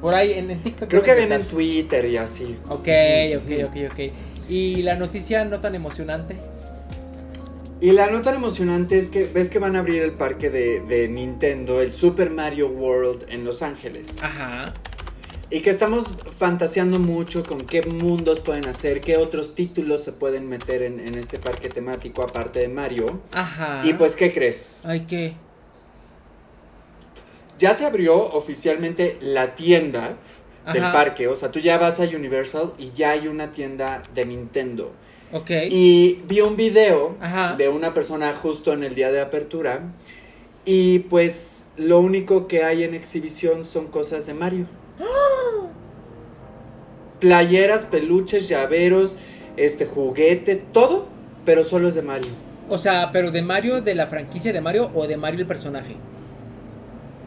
[0.00, 0.88] Por ahí en, en TikTok.
[0.90, 2.56] Creo que ven en Twitter y así.
[2.68, 2.88] Ok,
[3.38, 4.00] ok, ok, ok.
[4.48, 6.36] Y la noticia no tan emocionante.
[7.80, 11.08] Y la nota emocionante es que ves que van a abrir el parque de, de
[11.08, 14.16] Nintendo, el Super Mario World en Los Ángeles.
[14.22, 14.64] Ajá.
[15.48, 20.48] Y que estamos fantaseando mucho con qué mundos pueden hacer, qué otros títulos se pueden
[20.48, 23.20] meter en, en este parque temático aparte de Mario.
[23.32, 23.80] Ajá.
[23.84, 24.84] Y pues, ¿qué crees?
[24.86, 25.34] Ay, ¿qué?
[27.58, 30.16] Ya se abrió oficialmente la tienda
[30.72, 31.28] del parque.
[31.28, 34.92] O sea, tú ya vas a Universal y ya hay una tienda de Nintendo.
[35.32, 35.50] Ok.
[35.70, 37.54] Y vi un video Ajá.
[37.56, 39.94] de una persona justo en el día de apertura.
[40.64, 44.66] Y pues lo único que hay en exhibición son cosas de Mario.
[47.20, 49.16] Playeras, peluches, llaveros,
[49.56, 51.06] este, juguetes, todo,
[51.44, 52.30] pero solo es de Mario.
[52.68, 55.96] O sea, pero de Mario, de la franquicia de Mario o de Mario el personaje.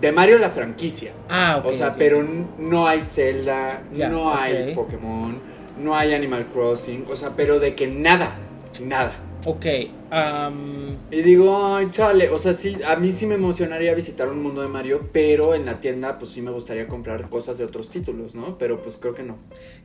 [0.02, 1.12] De Mario la franquicia.
[1.30, 1.66] Ah, ok.
[1.66, 2.26] o sea, pero
[2.58, 4.76] no hay Zelda, Ya, no hay ok.
[4.76, 5.40] Pokémon,
[5.82, 8.36] no hay Animal Crossing, o sea, pero de que nada,
[8.84, 9.14] nada.
[9.46, 9.66] Ok.
[10.10, 14.44] am, Y digo, ay, chale, o sea, sí, a mí sí me emocionaría visitar un
[14.44, 17.90] mundo de Mario, pero en la tienda pues sí me gustaría comprar cosas de otros
[17.90, 18.58] títulos, ¿no?
[18.58, 19.38] Pero pues creo que no.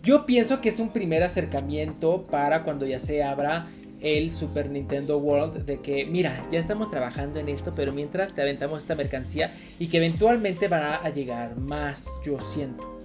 [0.03, 3.69] yo pienso que es un primer acercamiento para cuando ya se abra
[4.01, 8.43] el Super Nintendo World de que, mira, ya estamos trabajando en esto, pero mientras te
[8.43, 13.04] aventamos esta mercancía y que eventualmente van a llegar más, yo siento.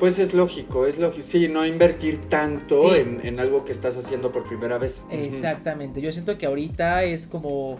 [0.00, 3.00] Pues es lógico, es lógico, sí, no invertir tanto Sí.
[3.00, 5.04] en, en algo que estás haciendo por primera vez.
[5.10, 7.78] Exactamente, yo siento que ahorita es como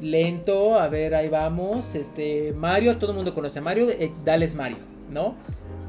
[0.00, 4.54] lento, a ver, ahí vamos, este, Mario, todo el mundo conoce a Mario, eh, dales
[4.54, 4.78] Mario,
[5.10, 5.34] ¿no?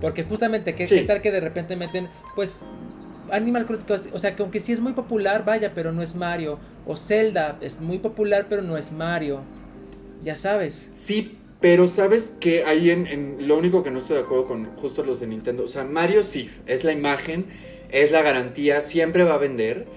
[0.02, 0.96] Porque justamente, ¿qué, Sí.
[0.96, 2.64] qué tal que de repente meten, pues,
[3.32, 6.60] Animal Crossing, o sea, que aunque sí es muy popular, vaya, pero no es Mario,
[6.88, 9.42] o Zelda, es muy popular, pero no es Mario,
[10.24, 10.90] ya sabes.
[10.92, 14.66] Sí, pero sabes que ahí en, en- lo único que no estoy de acuerdo con
[14.78, 17.46] justo los de Nintendo, o sea, Mario sí, es la imagen,
[17.92, 19.88] es la garantía, siempre va a vender,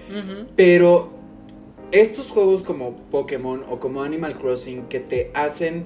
[0.55, 1.11] pero
[1.91, 5.85] estos juegos como Pokémon o como Animal Crossing que te hacen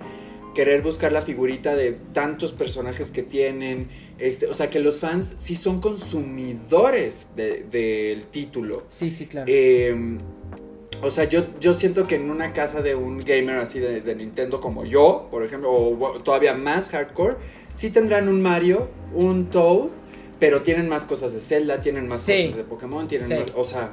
[0.55, 5.35] querer buscar la figurita de tantos personajes que tienen, este, o sea, que los fans
[5.37, 8.85] sí son consumidores de- del título.
[8.89, 9.45] Sí, sí, claro.
[9.47, 10.17] Eh,
[11.01, 14.15] o sea, yo, yo siento que en una casa de un gamer así de, de
[14.15, 17.35] Nintendo como yo, por ejemplo, o todavía más hardcore,
[17.71, 19.89] sí tendrán un Mario, un Toad,
[20.39, 22.43] pero tienen más cosas de Zelda, tienen más Sí.
[22.43, 23.33] cosas de Pokémon, tienen Sí.
[23.35, 23.91] más, o sea,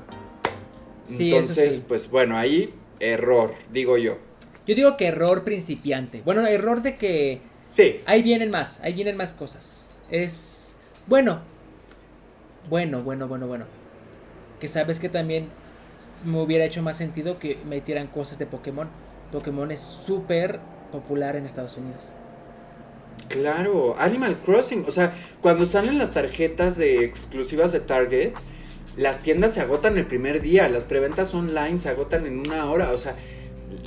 [1.04, 1.84] Sí, entonces, sí.
[1.86, 4.16] pues bueno, ahí error, digo yo.
[4.66, 6.22] Yo digo que error principiante.
[6.24, 9.84] Bueno, error de que Sí, ahí vienen más, ahí vienen más cosas.
[10.10, 10.76] Es,
[11.06, 11.40] bueno,
[12.70, 13.66] bueno, bueno, bueno, bueno.
[14.60, 15.48] Que sabes que también
[16.24, 18.88] me hubiera hecho más sentido que metieran cosas de Pokémon.
[19.32, 20.60] Pokémon es súper
[20.92, 22.10] popular en Estados Unidos.
[23.28, 24.84] Claro, Animal Crossing.
[24.86, 28.32] O sea, cuando salen las tarjetas de exclusivas de Target,
[28.96, 30.68] las tiendas se agotan el primer día.
[30.68, 32.92] Las preventas online se agotan en una hora.
[32.92, 33.16] O sea,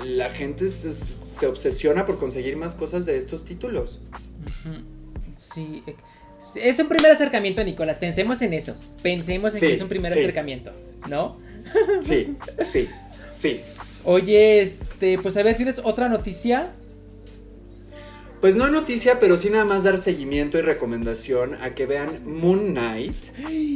[0.04, 4.02] la gente se, se obsesiona por conseguir más cosas de estos títulos.
[5.38, 5.84] Sí.
[6.56, 8.00] Es un primer acercamiento, Nicolás.
[8.00, 8.76] Pensemos en eso.
[9.02, 10.72] Pensemos en que es un primer acercamiento,
[11.10, 11.38] ¿no?
[12.02, 12.89] Sí, sí,
[13.35, 13.61] sí.
[14.03, 16.73] Oye, este, pues a ver, ¿tienes otra noticia?
[18.41, 22.72] Pues no noticia, pero sí nada más dar seguimiento y recomendación a que vean Moon
[22.72, 23.18] Knight,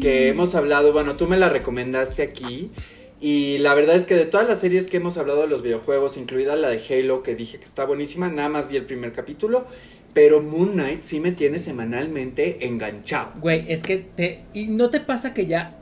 [0.01, 2.71] que hemos hablado, bueno, tú me la recomendaste aquí.
[3.19, 6.17] Y la verdad es que de todas las series que hemos hablado de los videojuegos,
[6.17, 9.65] incluida la de Halo, que dije que está buenísima, nada más vi el primer capítulo.
[10.13, 13.33] Pero Moon Knight sí me tiene semanalmente enganchado.
[13.39, 14.43] Güey, es que te.
[14.53, 15.77] ¿Y no te pasa que ya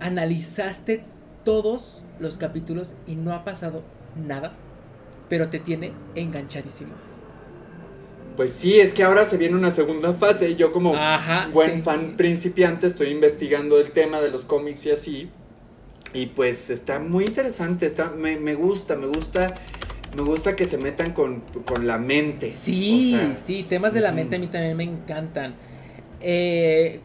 [0.00, 1.02] analizaste
[1.44, 3.82] todos los capítulos y no ha pasado
[4.16, 4.52] nada?
[5.28, 6.92] Pero te tiene enganchadísimo.
[8.36, 10.94] Pues sí, es que ahora se viene una segunda fase y yo como
[11.52, 15.30] buen fan principiante estoy investigando el tema de los cómics y así.
[16.12, 19.54] Y pues está muy interesante, está, me, me gusta, me gusta
[20.16, 21.42] me gusta que se metan con,
[21.82, 22.52] la mente.
[22.52, 25.54] Sí, sí, temas de la mente a mí también me encantan.
[26.20, 27.00] Eh,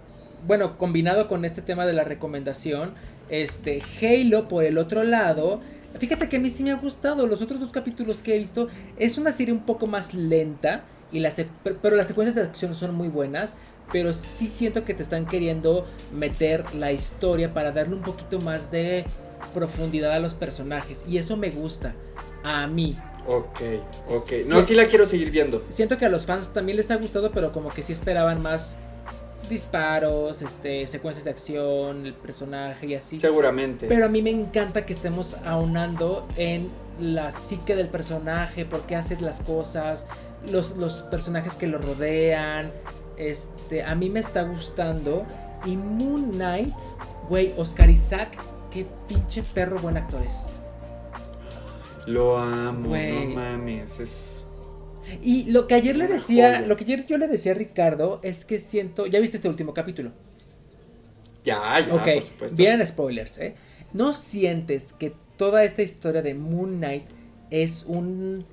[0.45, 2.93] bueno, combinado con este tema de la recomendación,
[3.29, 5.59] este Halo por el otro lado,
[5.97, 7.27] fíjate que a mí sí me ha gustado.
[7.27, 11.19] Los otros dos capítulos que he visto es una serie un poco más lenta y
[11.19, 11.41] las
[11.81, 13.55] pero las secuencias de acción son muy buenas.
[13.91, 18.69] Pero sí siento que te están queriendo meter la historia para darle un poquito más
[18.69, 19.05] de
[19.53, 21.03] profundidad a los personajes.
[21.07, 21.95] Y eso me gusta
[22.43, 22.95] a mí.
[23.27, 23.61] Ok,
[24.09, 24.31] ok.
[24.47, 25.65] No, sí la quiero seguir viendo.
[25.69, 28.77] Siento que a los fans también les ha gustado, pero como que sí esperaban más
[29.49, 33.19] disparos, este, secuencias de acción, el personaje y así.
[33.19, 33.87] Seguramente.
[33.87, 36.69] Pero a mí me encanta que estemos aunando en
[36.99, 40.07] la psique del personaje, por qué hace las cosas,
[40.45, 42.71] los, los personajes que lo rodean.
[43.17, 45.25] Este, a mí me está gustando.
[45.65, 46.75] Y Moon Knight,
[47.27, 48.37] güey, Oscar Isaac,
[48.71, 50.45] qué pinche perro buen actor es.
[52.05, 54.48] Lo amo, no mames, es...
[55.21, 58.45] Y lo que ayer le decía, lo que ayer yo le decía a Ricardo es
[58.45, 60.11] que siento, ¿ya viste este último capítulo?
[61.43, 62.57] Ya, ya, por supuesto.
[62.57, 63.55] Vienen spoilers, ¿eh?
[63.93, 67.05] ¿No sientes que toda esta historia de Moon Knight
[67.49, 68.45] es un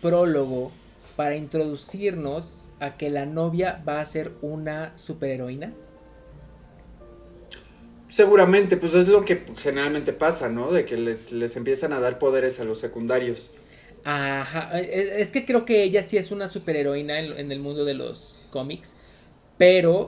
[0.00, 0.72] prólogo
[1.16, 5.72] para introducirnos a que la novia va a ser una superheroína?
[8.08, 10.70] Seguramente, pues es lo que generalmente pasa, ¿no?
[10.72, 13.52] De que les, les empiezan a dar poderes a los secundarios.
[14.04, 17.94] Ajá, es que creo que ella sí es una superheroína en, en el mundo de
[17.94, 18.96] los cómics,
[19.58, 20.06] pero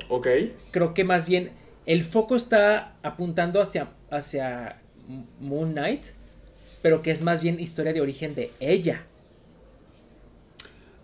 [0.72, 1.52] creo que más bien
[1.86, 4.80] el foco está apuntando hacia, hacia
[5.40, 6.06] Moon Knight,
[6.82, 9.06] pero que es más bien historia de origen de ella.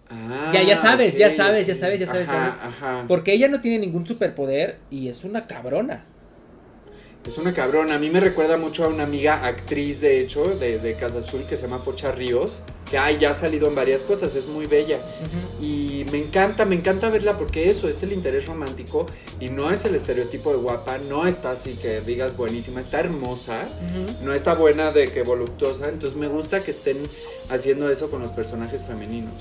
[0.09, 3.05] Ah, ya, ya sabes, ya sabes, ya sabes, ya sabes, Ajá.
[3.07, 6.05] Porque ella no tiene ningún superpoder y es una cabrona.
[7.31, 7.95] Es una cabrona.
[7.95, 11.57] A mí me recuerda mucho a una amiga actriz, de hecho, de, Casa Azul, que
[11.57, 14.99] se llama Pocha Ríos, que ay, ya ha salido en varias cosas, es muy bella.
[15.63, 19.07] Y me encanta, me encanta verla porque eso es el interés romántico
[19.39, 23.63] y no es el estereotipo de guapa, no está así que digas buenísima, está hermosa,
[24.25, 25.89] no está buena de que voluptuosa.
[25.89, 26.97] Entonces me gusta que estén
[27.49, 29.35] haciendo eso con los personajes femeninos.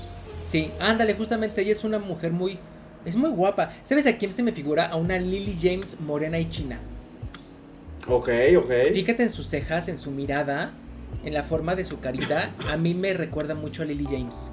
[0.44, 2.56] Sí, ándale, justamente ella es una mujer muy.
[3.04, 3.72] Es muy guapa.
[3.82, 4.86] ¿Sabes a quién se me figura?
[4.86, 6.78] A una Lily James morena y china.
[8.08, 8.28] Ok,
[8.58, 8.72] ok.
[8.92, 10.72] Fíjate en sus cejas, en su mirada,
[11.24, 12.50] en la forma de su carita.
[12.68, 14.50] A mí me recuerda mucho a Lily James.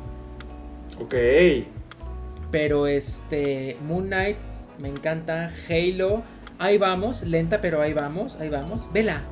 [1.00, 1.16] Ok.
[2.52, 4.38] Pero este, Moon Knight,
[4.80, 5.52] me encanta.
[5.70, 6.24] Halo,
[6.60, 8.90] ahí vamos, lenta, pero ahí vamos, ahí vamos.
[8.94, 9.24] Vela.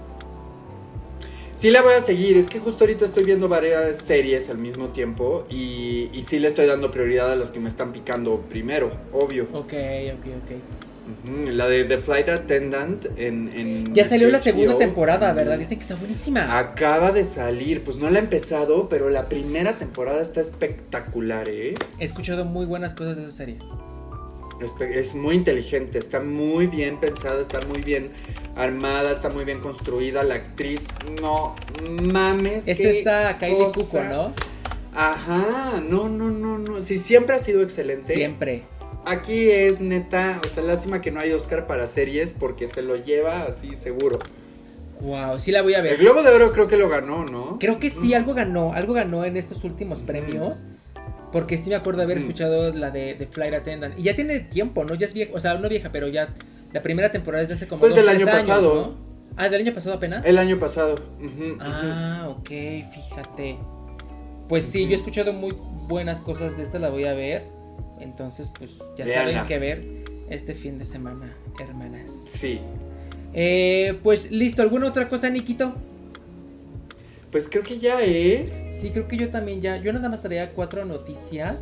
[1.56, 4.90] Sí la voy a seguir, es que justo ahorita estoy viendo varias series al mismo
[4.90, 8.92] tiempo y, y sí le estoy dando prioridad a las que me están picando primero,
[9.14, 9.44] obvio.
[9.54, 9.72] Ok,
[10.14, 10.95] ok, ok.
[11.48, 13.94] La de The Flight Attendant en...
[13.94, 15.58] ya salió la segunda temporada, ¿verdad?
[15.58, 16.58] Dicen que está buenísima.
[16.58, 21.76] Acaba de salir, pues no la he empezado, pero la primera temporada está espectacular, ¿eh?
[22.00, 23.58] He escuchado muy buenas cosas de esa serie.
[24.60, 28.12] Es, muy inteligente, está muy bien pensada, está muy bien
[28.56, 30.24] armada, está muy bien construida.
[30.24, 30.88] La actriz,
[31.22, 31.56] no
[32.14, 32.68] mames.
[32.68, 34.34] Es esta Kylie Cuco, ¿no?
[34.94, 36.80] Ajá, no, no, no, no.
[36.80, 38.14] Sí, siempre ha sido excelente.
[38.14, 38.64] Siempre.
[39.06, 42.96] Aquí es neta, o sea, lástima que no hay Oscar para series porque se lo
[42.96, 44.20] lleva así seguro.
[45.02, 45.94] Wow, sí la voy a ver.
[45.94, 47.60] El Globo de Oro creo que lo ganó, ¿no?
[47.60, 50.66] Creo que sí, algo ganó, algo ganó en estos últimos premios.
[51.32, 54.00] Porque sí me acuerdo de haber escuchado la de, de, Flight Attendant.
[54.00, 54.96] Y ya tiene tiempo, ¿no?
[54.96, 56.34] Ya es vieja, o sea, no vieja, pero ya
[56.72, 58.76] La primera temporada es de hace como Pues dos, del año años, pasado.
[58.76, 59.34] ¿no?
[59.36, 60.26] Ah, del año pasado apenas.
[60.26, 60.96] El año pasado.
[61.60, 63.58] Ah, ok, fíjate.
[64.48, 65.54] Pues sí, yo he escuchado muy
[65.88, 67.55] buenas cosas de esta, la voy a ver.
[68.00, 69.86] Entonces, pues ya saben qué ver
[70.30, 72.12] este fin de semana, hermanas.
[72.26, 72.60] Sí.
[73.34, 75.74] Eh, pues listo, ¿alguna otra cosa, Nikito?
[77.32, 78.70] Pues creo que ya, ¿eh?
[78.72, 79.78] Sí, creo que yo también ya.
[79.78, 81.60] Yo nada más traía cuatro noticias.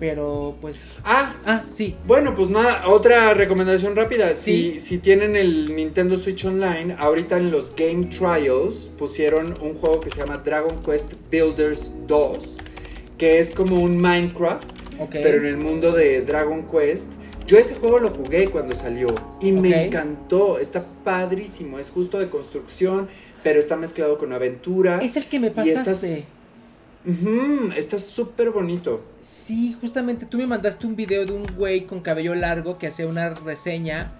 [0.00, 0.94] Pero pues.
[1.04, 1.94] Ah, Ah, sí.
[2.06, 4.34] Bueno, pues nada, otra recomendación rápida.
[4.34, 4.80] Si, Sí.
[4.80, 10.10] si tienen el Nintendo Switch Online, ahorita en los Game Trials pusieron un juego que
[10.10, 12.56] se llama Dragon Quest Builders 2,
[13.18, 14.66] que es como un Minecraft,
[15.10, 17.12] Pero en el mundo de Dragon Quest.
[17.46, 19.08] Yo ese juego lo jugué cuando salió
[19.40, 20.58] y me encantó.
[20.58, 23.08] Está padrísimo, es justo de construcción,
[23.42, 24.98] pero está mezclado con aventura.
[25.02, 25.90] Es el que me y pasaste.
[25.90, 26.26] estás-
[27.04, 29.02] Ujú, está súper bonito.
[29.20, 33.08] Sí, justamente tú me mandaste un video de un güey con cabello largo que hacía
[33.08, 34.12] una reseña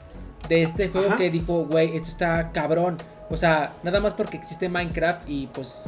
[0.48, 1.16] de este juego Ajá.
[1.16, 2.96] que dijo, güey, esto está cabrón.
[3.30, 5.84] O sea, nada más porque existe Minecraft y pues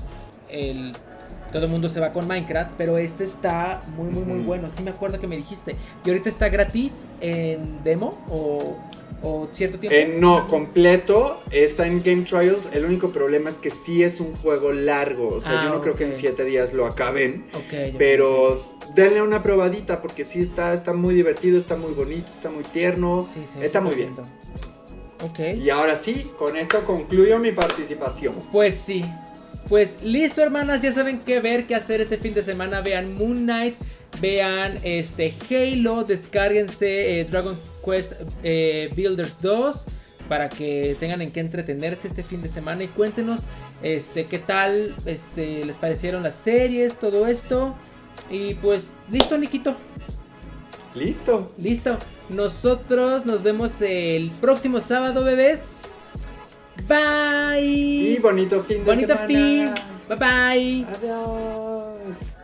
[0.48, 0.92] el
[1.54, 4.68] todo el mundo se va con Minecraft, pero este está muy muy muy bueno.
[4.68, 5.76] Sí me acuerdo que me dijiste.
[6.04, 8.76] Y ahorita está gratis en demo o,
[9.22, 9.94] o cierto tiempo.
[9.96, 12.68] Eh, no, completo, está en Game Trials.
[12.72, 15.28] El único problema es que sí es un juego largo.
[15.28, 16.16] O sea, Ah, yo no creo que en ok.
[16.16, 17.46] 7 días lo acaben.
[17.54, 17.94] Ok, ok.
[17.98, 22.64] Pero denle una probadita porque sí está, está muy divertido, está muy bonito, está muy
[22.64, 23.26] tierno.
[23.32, 24.08] Sí, ve está muy bien.
[24.08, 24.26] lindo.
[25.22, 25.38] Ok.
[25.56, 28.34] Y ahora sí, con esto concluyo mi participación.
[28.52, 29.04] Pues sí.
[29.68, 32.82] Pues listo, hermanas, ya saben qué ver, qué hacer este fin de semana.
[32.82, 33.76] Vean Moon Knight,
[34.20, 38.12] vean este Halo, descárguense eh, Dragon Quest
[38.42, 39.86] eh, Builders 2
[40.28, 43.42] para que tengan en qué entretenerse este fin de semana y cuéntenos
[43.82, 47.74] este qué tal este les parecieron las series, todo esto.
[48.30, 49.76] Y pues listo, Nikito.
[50.94, 51.52] Listo.
[51.58, 51.98] Listo.
[52.28, 55.96] Nosotros nos vemos el próximo sábado, bebés.
[56.86, 57.60] Bye.
[58.14, 59.26] Y bonito fin de Bonito semana.
[59.26, 59.74] fin.
[60.08, 60.86] Bye bye.
[60.94, 62.43] Adiós.